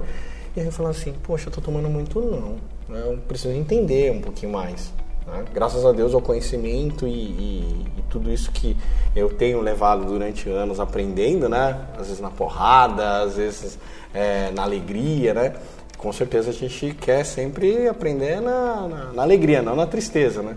E 0.55 0.59
aí 0.59 0.65
eu 0.65 0.71
falo 0.71 0.89
assim, 0.89 1.13
poxa, 1.23 1.47
eu 1.47 1.51
tô 1.51 1.61
tomando 1.61 1.89
muito 1.89 2.21
não. 2.21 2.55
Eu 2.89 3.17
preciso 3.27 3.53
entender 3.53 4.11
um 4.11 4.21
pouquinho 4.21 4.51
mais. 4.51 4.93
Né? 5.25 5.43
Graças 5.53 5.85
a 5.85 5.91
Deus 5.91 6.13
ao 6.13 6.21
conhecimento 6.21 7.05
e, 7.05 7.11
e, 7.11 7.85
e, 7.97 8.01
tudo 8.09 8.31
isso 8.31 8.49
que 8.51 8.77
eu 9.15 9.29
tenho 9.29 9.59
levado 9.59 10.05
durante 10.05 10.49
anos 10.49 10.79
aprendendo, 10.79 11.49
né? 11.49 11.85
Às 11.93 12.07
vezes 12.07 12.21
na 12.21 12.29
porrada, 12.29 13.23
às 13.23 13.35
vezes 13.35 13.77
é, 14.13 14.51
na 14.51 14.63
alegria, 14.63 15.33
né? 15.33 15.53
Com 15.97 16.13
certeza 16.13 16.51
a 16.51 16.53
gente 16.53 16.93
quer 16.93 17.25
sempre 17.25 17.88
aprender 17.88 18.39
na, 18.39 18.88
na, 18.88 19.13
na 19.13 19.21
alegria, 19.21 19.61
não 19.61 19.75
na 19.75 19.85
tristeza, 19.85 20.41
né? 20.41 20.55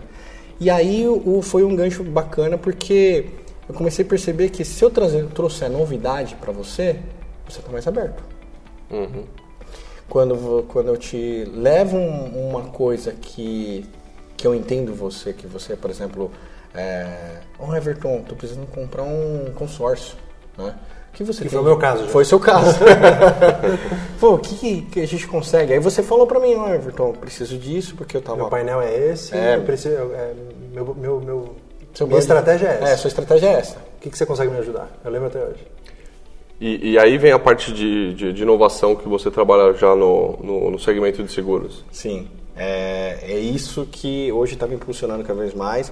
E 0.59 0.69
aí 0.69 1.07
o, 1.07 1.41
foi 1.41 1.63
um 1.63 1.75
gancho 1.75 2.03
bacana 2.03 2.57
porque 2.57 3.25
eu 3.67 3.75
comecei 3.75 4.05
a 4.05 4.07
perceber 4.07 4.49
que 4.49 4.63
se 4.63 4.83
eu 4.83 4.89
trazer, 4.89 5.25
trouxer 5.27 5.69
novidade 5.69 6.35
para 6.35 6.53
você, 6.53 6.99
você 7.47 7.59
está 7.59 7.71
mais 7.71 7.87
aberto. 7.87 8.23
Uhum. 8.89 9.23
Quando, 10.11 10.65
quando 10.67 10.89
eu 10.89 10.97
te 10.97 11.49
levo 11.53 11.95
um, 11.95 12.49
uma 12.49 12.63
coisa 12.63 13.13
que, 13.13 13.85
que 14.35 14.45
eu 14.45 14.53
entendo 14.53 14.93
você, 14.93 15.31
que 15.31 15.47
você, 15.47 15.73
por 15.73 15.89
exemplo, 15.89 16.29
é, 16.75 17.37
oh 17.57 17.73
Everton, 17.73 18.21
tô 18.27 18.35
precisando 18.35 18.67
comprar 18.67 19.03
um 19.03 19.53
consórcio, 19.55 20.17
né? 20.57 20.75
que 21.13 21.23
você 21.23 21.43
que 21.43 21.49
foi 21.49 21.61
o 21.61 21.63
meu 21.63 21.77
caso. 21.77 22.03
Já. 22.03 22.09
Foi 22.09 22.23
o 22.23 22.25
seu 22.25 22.41
caso. 22.41 22.77
Pô, 24.19 24.33
o 24.33 24.39
que, 24.39 24.81
que 24.81 24.99
a 24.99 25.07
gente 25.07 25.25
consegue? 25.27 25.71
Aí 25.71 25.79
você 25.79 26.03
falou 26.03 26.27
para 26.27 26.41
mim, 26.41 26.55
ó, 26.55 26.65
oh, 26.65 26.73
Everton, 26.73 27.13
preciso 27.13 27.57
disso 27.57 27.95
porque 27.95 28.17
eu 28.17 28.21
tava. 28.21 28.35
Meu 28.35 28.49
painel 28.49 28.81
é 28.81 28.93
esse, 28.93 29.33
é, 29.33 29.55
eu 29.55 29.61
preciso, 29.61 29.95
é, 29.95 30.33
meu, 30.73 30.93
meu, 30.93 31.21
meu, 31.21 31.55
minha 32.01 32.19
estratégia 32.19 32.67
é 32.67 32.73
essa. 32.83 32.91
É, 32.91 32.97
sua 32.97 33.07
estratégia 33.07 33.47
é 33.47 33.53
essa. 33.53 33.77
O 33.77 34.01
que, 34.01 34.09
que 34.09 34.17
você 34.17 34.25
consegue 34.25 34.51
me 34.51 34.57
ajudar? 34.57 34.89
Eu 35.05 35.09
lembro 35.09 35.29
até 35.29 35.39
hoje. 35.39 35.65
E, 36.61 36.91
e 36.91 36.99
aí 36.99 37.17
vem 37.17 37.31
a 37.31 37.39
parte 37.39 37.73
de, 37.73 38.13
de, 38.13 38.31
de, 38.31 38.43
inovação 38.43 38.95
que 38.95 39.09
você 39.09 39.31
trabalha 39.31 39.73
já 39.73 39.95
no, 39.95 40.37
no, 40.43 40.69
no 40.69 40.79
segmento 40.79 41.23
de 41.23 41.31
seguros. 41.31 41.83
Sim, 41.91 42.27
é, 42.55 43.17
é 43.23 43.39
isso 43.39 43.87
que 43.91 44.31
hoje 44.31 44.53
está 44.53 44.67
me 44.67 44.75
impulsionando 44.75 45.23
cada 45.23 45.41
vez 45.41 45.55
mais. 45.55 45.91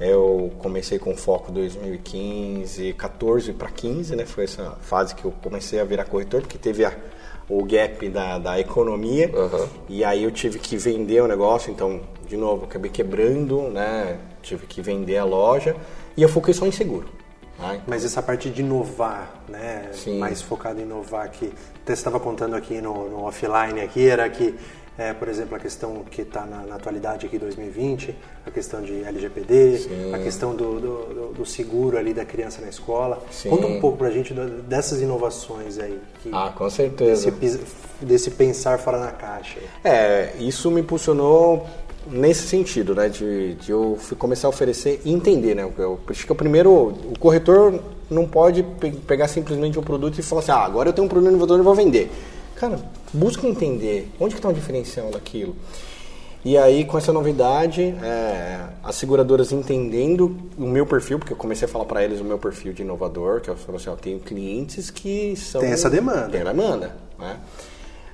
Eu 0.00 0.52
comecei 0.58 0.98
com 0.98 1.16
foco 1.16 1.52
2015, 1.52 2.94
14 2.94 3.52
para 3.52 3.70
15, 3.70 4.16
né? 4.16 4.26
Foi 4.26 4.42
essa 4.42 4.76
fase 4.80 5.14
que 5.14 5.24
eu 5.24 5.32
comecei 5.40 5.78
a 5.78 5.84
virar 5.84 6.04
corretor, 6.04 6.40
porque 6.40 6.58
teve 6.58 6.84
a, 6.84 6.92
o 7.48 7.64
gap 7.64 8.08
da, 8.08 8.38
da 8.38 8.58
economia. 8.58 9.30
Uhum. 9.32 9.68
E 9.88 10.02
aí 10.02 10.24
eu 10.24 10.32
tive 10.32 10.58
que 10.58 10.76
vender 10.76 11.22
o 11.22 11.28
negócio, 11.28 11.70
então, 11.70 12.00
de 12.26 12.36
novo, 12.36 12.64
acabei 12.64 12.90
quebrando, 12.90 13.62
né? 13.70 14.18
Tive 14.42 14.66
que 14.66 14.82
vender 14.82 15.18
a 15.18 15.24
loja 15.24 15.76
e 16.16 16.22
eu 16.22 16.28
foquei 16.28 16.52
só 16.52 16.66
em 16.66 16.72
seguro. 16.72 17.17
Mas 17.86 18.04
essa 18.04 18.22
parte 18.22 18.50
de 18.50 18.60
inovar, 18.62 19.32
né? 19.48 19.90
Sim. 19.92 20.18
Mais 20.18 20.40
focado 20.40 20.80
em 20.80 20.84
inovar, 20.84 21.28
que 21.30 21.46
até 21.82 21.94
você 21.94 22.00
estava 22.00 22.20
contando 22.20 22.54
aqui 22.54 22.80
no, 22.80 23.08
no 23.08 23.24
offline 23.24 23.80
aqui, 23.80 24.08
era 24.08 24.28
que 24.28 24.54
é, 24.98 25.14
por 25.14 25.28
exemplo, 25.28 25.54
a 25.54 25.60
questão 25.60 26.02
que 26.10 26.22
está 26.22 26.44
na, 26.44 26.64
na, 26.64 26.74
atualidade 26.74 27.24
aqui 27.24 27.38
2020, 27.38 28.16
a 28.44 28.50
questão 28.50 28.82
de 28.82 29.04
LGPD, 29.04 29.78
Sim. 29.78 30.12
a 30.12 30.18
questão 30.18 30.56
do, 30.56 30.80
do, 30.80 31.32
do, 31.34 31.46
seguro 31.46 31.96
ali 31.96 32.12
da 32.12 32.24
criança 32.24 32.60
na 32.60 32.68
escola. 32.68 33.22
Sim. 33.30 33.48
Conta 33.48 33.68
um 33.68 33.80
pouco 33.80 33.96
para 33.96 34.08
a 34.08 34.10
gente 34.10 34.34
dessas 34.34 35.00
inovações 35.00 35.78
aí. 35.78 36.00
Que, 36.20 36.30
ah, 36.32 36.52
com 36.52 36.68
certeza. 36.68 37.30
Desse, 37.30 37.60
desse 38.00 38.30
pensar 38.32 38.80
fora 38.80 38.98
da 38.98 39.12
caixa. 39.12 39.60
É, 39.84 40.32
isso 40.40 40.68
me 40.68 40.80
impulsionou 40.80 41.64
nesse 42.10 42.46
sentido, 42.46 42.94
né, 42.94 43.08
de, 43.08 43.54
de 43.54 43.70
eu 43.70 43.98
começar 44.18 44.48
a 44.48 44.50
oferecer 44.50 45.00
e 45.04 45.12
entender, 45.12 45.54
né, 45.54 45.70
eu, 45.78 46.00
acho 46.08 46.26
que 46.26 46.32
o 46.32 46.34
primeiro, 46.34 46.70
o 46.72 47.18
corretor 47.18 47.80
não 48.10 48.26
pode 48.26 48.62
pegar 49.06 49.28
simplesmente 49.28 49.78
um 49.78 49.82
produto 49.82 50.18
e 50.18 50.22
falar 50.22 50.40
assim, 50.40 50.52
ah, 50.52 50.64
agora 50.64 50.88
eu 50.88 50.92
tenho 50.92 51.06
um 51.06 51.08
produto 51.08 51.30
inovador 51.30 51.58
e 51.58 51.62
vou 51.62 51.74
vender. 51.74 52.10
Cara, 52.56 52.78
busca 53.12 53.46
entender 53.46 54.10
onde 54.18 54.34
que 54.34 54.38
está 54.38 54.48
o 54.48 54.52
diferencial 54.52 55.10
daquilo. 55.10 55.54
E 56.44 56.56
aí, 56.56 56.84
com 56.84 56.96
essa 56.96 57.12
novidade, 57.12 57.82
é, 58.02 58.60
as 58.82 58.94
seguradoras 58.94 59.52
entendendo 59.52 60.36
o 60.56 60.66
meu 60.66 60.86
perfil, 60.86 61.18
porque 61.18 61.32
eu 61.32 61.36
comecei 61.36 61.66
a 61.66 61.68
falar 61.70 61.84
para 61.84 62.02
eles 62.02 62.20
o 62.20 62.24
meu 62.24 62.38
perfil 62.38 62.72
de 62.72 62.82
inovador, 62.82 63.40
que 63.40 63.50
eu 63.50 63.56
falei 63.56 63.80
assim, 63.80 63.90
eu 63.90 63.96
tenho 63.96 64.18
clientes 64.20 64.90
que 64.90 65.34
são... 65.36 65.60
Tem 65.60 65.70
essa 65.70 65.90
demanda. 65.90 66.28
Tem 66.28 66.44
demanda, 66.44 66.96
né? 67.18 67.36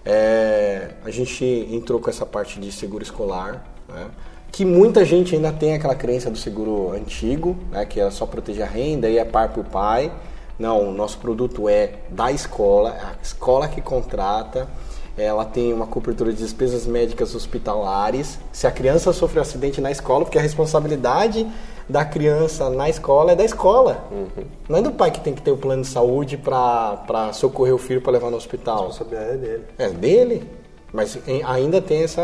É, 0.04 0.90
a 1.04 1.10
gente 1.10 1.44
entrou 1.70 1.98
com 2.00 2.10
essa 2.10 2.26
parte 2.26 2.60
de 2.60 2.70
seguro 2.72 3.02
escolar, 3.02 3.73
né? 3.88 4.06
que 4.50 4.64
muita 4.64 5.04
gente 5.04 5.34
ainda 5.34 5.50
tem 5.50 5.74
aquela 5.74 5.96
crença 5.96 6.30
do 6.30 6.38
seguro 6.38 6.92
antigo, 6.92 7.56
né? 7.72 7.84
que 7.84 8.00
é 8.00 8.08
só 8.10 8.24
proteger 8.24 8.62
a 8.62 8.68
renda 8.68 9.08
e 9.08 9.18
é 9.18 9.24
par 9.24 9.52
por 9.52 9.64
pai. 9.64 10.12
Não, 10.58 10.88
o 10.88 10.92
nosso 10.92 11.18
produto 11.18 11.68
é 11.68 11.94
da 12.08 12.30
escola, 12.30 12.90
é 12.90 13.00
a 13.00 13.14
escola 13.20 13.66
que 13.66 13.80
contrata, 13.80 14.68
ela 15.16 15.44
tem 15.44 15.72
uma 15.72 15.86
cobertura 15.86 16.32
de 16.32 16.38
despesas 16.38 16.86
médicas 16.86 17.34
hospitalares. 17.34 18.38
Se 18.52 18.66
a 18.66 18.70
criança 18.70 19.12
sofre 19.12 19.38
um 19.38 19.42
acidente 19.42 19.80
na 19.80 19.90
escola, 19.90 20.24
porque 20.24 20.38
a 20.38 20.42
responsabilidade 20.42 21.46
da 21.88 22.04
criança 22.04 22.70
na 22.70 22.88
escola 22.88 23.32
é 23.32 23.36
da 23.36 23.44
escola. 23.44 24.04
Uhum. 24.10 24.44
Não 24.68 24.78
é 24.78 24.82
do 24.82 24.92
pai 24.92 25.10
que 25.10 25.20
tem 25.20 25.34
que 25.34 25.42
ter 25.42 25.50
o 25.50 25.56
plano 25.56 25.82
de 25.82 25.88
saúde 25.88 26.36
para 26.36 27.32
socorrer 27.32 27.74
o 27.74 27.78
filho 27.78 28.00
para 28.00 28.12
levar 28.12 28.30
no 28.30 28.36
hospital. 28.36 28.84
A 28.84 28.86
responsabilidade 28.86 29.30
é 29.30 29.36
dele. 29.36 29.64
É 29.78 29.88
dele. 29.90 30.50
Mas 30.94 31.18
ainda 31.44 31.82
tem 31.82 32.04
essa, 32.04 32.22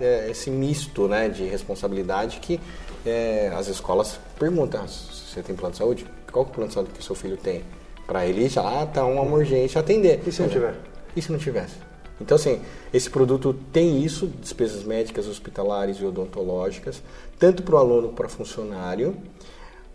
é, 0.00 0.28
esse 0.28 0.50
misto 0.50 1.06
né, 1.06 1.28
de 1.28 1.44
responsabilidade 1.44 2.40
que 2.40 2.58
é, 3.06 3.52
as 3.54 3.68
escolas 3.68 4.18
perguntam: 4.36 4.80
ah, 4.82 4.88
você 4.88 5.40
tem 5.40 5.54
plano 5.54 5.70
de 5.70 5.78
saúde? 5.78 6.04
Qual 6.32 6.44
é 6.44 6.48
o 6.48 6.50
plano 6.50 6.66
de 6.66 6.74
saúde 6.74 6.90
que 6.92 7.04
seu 7.04 7.14
filho 7.14 7.36
tem? 7.36 7.62
Para 8.08 8.26
ele 8.26 8.48
já 8.48 8.84
tá 8.86 9.04
uma 9.04 9.22
urgência 9.22 9.80
atender. 9.80 10.20
E 10.26 10.32
se 10.32 10.42
não 10.42 10.48
tiver? 10.48 10.74
E 11.14 11.22
se 11.22 11.30
não 11.30 11.38
tivesse? 11.38 11.76
Então, 12.20 12.34
assim, 12.34 12.60
esse 12.92 13.08
produto 13.08 13.54
tem 13.72 14.02
isso, 14.02 14.26
despesas 14.26 14.82
médicas, 14.82 15.28
hospitalares 15.28 15.98
e 15.98 16.04
odontológicas, 16.04 17.00
tanto 17.38 17.62
para 17.62 17.76
o 17.76 17.78
aluno 17.78 18.08
para 18.08 18.28
funcionário. 18.28 19.16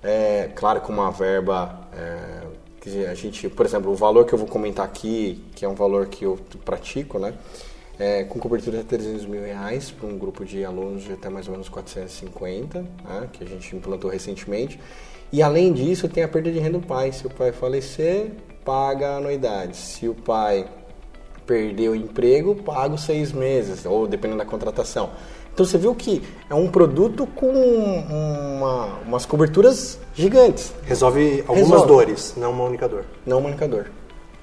É, 0.01 0.49
claro, 0.55 0.79
com 0.79 0.93
uma 0.93 1.11
verba 1.11 1.89
é, 1.93 2.43
que 2.79 3.05
a 3.05 3.13
gente, 3.15 3.49
por 3.49 3.65
exemplo, 3.65 3.91
o 3.91 3.95
valor 3.95 4.25
que 4.25 4.31
eu 4.31 4.39
vou 4.39 4.47
comentar 4.47 4.85
aqui, 4.85 5.43
que 5.55 5.65
é 5.65 5.67
um 5.67 5.75
valor 5.75 6.05
que 6.05 6.23
eu 6.23 6.39
pratico, 6.63 7.19
né? 7.19 7.33
É, 7.99 8.23
com 8.23 8.39
cobertura 8.39 8.79
de 8.79 8.83
300 8.85 9.25
mil 9.25 9.41
reais 9.41 9.91
para 9.91 10.07
um 10.07 10.17
grupo 10.17 10.43
de 10.43 10.65
alunos 10.65 11.03
de 11.03 11.13
até 11.13 11.29
mais 11.29 11.47
ou 11.47 11.51
menos 11.51 11.69
450, 11.69 12.79
né, 12.79 13.29
que 13.31 13.43
a 13.43 13.47
gente 13.47 13.75
implantou 13.75 14.09
recentemente. 14.09 14.79
E 15.31 15.41
além 15.41 15.71
disso, 15.71 16.07
tem 16.09 16.23
a 16.23 16.27
perda 16.27 16.51
de 16.51 16.59
renda 16.59 16.79
do 16.79 16.85
pai. 16.85 17.11
Se 17.11 17.25
o 17.25 17.29
pai 17.29 17.51
falecer, 17.51 18.31
paga 18.65 19.09
a 19.09 19.17
anuidade. 19.17 19.77
Se 19.77 20.07
o 20.07 20.15
pai 20.15 20.67
perder 21.45 21.89
o 21.89 21.95
emprego, 21.95 22.55
paga 22.55 22.95
os 22.95 23.01
seis 23.01 23.31
meses, 23.31 23.85
ou 23.85 24.07
dependendo 24.07 24.39
da 24.39 24.45
contratação. 24.45 25.09
Então 25.53 25.65
você 25.65 25.77
viu 25.77 25.93
que 25.93 26.23
é 26.49 26.55
um 26.55 26.67
produto 26.67 27.27
com 27.27 27.51
uma, 27.51 28.99
umas 29.05 29.25
coberturas 29.25 29.99
gigantes. 30.15 30.73
Resolve 30.83 31.43
algumas 31.47 31.69
Resolve. 31.69 31.87
dores, 31.87 32.33
não 32.35 32.51
uma 32.51 32.63
única 32.63 32.89
dor. 32.89 33.05
Não 33.23 33.37
um 33.37 33.41
manicador. 33.41 33.85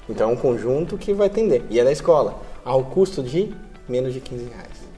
Então 0.09 0.31
é 0.31 0.33
um 0.33 0.37
conjunto 0.37 0.97
que 0.97 1.13
vai 1.13 1.27
atender. 1.27 1.65
E 1.69 1.81
é 1.81 1.85
da 1.85 1.91
escola. 1.91 2.41
Ao 2.65 2.85
custo 2.85 3.23
de 3.23 3.55
menos 3.89 4.13
de 4.13 4.21
15 4.21 4.45
reais. 4.45 4.91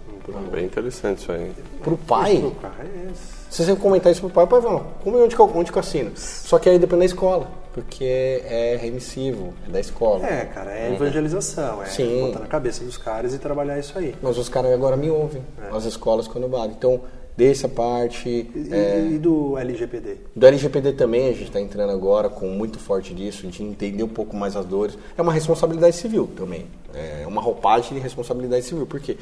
Bem 0.52 0.66
interessante 0.66 1.18
isso 1.18 1.32
aí. 1.32 1.52
Pro 1.82 1.96
pai, 1.96 2.52
Cara, 2.60 2.84
é 2.84 3.08
se 3.52 3.66
você 3.66 3.76
comentar 3.76 4.10
isso 4.10 4.22
pro 4.22 4.30
pai, 4.30 4.44
o 4.44 4.46
pai 4.46 4.62
fala, 4.62 4.86
como 5.04 5.18
é 5.18 5.22
onde 5.24 5.36
que 5.36 5.40
eu, 5.40 5.50
onde 5.54 5.70
que 5.70 5.76
eu 5.76 5.80
assino? 5.80 6.10
Só 6.16 6.58
que 6.58 6.70
aí 6.70 6.78
depende 6.78 7.00
da 7.00 7.04
escola, 7.04 7.50
porque 7.74 8.42
é 8.46 8.78
remissivo, 8.80 9.52
é 9.68 9.70
da 9.70 9.78
escola. 9.78 10.26
É, 10.26 10.46
cara, 10.46 10.72
é 10.72 10.94
evangelização, 10.94 11.82
é 11.82 11.86
Sim. 11.86 12.28
botar 12.28 12.38
na 12.38 12.46
cabeça 12.46 12.82
dos 12.82 12.96
caras 12.96 13.34
e 13.34 13.38
trabalhar 13.38 13.78
isso 13.78 13.98
aí. 13.98 14.14
Mas 14.22 14.38
os 14.38 14.48
caras 14.48 14.72
agora 14.72 14.96
me 14.96 15.10
ouvem, 15.10 15.42
as 15.70 15.84
escolas 15.84 16.26
quando 16.26 16.44
eu 16.44 16.48
bato. 16.48 16.68
Então, 16.70 17.02
dessa 17.36 17.68
parte, 17.68 18.28
E, 18.28 18.68
é, 18.70 19.08
e 19.12 19.18
do 19.18 19.56
LGPD? 19.56 20.16
do 20.36 20.46
LGPD 20.46 20.92
também 20.92 21.28
a 21.28 21.32
gente 21.32 21.44
está 21.44 21.60
entrando 21.60 21.90
agora 21.90 22.28
com 22.28 22.46
muito 22.48 22.78
forte 22.78 23.14
disso, 23.14 23.46
de 23.46 23.62
entender 23.62 24.02
um 24.02 24.08
pouco 24.08 24.36
mais 24.36 24.54
as 24.56 24.66
dores. 24.66 24.98
É 25.16 25.22
uma 25.22 25.32
responsabilidade 25.32 25.96
civil 25.96 26.28
também, 26.36 26.66
é 26.94 27.26
uma 27.26 27.40
roupagem 27.40 27.94
de 27.94 28.00
responsabilidade 28.00 28.64
civil, 28.64 28.86
porque 28.86 29.16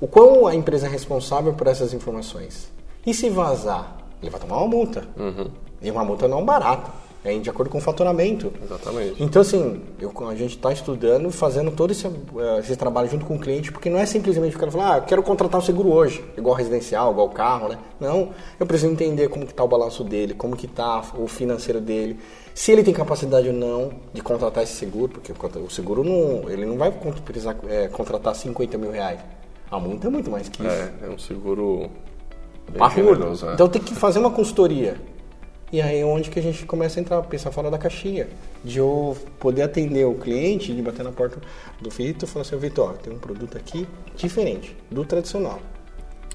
o 0.00 0.06
quão 0.06 0.46
a 0.46 0.54
empresa 0.54 0.86
é 0.86 0.90
responsável 0.90 1.52
por 1.54 1.66
essas 1.66 1.92
informações? 1.92 2.70
E 3.04 3.12
se 3.14 3.28
vazar? 3.28 3.96
Ele 4.22 4.30
vai 4.30 4.40
tomar 4.40 4.58
uma 4.58 4.68
multa. 4.68 5.06
E 5.82 5.90
uma 5.90 6.04
multa 6.04 6.26
não 6.26 6.44
barata, 6.44 6.90
é 7.26 7.38
de 7.38 7.50
acordo 7.50 7.68
com 7.70 7.78
o 7.78 7.80
faturamento. 7.80 8.52
Exatamente. 8.62 9.22
Então, 9.22 9.42
assim, 9.42 9.80
eu- 10.00 10.12
a 10.28 10.34
gente 10.34 10.56
está 10.56 10.72
estudando, 10.72 11.30
fazendo 11.30 11.70
todo 11.70 11.90
esse, 11.90 12.06
eh, 12.06 12.58
esse 12.60 12.76
trabalho 12.76 13.08
junto 13.10 13.26
com 13.26 13.36
o 13.36 13.38
cliente, 13.38 13.70
porque 13.72 13.90
não 13.90 13.98
é 13.98 14.06
simplesmente 14.06 14.56
o 14.56 14.58
cara 14.58 14.70
falar, 14.70 14.94
ah, 14.94 14.98
eu 14.98 15.02
quero 15.02 15.22
contratar 15.22 15.60
um 15.60 15.64
seguro 15.64 15.92
hoje, 15.92 16.24
igual 16.36 16.54
residencial, 16.54 17.12
igual 17.12 17.28
carro, 17.30 17.68
né? 17.68 17.78
Não, 18.00 18.30
eu 18.60 18.66
preciso 18.66 18.90
entender 18.92 19.28
como 19.28 19.44
que 19.44 19.52
está 19.52 19.64
o 19.64 19.68
balanço 19.68 20.04
dele, 20.04 20.34
como 20.34 20.56
que 20.56 20.66
está 20.66 21.02
o 21.18 21.26
financeiro 21.26 21.80
dele, 21.80 22.18
se 22.54 22.72
ele 22.72 22.82
tem 22.82 22.94
capacidade 22.94 23.48
ou 23.48 23.54
não 23.54 23.90
de 24.12 24.22
contratar 24.22 24.62
esse 24.62 24.72
seguro, 24.74 25.12
porque 25.12 25.32
o 25.58 25.70
seguro 25.70 26.02
não, 26.02 26.48
ele 26.50 26.64
não 26.64 26.76
vai 26.78 26.90
precisar 27.24 27.56
eh, 27.68 27.88
contratar 27.88 28.34
50 28.34 28.78
mil 28.78 28.90
reais. 28.90 29.20
A 29.70 29.78
multa 29.80 30.06
é 30.06 30.10
muito 30.10 30.30
mais 30.30 30.48
que 30.48 30.62
isso. 30.62 30.70
É, 30.70 30.92
é 31.06 31.08
um 31.10 31.18
seguro 31.18 31.90
bem 32.70 32.78
Parrudo. 32.78 33.32
é. 33.48 33.54
Então 33.54 33.68
tem 33.68 33.82
que 33.82 33.94
fazer 33.94 34.20
uma 34.20 34.30
consultoria. 34.30 34.96
E 35.76 35.82
aí 35.82 36.00
é 36.00 36.04
onde 36.06 36.30
que 36.30 36.38
a 36.38 36.42
gente 36.42 36.64
começa 36.64 36.98
a 36.98 37.02
entrar, 37.02 37.20
pensar 37.24 37.50
fora 37.52 37.70
da 37.70 37.76
caixinha. 37.76 38.28
De 38.64 38.78
eu 38.78 39.14
poder 39.38 39.60
atender 39.60 40.06
o 40.06 40.14
cliente, 40.14 40.72
de 40.72 40.80
bater 40.80 41.02
na 41.04 41.12
porta 41.12 41.38
do 41.82 41.90
Vitor 41.90 42.26
e 42.26 42.32
falar 42.32 42.46
assim, 42.46 42.56
Vitor, 42.56 42.94
tem 42.94 43.12
um 43.12 43.18
produto 43.18 43.58
aqui 43.58 43.86
diferente, 44.16 44.74
do 44.90 45.04
tradicional. 45.04 45.58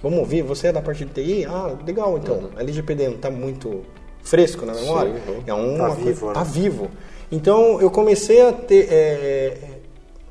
Vamos 0.03 0.19
ouvir? 0.19 0.43
Você 0.43 0.67
é 0.67 0.71
da 0.71 0.79
parte 0.79 1.05
de 1.05 1.11
TI? 1.11 1.45
Ah, 1.45 1.75
legal 1.83 2.19
então. 2.19 2.51
A 2.55 2.61
LGPD 2.61 3.07
não 3.07 3.15
está 3.15 3.31
muito 3.31 3.81
fresco 4.21 4.63
na 4.63 4.75
memória? 4.75 5.11
Sim, 5.25 5.31
uhum. 5.31 5.43
É 5.47 5.53
uma 5.55 5.77
Tá 5.79 5.85
coisa- 5.95 6.01
vivo, 6.05 6.27
né? 6.27 6.33
tá 6.35 6.43
vivo. 6.43 6.91
Então 7.31 7.81
eu 7.81 7.89
comecei 7.89 8.41
a 8.43 8.53
ter, 8.53 8.87
é, 8.93 9.57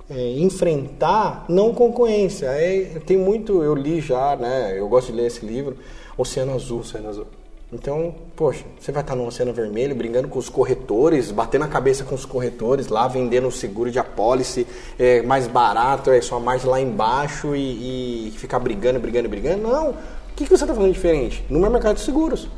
é, 0.09 0.29
enfrentar 0.39 1.47
não 1.49 1.75
concorrência. 1.75 2.47
É, 2.47 3.01
tem 3.05 3.17
muito, 3.17 3.61
eu 3.65 3.75
li 3.75 4.01
já, 4.01 4.37
né? 4.37 4.73
Eu 4.79 4.89
gosto 4.89 5.11
de 5.11 5.19
ler 5.19 5.27
esse 5.27 5.45
livro, 5.45 5.77
Oceano 6.17 6.55
Azul. 6.55 6.79
Oceano 6.79 7.09
Azul. 7.09 7.27
Então, 7.73 8.13
poxa, 8.35 8.65
você 8.81 8.91
vai 8.91 9.03
estar 9.03 9.15
no 9.15 9.25
Oceano 9.27 9.53
Vermelho 9.53 9.95
brigando 9.95 10.27
com 10.27 10.41
os 10.41 10.49
corretores, 10.49 11.31
batendo 11.31 11.65
a 11.65 11.69
cabeça 11.69 12.03
com 12.03 12.17
os 12.17 12.25
corretores 12.25 12.89
lá, 12.89 13.07
vendendo 13.07 13.47
o 13.47 13.53
seguro 13.53 13.93
de 13.93 13.99
apólice 13.99 14.67
é, 14.99 15.23
mais 15.23 15.47
barato, 15.47 16.11
é 16.11 16.21
sua 16.21 16.41
margem 16.41 16.69
lá 16.69 16.81
embaixo 16.81 17.55
e, 17.55 18.29
e 18.29 18.31
ficar 18.33 18.59
brigando, 18.59 18.99
brigando, 18.99 19.29
brigando. 19.29 19.69
Não. 19.69 19.91
O 19.91 19.95
que, 20.35 20.45
que 20.45 20.51
você 20.51 20.65
está 20.65 20.75
fazendo 20.75 20.93
diferente? 20.93 21.45
No 21.49 21.61
mercado 21.61 21.95
de 21.95 22.01
seguros. 22.01 22.49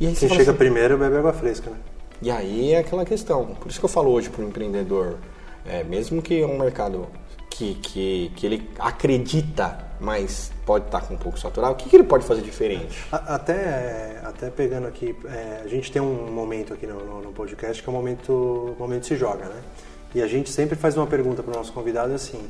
E 0.00 0.06
aí 0.06 0.14
você 0.14 0.26
Quem 0.26 0.38
chega 0.38 0.50
assim, 0.50 0.58
primeiro 0.58 0.96
bebe 0.96 1.16
água 1.16 1.32
fresca, 1.32 1.70
né? 1.70 1.76
e 2.22 2.30
aí 2.30 2.72
é 2.72 2.78
aquela 2.78 3.04
questão. 3.04 3.54
Por 3.60 3.68
isso 3.68 3.78
que 3.78 3.84
eu 3.84 3.90
falo 3.90 4.10
hoje 4.10 4.30
para 4.30 4.42
o 4.42 4.48
empreendedor, 4.48 5.18
é, 5.66 5.84
mesmo 5.84 6.22
que 6.22 6.40
é 6.40 6.46
um 6.46 6.58
mercado 6.58 7.06
que, 7.50 7.74
que, 7.74 8.32
que 8.34 8.46
ele 8.46 8.70
acredita, 8.78 9.78
mas 10.00 10.50
pode 10.64 10.86
estar 10.86 11.00
com 11.02 11.14
um 11.14 11.16
pouco 11.18 11.38
saturado, 11.38 11.72
o 11.74 11.76
que, 11.76 11.88
que 11.88 11.96
ele 11.96 12.04
pode 12.04 12.24
fazer 12.24 12.42
diferente? 12.42 13.04
Até, 13.12 14.20
até 14.24 14.50
pegando 14.50 14.86
aqui, 14.86 15.14
é, 15.26 15.62
a 15.64 15.68
gente 15.68 15.90
tem 15.92 16.00
um 16.00 16.30
momento 16.30 16.72
aqui 16.72 16.86
no, 16.86 17.04
no- 17.04 17.22
no 17.22 17.32
podcast 17.32 17.82
que 17.82 17.88
é 17.88 17.92
o 17.92 17.94
momento, 17.94 18.32
o 18.32 18.76
momento 18.78 19.06
se 19.06 19.16
joga, 19.16 19.44
né? 19.46 19.60
E 20.14 20.22
a 20.22 20.26
gente 20.26 20.48
sempre 20.50 20.76
faz 20.76 20.96
uma 20.96 21.06
pergunta 21.06 21.42
para 21.42 21.52
o 21.52 21.56
nosso 21.56 21.72
convidado 21.72 22.12
assim, 22.14 22.40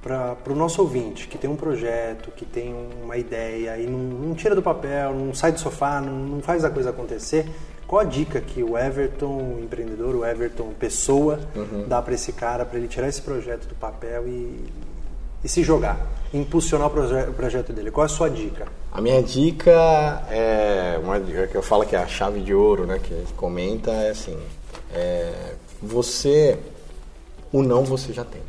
para 0.00 0.36
o 0.48 0.54
nosso 0.54 0.80
ouvinte 0.80 1.26
que 1.26 1.36
tem 1.36 1.50
um 1.50 1.56
projeto, 1.56 2.30
que 2.30 2.46
tem 2.46 2.74
uma 3.02 3.16
ideia 3.16 3.76
e 3.76 3.86
não, 3.86 3.98
não 3.98 4.34
tira 4.34 4.54
do 4.54 4.62
papel, 4.62 5.12
não 5.14 5.34
sai 5.34 5.50
do 5.52 5.58
sofá, 5.58 6.00
não, 6.00 6.12
não 6.12 6.40
faz 6.40 6.64
a 6.64 6.70
coisa 6.70 6.90
acontecer, 6.90 7.44
qual 7.86 8.00
a 8.02 8.04
dica 8.04 8.40
que 8.40 8.62
o 8.62 8.78
Everton 8.78 9.58
empreendedor, 9.60 10.14
o 10.14 10.24
Everton 10.24 10.72
pessoa, 10.78 11.40
dá 11.88 12.00
para 12.00 12.14
esse 12.14 12.32
cara 12.32 12.64
para 12.64 12.78
ele 12.78 12.86
tirar 12.86 13.08
esse 13.08 13.20
projeto 13.20 13.66
do 13.66 13.74
papel 13.74 14.28
e, 14.28 14.64
e 15.42 15.48
se 15.48 15.62
jogar, 15.62 15.98
impulsionar 16.32 16.88
o, 16.88 16.90
proje- 16.90 17.28
o 17.28 17.32
projeto 17.32 17.72
dele? 17.72 17.90
Qual 17.90 18.04
é 18.04 18.06
a 18.06 18.08
sua 18.08 18.28
dica? 18.28 18.66
A 18.92 19.00
minha 19.00 19.22
dica 19.22 19.70
é 20.30 20.98
uma 21.02 21.20
que 21.20 21.54
eu 21.54 21.62
falo 21.62 21.84
que 21.84 21.94
é 21.94 21.98
a 21.98 22.06
chave 22.06 22.40
de 22.40 22.54
ouro, 22.54 22.86
né? 22.86 22.98
Que 22.98 23.14
comenta 23.36 23.90
é 23.92 24.10
assim: 24.10 24.38
é, 24.92 25.54
você, 25.80 26.58
o 27.52 27.62
não 27.62 27.84
você 27.84 28.12
já 28.12 28.24
tem. 28.24 28.42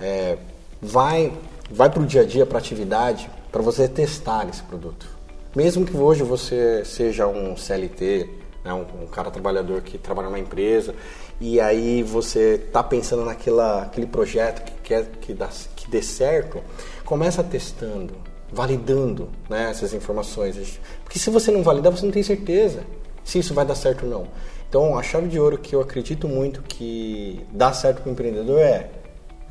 É, 0.00 0.38
vai, 0.80 1.32
vai 1.70 1.90
para 1.90 2.02
o 2.02 2.06
dia 2.06 2.22
a 2.22 2.24
dia, 2.24 2.46
para 2.46 2.58
atividade, 2.58 3.30
para 3.50 3.62
você 3.62 3.88
testar 3.88 4.48
esse 4.48 4.62
produto. 4.62 5.06
Mesmo 5.54 5.86
que 5.86 5.96
hoje 5.96 6.22
você 6.22 6.84
seja 6.84 7.26
um 7.26 7.56
CLT, 7.56 8.28
né, 8.64 8.74
um, 8.74 9.04
um 9.04 9.06
cara 9.06 9.30
trabalhador 9.30 9.80
que 9.80 9.96
trabalha 9.96 10.28
numa 10.28 10.38
empresa, 10.38 10.94
e 11.40 11.60
aí 11.60 12.02
você 12.02 12.54
está 12.66 12.82
pensando 12.82 13.24
naquela, 13.24 13.82
aquele 13.82 14.06
projeto 14.06 14.64
que 14.64 14.72
quer 14.82 15.06
que, 15.20 15.34
dá, 15.34 15.48
que 15.74 15.90
dê 15.90 16.00
certo, 16.00 16.62
começa 17.04 17.42
testando, 17.44 18.14
validando 18.50 19.28
né, 19.48 19.70
essas 19.70 19.92
informações. 19.92 20.80
Porque 21.04 21.18
se 21.18 21.28
você 21.28 21.50
não 21.50 21.62
validar, 21.62 21.92
você 21.92 22.04
não 22.04 22.12
tem 22.12 22.22
certeza 22.22 22.84
se 23.22 23.38
isso 23.38 23.52
vai 23.52 23.66
dar 23.66 23.74
certo 23.74 24.04
ou 24.04 24.10
não. 24.10 24.28
Então, 24.68 24.96
a 24.98 25.02
chave 25.02 25.28
de 25.28 25.38
ouro 25.38 25.58
que 25.58 25.74
eu 25.74 25.80
acredito 25.80 26.26
muito 26.26 26.62
que 26.62 27.44
dá 27.52 27.72
certo 27.72 28.02
para 28.02 28.08
o 28.08 28.12
empreendedor 28.12 28.58
é 28.60 28.90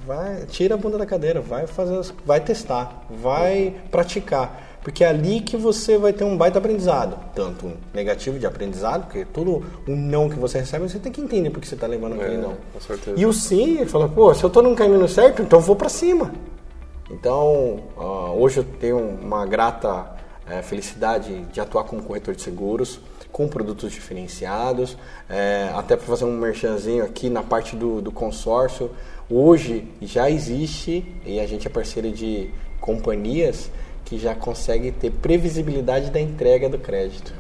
vai 0.05 0.45
tira 0.45 0.75
a 0.75 0.77
bunda 0.77 0.97
da 0.97 1.05
cadeira, 1.05 1.41
vai 1.41 1.67
fazer, 1.67 2.13
vai 2.25 2.39
testar, 2.39 3.05
vai 3.09 3.75
praticar, 3.89 4.74
porque 4.85 5.03
é 5.03 5.07
ali 5.07 5.41
que 5.41 5.57
você 5.57 5.97
vai 5.97 6.13
ter 6.13 6.23
um 6.23 6.37
baita 6.37 6.59
aprendizado, 6.59 7.17
tanto 7.33 7.71
negativo 7.91 8.37
de 8.37 8.45
aprendizado, 8.45 9.05
porque 9.05 9.25
todo 9.25 9.63
o 9.87 9.95
não 9.95 10.29
que 10.29 10.37
você 10.37 10.59
recebe 10.59 10.87
você 10.87 10.99
tem 10.99 11.11
que 11.11 11.19
entender 11.19 11.49
porque 11.49 11.67
você 11.67 11.73
está 11.73 11.87
levando 11.87 12.13
aquele 12.13 12.35
É, 12.35 12.37
não. 12.37 12.55
com 12.71 12.79
certeza. 12.79 13.19
E 13.19 13.25
o 13.25 13.33
sim, 13.33 13.79
ele 13.79 13.87
fala, 13.87 14.07
pô, 14.07 14.31
se 14.35 14.43
eu 14.43 14.47
estou 14.47 14.61
num 14.61 14.75
caminho 14.75 15.07
certo, 15.07 15.41
então 15.41 15.59
vou 15.59 15.75
para 15.75 15.89
cima. 15.89 16.31
Então, 17.09 17.79
ah, 17.97 18.31
hoje 18.33 18.59
eu 18.59 18.63
tenho 18.63 18.99
uma 18.99 19.43
grata 19.47 20.05
eh, 20.47 20.61
felicidade 20.61 21.35
de 21.45 21.59
atuar 21.59 21.85
como 21.85 22.03
corretor 22.03 22.35
de 22.35 22.43
seguros, 22.43 22.99
com 23.31 23.47
produtos 23.47 23.91
diferenciados, 23.91 24.95
eh, 25.27 25.71
até 25.73 25.95
para 25.95 26.05
fazer 26.05 26.25
um 26.25 26.37
merchanzinho 26.37 27.03
aqui 27.03 27.27
na 27.27 27.41
parte 27.41 27.75
do, 27.75 28.03
do 28.03 28.11
consórcio. 28.11 28.91
Hoje 29.27 29.87
já 29.99 30.29
existe, 30.29 31.11
e 31.25 31.39
a 31.39 31.47
gente 31.47 31.65
é 31.65 31.71
parceiro 31.71 32.11
de 32.11 32.51
companhias 32.79 33.71
que 34.05 34.17
já 34.19 34.33
consegue 34.35 34.91
ter 34.91 35.11
previsibilidade 35.11 36.11
da 36.11 36.19
entrega 36.21 36.69
do 36.69 36.77
crédito 36.77 37.33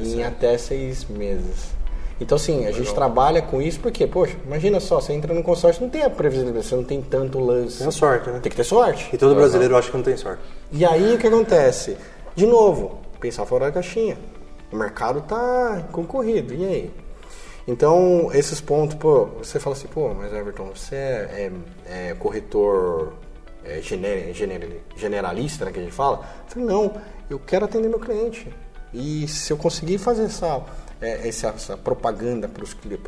em 0.00 0.22
até 0.24 0.56
seis 0.56 1.04
meses. 1.04 1.72
Então, 2.20 2.36
assim, 2.36 2.66
a 2.66 2.70
gente 2.72 2.94
trabalha 2.94 3.42
com 3.42 3.60
isso 3.60 3.80
porque, 3.80 4.06
poxa, 4.06 4.36
imagina 4.46 4.78
só, 4.78 5.00
você 5.00 5.12
entra 5.12 5.34
no 5.34 5.42
consórcio, 5.42 5.82
não 5.82 5.90
tem 5.90 6.02
a 6.02 6.08
previsibilidade, 6.10 6.66
você 6.66 6.76
não 6.76 6.84
tem 6.84 7.02
tanto 7.02 7.40
lance. 7.40 7.78
Tem 7.78 7.90
sorte, 7.90 8.30
né? 8.30 8.38
Tem 8.40 8.48
que 8.50 8.56
ter 8.56 8.64
sorte. 8.64 9.10
E 9.12 9.18
todo 9.18 9.34
brasileiro 9.34 9.76
acha 9.76 9.90
que 9.90 9.96
não 9.96 10.04
tem 10.04 10.16
sorte. 10.16 10.40
E 10.70 10.84
aí 10.84 11.14
o 11.14 11.18
que 11.18 11.26
acontece? 11.26 11.96
De 12.36 12.46
novo, 12.46 13.00
pensar 13.20 13.44
fora 13.44 13.66
da 13.66 13.72
caixinha. 13.72 14.16
O 14.72 14.76
mercado 14.76 15.20
tá 15.22 15.84
concorrido, 15.90 16.54
e 16.54 16.64
aí? 16.64 16.90
Então, 17.66 18.30
esses 18.32 18.60
pontos, 18.60 18.96
pô, 18.96 19.26
você 19.42 19.58
fala 19.60 19.74
assim, 19.76 19.86
pô, 19.88 20.14
mas 20.14 20.32
Everton, 20.32 20.70
você 20.74 20.94
é, 20.96 21.50
é- 21.86 22.10
é 22.10 22.14
corretor 22.14 23.12
é, 23.64 23.80
gener- 23.80 24.32
gener- 24.34 24.80
generalista, 24.96 25.64
né, 25.64 25.72
que 25.72 25.78
a 25.78 25.82
gente 25.82 25.94
fala? 25.94 26.18
Eu 26.44 26.50
falei, 26.50 26.68
não, 26.68 26.92
eu 27.28 27.38
quero 27.38 27.64
atender 27.64 27.88
meu 27.88 28.00
cliente. 28.00 28.48
E 28.92 29.26
se 29.26 29.52
eu 29.52 29.56
conseguir 29.56 29.98
fazer 29.98 30.24
essa, 30.24 30.62
é, 31.00 31.26
essa, 31.26 31.48
essa 31.48 31.76
propaganda 31.76 32.48
para 32.48 32.64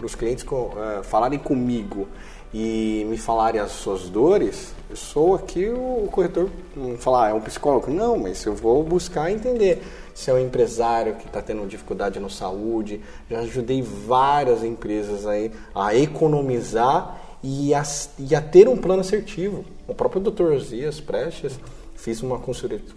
os 0.06 0.14
clientes 0.14 0.44
é, 0.44 1.02
falarem 1.02 1.38
comigo 1.38 2.08
e 2.52 3.04
me 3.08 3.18
falarem 3.18 3.60
as 3.60 3.72
suas 3.72 4.08
dores, 4.08 4.72
eu 4.88 4.96
sou 4.96 5.34
aqui 5.34 5.68
o 5.68 6.08
corretor, 6.10 6.48
não 6.76 6.96
falar, 6.96 7.30
é 7.30 7.34
um 7.34 7.40
psicólogo. 7.40 7.90
Não, 7.90 8.16
mas 8.16 8.44
eu 8.44 8.54
vou 8.54 8.82
buscar 8.82 9.30
entender 9.30 9.82
se 10.14 10.30
é 10.30 10.32
um 10.32 10.38
empresário 10.38 11.16
que 11.16 11.26
está 11.26 11.42
tendo 11.42 11.66
dificuldade 11.66 12.20
na 12.20 12.30
saúde. 12.30 13.00
Já 13.28 13.40
ajudei 13.40 13.82
várias 13.82 14.62
empresas 14.62 15.26
aí 15.26 15.50
a 15.74 15.94
economizar 15.96 17.20
e 17.42 17.74
a, 17.74 17.82
e 18.18 18.34
a 18.34 18.40
ter 18.40 18.68
um 18.68 18.76
plano 18.76 19.00
assertivo. 19.00 19.64
O 19.86 19.94
próprio 19.94 20.20
Dr. 20.20 20.52
Osias 20.52 21.00
Prestes, 21.00 21.58
fiz 21.94 22.22
uma 22.22 22.38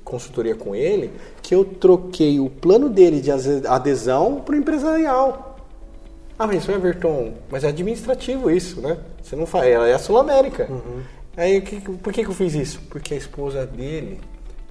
consultoria 0.03 0.55
com 0.55 0.75
ele 0.75 1.11
que 1.41 1.55
eu 1.55 1.63
troquei 1.63 2.39
o 2.39 2.49
plano 2.49 2.89
dele 2.89 3.21
de 3.21 3.31
adesão 3.31 4.41
para 4.41 4.55
o 4.55 4.57
empresarial. 4.57 5.55
Ah, 6.37 6.45
mas 6.45 6.67
Everton, 6.69 7.33
mas 7.49 7.63
é 7.63 7.69
administrativo 7.69 8.51
isso, 8.51 8.79
né? 8.79 8.97
Você 9.23 9.35
não 9.35 9.45
faz, 9.45 9.67
ela 9.67 9.87
é 9.87 9.93
a 9.93 9.99
Sul 9.99 10.17
América. 10.17 10.67
Uhum. 10.69 11.01
Aí 11.35 11.61
que, 11.61 11.79
por 11.79 12.13
que, 12.13 12.23
que 12.23 12.29
eu 12.29 12.33
fiz 12.33 12.53
isso? 12.53 12.81
Porque 12.89 13.13
a 13.13 13.17
esposa 13.17 13.65
dele 13.65 14.19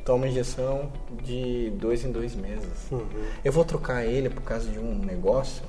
toma 0.04 0.28
injeção 0.28 0.92
de 1.24 1.72
dois 1.76 2.04
em 2.04 2.12
dois 2.12 2.36
meses. 2.36 2.68
Uhum. 2.92 3.04
Eu 3.44 3.50
vou 3.50 3.64
trocar 3.64 4.04
ele 4.04 4.30
por 4.30 4.42
causa 4.42 4.68
de 4.68 4.78
um 4.78 4.94
negócio, 4.94 5.64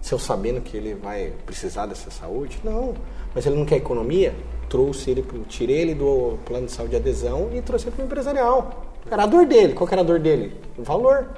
se 0.00 0.12
eu 0.12 0.18
sabendo 0.18 0.60
que 0.60 0.76
ele 0.76 0.94
vai 0.94 1.32
precisar 1.44 1.86
dessa 1.86 2.10
saúde? 2.10 2.60
Não. 2.62 2.94
Mas 3.34 3.44
ele 3.46 3.56
não 3.56 3.64
quer 3.64 3.76
economia? 3.76 4.32
Trouxe 4.70 5.10
ele, 5.10 5.22
tirei 5.48 5.80
ele 5.80 5.94
do 5.94 6.38
plano 6.46 6.64
de 6.64 6.72
saúde 6.72 6.92
de 6.92 6.96
adesão 6.96 7.50
e 7.52 7.60
trouxe 7.60 7.88
ele 7.88 7.96
para 7.96 8.02
o 8.02 8.06
empresarial. 8.06 8.86
Era 9.10 9.24
a 9.24 9.26
dor 9.26 9.44
dele. 9.44 9.74
Qual 9.74 9.86
era 9.90 10.00
a 10.00 10.04
dor 10.04 10.18
dele? 10.18 10.54
O 10.78 10.82
valor. 10.82 11.28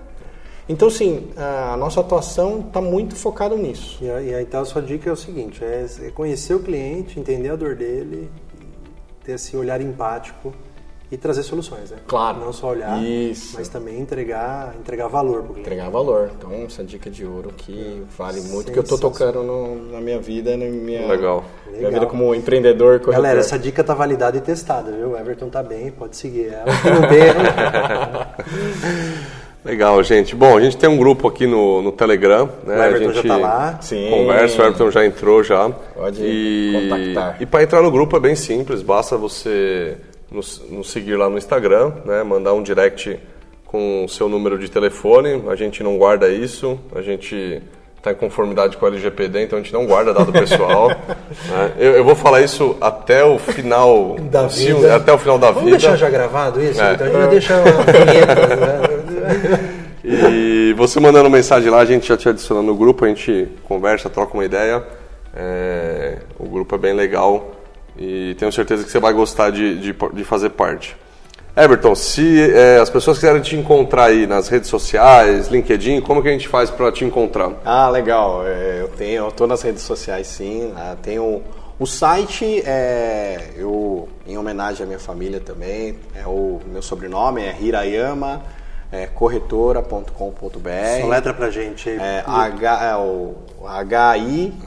Então, 0.68 0.88
sim, 0.88 1.30
a 1.36 1.76
nossa 1.76 2.00
atuação 2.00 2.60
está 2.60 2.80
muito 2.80 3.16
focada 3.16 3.56
nisso. 3.56 3.98
E, 4.00 4.06
e 4.06 4.40
então 4.40 4.60
a 4.60 4.64
sua 4.64 4.80
dica 4.80 5.10
é 5.10 5.12
o 5.12 5.16
seguinte, 5.16 5.64
é, 5.64 5.86
é 6.02 6.10
conhecer 6.10 6.54
o 6.54 6.60
cliente, 6.60 7.18
entender 7.18 7.48
a 7.48 7.56
dor 7.56 7.74
dele, 7.74 8.30
ter 9.24 9.32
esse 9.32 9.56
olhar 9.56 9.80
empático 9.80 10.52
e 11.12 11.16
trazer 11.18 11.42
soluções, 11.42 11.90
né? 11.90 11.98
Claro. 12.06 12.38
Não 12.40 12.54
só 12.54 12.68
olhar, 12.70 12.98
Isso. 13.04 13.54
mas 13.58 13.68
também 13.68 14.00
entregar, 14.00 14.74
entregar 14.80 15.08
valor 15.08 15.42
para 15.42 15.50
o 15.50 15.52
cliente. 15.52 15.60
Entregar 15.60 15.90
valor. 15.90 16.30
Então, 16.34 16.50
essa 16.64 16.82
dica 16.82 17.10
de 17.10 17.26
ouro 17.26 17.50
que 17.54 18.02
vale 18.16 18.40
muito, 18.40 18.72
que 18.72 18.78
eu 18.78 18.82
estou 18.82 18.98
tocando 18.98 19.42
no, 19.42 19.92
na 19.92 20.00
minha 20.00 20.18
vida, 20.18 20.56
na 20.56 20.64
minha, 20.64 21.06
Legal. 21.06 21.44
minha 21.66 21.76
Legal. 21.76 21.92
vida 21.92 22.06
como 22.06 22.34
empreendedor, 22.34 22.98
corretor. 23.00 23.12
Galera, 23.12 23.40
essa 23.40 23.58
dica 23.58 23.84
tá 23.84 23.92
validada 23.92 24.38
e 24.38 24.40
testada, 24.40 24.90
viu? 24.90 25.10
O 25.10 25.18
Everton 25.18 25.50
tá 25.50 25.62
bem, 25.62 25.90
pode 25.90 26.16
seguir 26.16 26.46
ela. 26.46 26.64
Não 26.64 27.02
Legal, 29.70 30.02
gente. 30.02 30.34
Bom, 30.34 30.56
a 30.56 30.60
gente 30.62 30.78
tem 30.78 30.88
um 30.88 30.96
grupo 30.96 31.28
aqui 31.28 31.46
no, 31.46 31.82
no 31.82 31.92
Telegram. 31.92 32.48
Né? 32.64 32.74
O 32.74 32.82
Everton 32.82 33.10
a 33.10 33.12
gente 33.12 33.14
já 33.14 33.20
está 33.20 33.36
lá. 33.36 33.78
Sim. 33.82 34.08
Conversa, 34.08 34.62
o 34.62 34.64
Everton 34.64 34.90
já 34.90 35.04
entrou 35.04 35.44
já. 35.44 35.68
Pode 35.68 36.22
e, 36.22 36.72
contactar. 36.72 37.36
E 37.38 37.44
para 37.44 37.62
entrar 37.62 37.82
no 37.82 37.90
grupo 37.90 38.16
é 38.16 38.20
bem 38.20 38.34
simples, 38.34 38.80
basta 38.80 39.16
você 39.18 39.98
nos, 40.32 40.62
nos, 40.70 40.90
seguir 40.90 41.16
lá 41.16 41.28
no 41.28 41.36
Instagram, 41.36 41.92
né? 42.04 42.22
mandar 42.22 42.52
um 42.54 42.62
direct 42.62 43.18
com 43.66 44.04
o 44.04 44.08
seu 44.08 44.28
número 44.28 44.58
de 44.58 44.70
telefone. 44.70 45.44
A 45.48 45.54
gente 45.54 45.82
não 45.82 45.96
guarda 45.96 46.28
isso, 46.28 46.78
a 46.94 47.02
gente 47.02 47.62
está 47.96 48.10
em 48.10 48.16
conformidade 48.16 48.76
com 48.76 48.84
o 48.84 48.88
LGPD, 48.88 49.44
então 49.44 49.58
a 49.58 49.62
gente 49.62 49.72
não 49.72 49.86
guarda 49.86 50.12
dado 50.12 50.32
pessoal. 50.32 50.88
né? 51.48 51.72
eu, 51.78 51.92
eu, 51.92 52.04
vou 52.04 52.16
falar 52.16 52.40
isso 52.40 52.76
até 52.80 53.24
o 53.24 53.38
final 53.38 54.16
da 54.18 54.46
vida. 54.48 54.96
até 54.96 55.12
o 55.12 55.18
final 55.18 55.38
da 55.38 55.52
Vamos 55.52 55.64
vida. 55.64 55.78
deixar 55.78 55.96
já 55.96 56.10
gravado 56.10 56.60
isso? 56.62 56.82
É. 56.82 56.94
Então 56.94 57.06
a 57.06 57.10
gente 57.10 57.18
vai 57.18 57.28
deixar 57.28 57.60
uma 57.60 57.84
vinheta. 57.84 58.56
Né? 58.56 59.78
E 60.04 60.74
você 60.76 60.98
mandando 60.98 61.30
mensagem 61.30 61.70
lá, 61.70 61.78
a 61.78 61.84
gente 61.84 62.08
já 62.08 62.16
te 62.16 62.28
adiciona 62.28 62.60
no 62.60 62.74
grupo, 62.74 63.04
a 63.04 63.08
gente 63.08 63.48
conversa, 63.62 64.10
troca 64.10 64.34
uma 64.34 64.44
ideia. 64.44 64.82
É, 65.32 66.18
o 66.40 66.48
grupo 66.48 66.74
é 66.74 66.78
bem 66.78 66.92
legal 66.92 67.61
e 67.96 68.34
tenho 68.38 68.50
certeza 68.52 68.84
que 68.84 68.90
você 68.90 68.98
vai 68.98 69.12
gostar 69.12 69.50
de, 69.50 69.78
de, 69.78 69.94
de 70.12 70.24
fazer 70.24 70.50
parte. 70.50 70.96
Everton, 71.54 71.94
se 71.94 72.50
é, 72.50 72.78
as 72.78 72.88
pessoas 72.88 73.18
quiserem 73.18 73.42
te 73.42 73.54
encontrar 73.54 74.04
aí 74.04 74.26
nas 74.26 74.48
redes 74.48 74.70
sociais, 74.70 75.48
LinkedIn, 75.48 76.00
como 76.00 76.22
que 76.22 76.28
a 76.28 76.32
gente 76.32 76.48
faz 76.48 76.70
para 76.70 76.90
te 76.90 77.04
encontrar? 77.04 77.52
Ah, 77.62 77.90
legal. 77.90 78.46
É, 78.46 78.78
eu 78.80 78.88
tenho, 78.88 79.26
eu 79.26 79.32
tô 79.32 79.46
nas 79.46 79.60
redes 79.60 79.82
sociais 79.82 80.28
sim. 80.28 80.68
Né? 80.68 80.96
Tenho 81.02 81.42
o 81.78 81.86
site, 81.86 82.62
é, 82.64 83.50
eu 83.54 84.08
em 84.26 84.38
homenagem 84.38 84.84
à 84.84 84.86
minha 84.86 84.98
família 84.98 85.40
também. 85.40 85.98
É 86.14 86.26
o 86.26 86.58
meu 86.66 86.80
sobrenome 86.80 87.42
é 87.42 87.54
Hirayama. 87.60 88.42
É, 88.90 89.06
corretora.com.br. 89.06 90.10
Só 91.00 91.06
letra 91.06 91.34
pra 91.34 91.50
gente 91.50 91.90
aí. 91.90 91.98
É, 91.98 92.24
H, 92.26 92.84
é 92.84 92.96
o 92.96 93.34
H-I-R-A-Y-A 93.66 94.62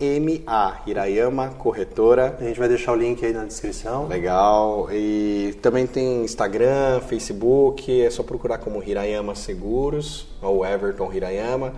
MA, 0.00 0.82
Hirayama 0.86 1.48
Corretora. 1.50 2.36
A 2.38 2.44
gente 2.44 2.58
vai 2.58 2.68
deixar 2.68 2.92
o 2.92 2.96
link 2.96 3.24
aí 3.24 3.32
na 3.32 3.44
descrição. 3.44 4.06
Legal. 4.06 4.88
E 4.92 5.58
também 5.62 5.86
tem 5.86 6.22
Instagram, 6.24 7.00
Facebook, 7.00 8.02
é 8.02 8.10
só 8.10 8.22
procurar 8.22 8.58
como 8.58 8.82
Hirayama 8.82 9.34
Seguros 9.34 10.26
ou 10.42 10.66
Everton 10.66 11.12
Hirayama, 11.12 11.72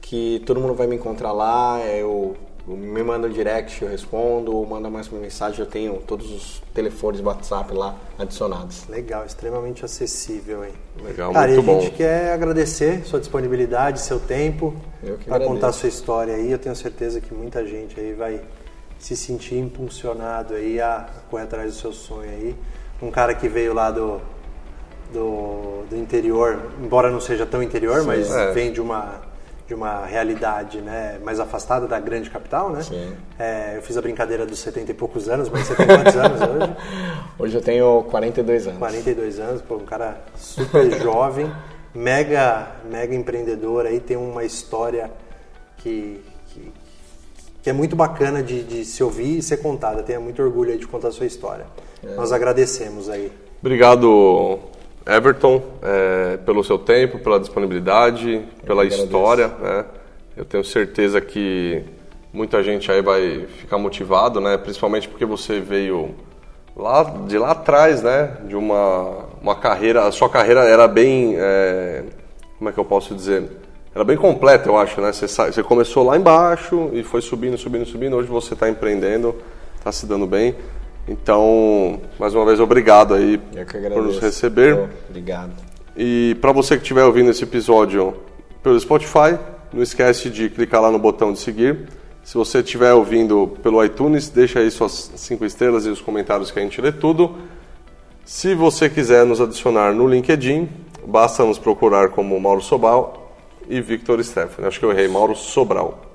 que 0.00 0.42
todo 0.46 0.60
mundo 0.60 0.74
vai 0.74 0.86
me 0.86 0.96
encontrar 0.96 1.32
lá. 1.32 1.80
Eu 1.80 2.36
me 2.76 3.02
manda 3.02 3.26
um 3.26 3.30
direct, 3.30 3.82
eu 3.82 3.88
respondo, 3.88 4.54
ou 4.54 4.66
manda 4.66 4.90
mais 4.90 5.08
uma 5.08 5.20
mensagem, 5.20 5.60
eu 5.60 5.66
tenho 5.66 5.96
todos 6.06 6.30
os 6.30 6.62
telefones 6.74 7.20
WhatsApp 7.20 7.72
lá 7.72 7.96
adicionados. 8.18 8.86
Legal, 8.88 9.24
extremamente 9.24 9.84
acessível, 9.84 10.64
hein? 10.64 10.72
Legal, 11.02 11.32
Cara, 11.32 11.48
muito 11.48 11.62
bom. 11.62 11.78
a 11.78 11.80
gente 11.80 11.94
quer 11.94 12.32
agradecer 12.32 13.04
sua 13.06 13.20
disponibilidade, 13.20 14.00
seu 14.00 14.20
tempo 14.20 14.76
para 15.26 15.44
contar 15.44 15.72
sua 15.72 15.88
história 15.88 16.34
aí. 16.34 16.52
Eu 16.52 16.58
tenho 16.58 16.76
certeza 16.76 17.20
que 17.20 17.32
muita 17.32 17.66
gente 17.66 17.98
aí 17.98 18.12
vai 18.12 18.40
se 18.98 19.16
sentir 19.16 19.56
impulsionado 19.56 20.54
aí 20.54 20.80
a 20.80 21.06
correr 21.30 21.44
atrás 21.44 21.72
do 21.72 21.80
seu 21.80 21.92
sonho 21.92 22.28
aí. 22.28 22.56
Um 23.00 23.10
cara 23.10 23.34
que 23.34 23.48
veio 23.48 23.72
lá 23.72 23.90
do, 23.90 24.20
do, 25.12 25.84
do 25.88 25.96
interior, 25.96 26.60
embora 26.82 27.10
não 27.10 27.20
seja 27.20 27.46
tão 27.46 27.62
interior, 27.62 28.00
Sim, 28.00 28.06
mas 28.06 28.30
é. 28.30 28.52
vem 28.52 28.72
de 28.72 28.80
uma 28.80 29.20
de 29.68 29.74
uma 29.74 30.06
realidade 30.06 30.80
né, 30.80 31.20
mais 31.22 31.38
afastada 31.38 31.86
da 31.86 32.00
grande 32.00 32.30
capital, 32.30 32.70
né? 32.70 32.82
Sim. 32.82 33.12
É, 33.38 33.76
eu 33.76 33.82
fiz 33.82 33.98
a 33.98 34.00
brincadeira 34.00 34.46
dos 34.46 34.60
70 34.60 34.92
e 34.92 34.94
poucos 34.94 35.28
anos, 35.28 35.50
mas 35.50 35.66
você 35.66 35.74
tem 35.74 35.86
quantos 35.86 36.16
anos 36.16 36.40
hoje? 36.40 36.76
Hoje 37.38 37.54
eu 37.58 37.60
tenho 37.60 38.02
42 38.04 38.66
anos. 38.66 38.78
42 38.78 39.38
anos, 39.38 39.60
pô, 39.60 39.76
um 39.76 39.84
cara 39.84 40.22
super 40.34 40.90
jovem, 41.02 41.52
mega, 41.94 42.66
mega 42.90 43.14
empreendedor 43.14 43.84
aí, 43.84 44.00
tem 44.00 44.16
uma 44.16 44.42
história 44.42 45.10
que, 45.76 46.18
que, 46.46 46.72
que 47.62 47.68
é 47.68 47.72
muito 47.74 47.94
bacana 47.94 48.42
de, 48.42 48.64
de, 48.64 48.86
se 48.86 49.04
ouvir 49.04 49.36
e 49.36 49.42
ser 49.42 49.58
contada. 49.58 50.02
Tenho 50.02 50.22
muito 50.22 50.42
orgulho 50.42 50.72
aí 50.72 50.78
de 50.78 50.86
contar 50.86 51.08
a 51.08 51.12
sua 51.12 51.26
história. 51.26 51.66
É. 52.02 52.14
Nós 52.14 52.32
agradecemos 52.32 53.10
aí. 53.10 53.30
Obrigado, 53.60 54.60
Everton, 55.08 55.62
é, 55.82 56.36
pelo 56.36 56.62
seu 56.62 56.78
tempo, 56.78 57.18
pela 57.18 57.40
disponibilidade, 57.40 58.44
pela 58.66 58.84
história. 58.84 59.48
Né? 59.48 59.84
Eu 60.36 60.44
tenho 60.44 60.62
certeza 60.62 61.18
que 61.18 61.82
muita 62.30 62.62
gente 62.62 62.92
aí 62.92 63.00
vai 63.00 63.46
ficar 63.58 63.78
motivado, 63.78 64.38
né? 64.38 64.58
Principalmente 64.58 65.08
porque 65.08 65.24
você 65.24 65.60
veio 65.60 66.14
lá 66.76 67.02
de 67.26 67.38
lá 67.38 67.52
atrás, 67.52 68.02
né? 68.02 68.36
De 68.44 68.54
uma, 68.54 69.24
uma 69.40 69.56
carreira, 69.56 70.06
a 70.06 70.12
sua 70.12 70.28
carreira 70.28 70.60
era 70.64 70.86
bem, 70.86 71.36
é, 71.38 72.04
como 72.58 72.68
é 72.68 72.72
que 72.72 72.78
eu 72.78 72.84
posso 72.84 73.14
dizer? 73.14 73.50
Era 73.94 74.04
bem 74.04 74.16
completa, 74.16 74.68
eu 74.68 74.76
acho, 74.76 75.00
né? 75.00 75.10
Você, 75.10 75.26
você 75.26 75.62
começou 75.62 76.04
lá 76.04 76.18
embaixo 76.18 76.90
e 76.92 77.02
foi 77.02 77.22
subindo, 77.22 77.56
subindo, 77.56 77.86
subindo. 77.86 78.14
Hoje 78.14 78.28
você 78.28 78.52
está 78.52 78.68
empreendendo, 78.68 79.34
está 79.76 79.90
se 79.90 80.04
dando 80.04 80.26
bem. 80.26 80.54
Então, 81.08 82.00
mais 82.18 82.34
uma 82.34 82.44
vez, 82.44 82.60
obrigado 82.60 83.14
aí 83.14 83.38
por 83.38 84.02
nos 84.02 84.18
receber. 84.18 84.90
Obrigado. 85.08 85.52
E 85.96 86.36
para 86.40 86.52
você 86.52 86.76
que 86.76 86.82
estiver 86.82 87.02
ouvindo 87.02 87.30
esse 87.30 87.42
episódio 87.42 88.14
pelo 88.62 88.78
Spotify, 88.78 89.38
não 89.72 89.82
esquece 89.82 90.28
de 90.28 90.50
clicar 90.50 90.82
lá 90.82 90.90
no 90.90 90.98
botão 90.98 91.32
de 91.32 91.38
seguir. 91.38 91.88
Se 92.22 92.34
você 92.34 92.58
estiver 92.58 92.92
ouvindo 92.92 93.56
pelo 93.62 93.82
iTunes, 93.82 94.28
deixa 94.28 94.60
aí 94.60 94.70
suas 94.70 95.10
cinco 95.16 95.46
estrelas 95.46 95.86
e 95.86 95.88
os 95.88 96.00
comentários 96.00 96.50
que 96.50 96.58
a 96.58 96.62
gente 96.62 96.78
lê 96.80 96.92
tudo. 96.92 97.36
Se 98.24 98.54
você 98.54 98.90
quiser 98.90 99.24
nos 99.24 99.40
adicionar 99.40 99.94
no 99.94 100.06
LinkedIn, 100.06 100.68
basta 101.06 101.42
nos 101.42 101.58
procurar 101.58 102.10
como 102.10 102.38
Mauro 102.38 102.60
Sobral 102.60 103.32
e 103.66 103.80
Victor 103.80 104.22
Stefani. 104.22 104.68
Acho 104.68 104.78
que 104.78 104.84
eu 104.84 104.92
errei, 104.92 105.08
Mauro 105.08 105.34
Sobral 105.34 106.07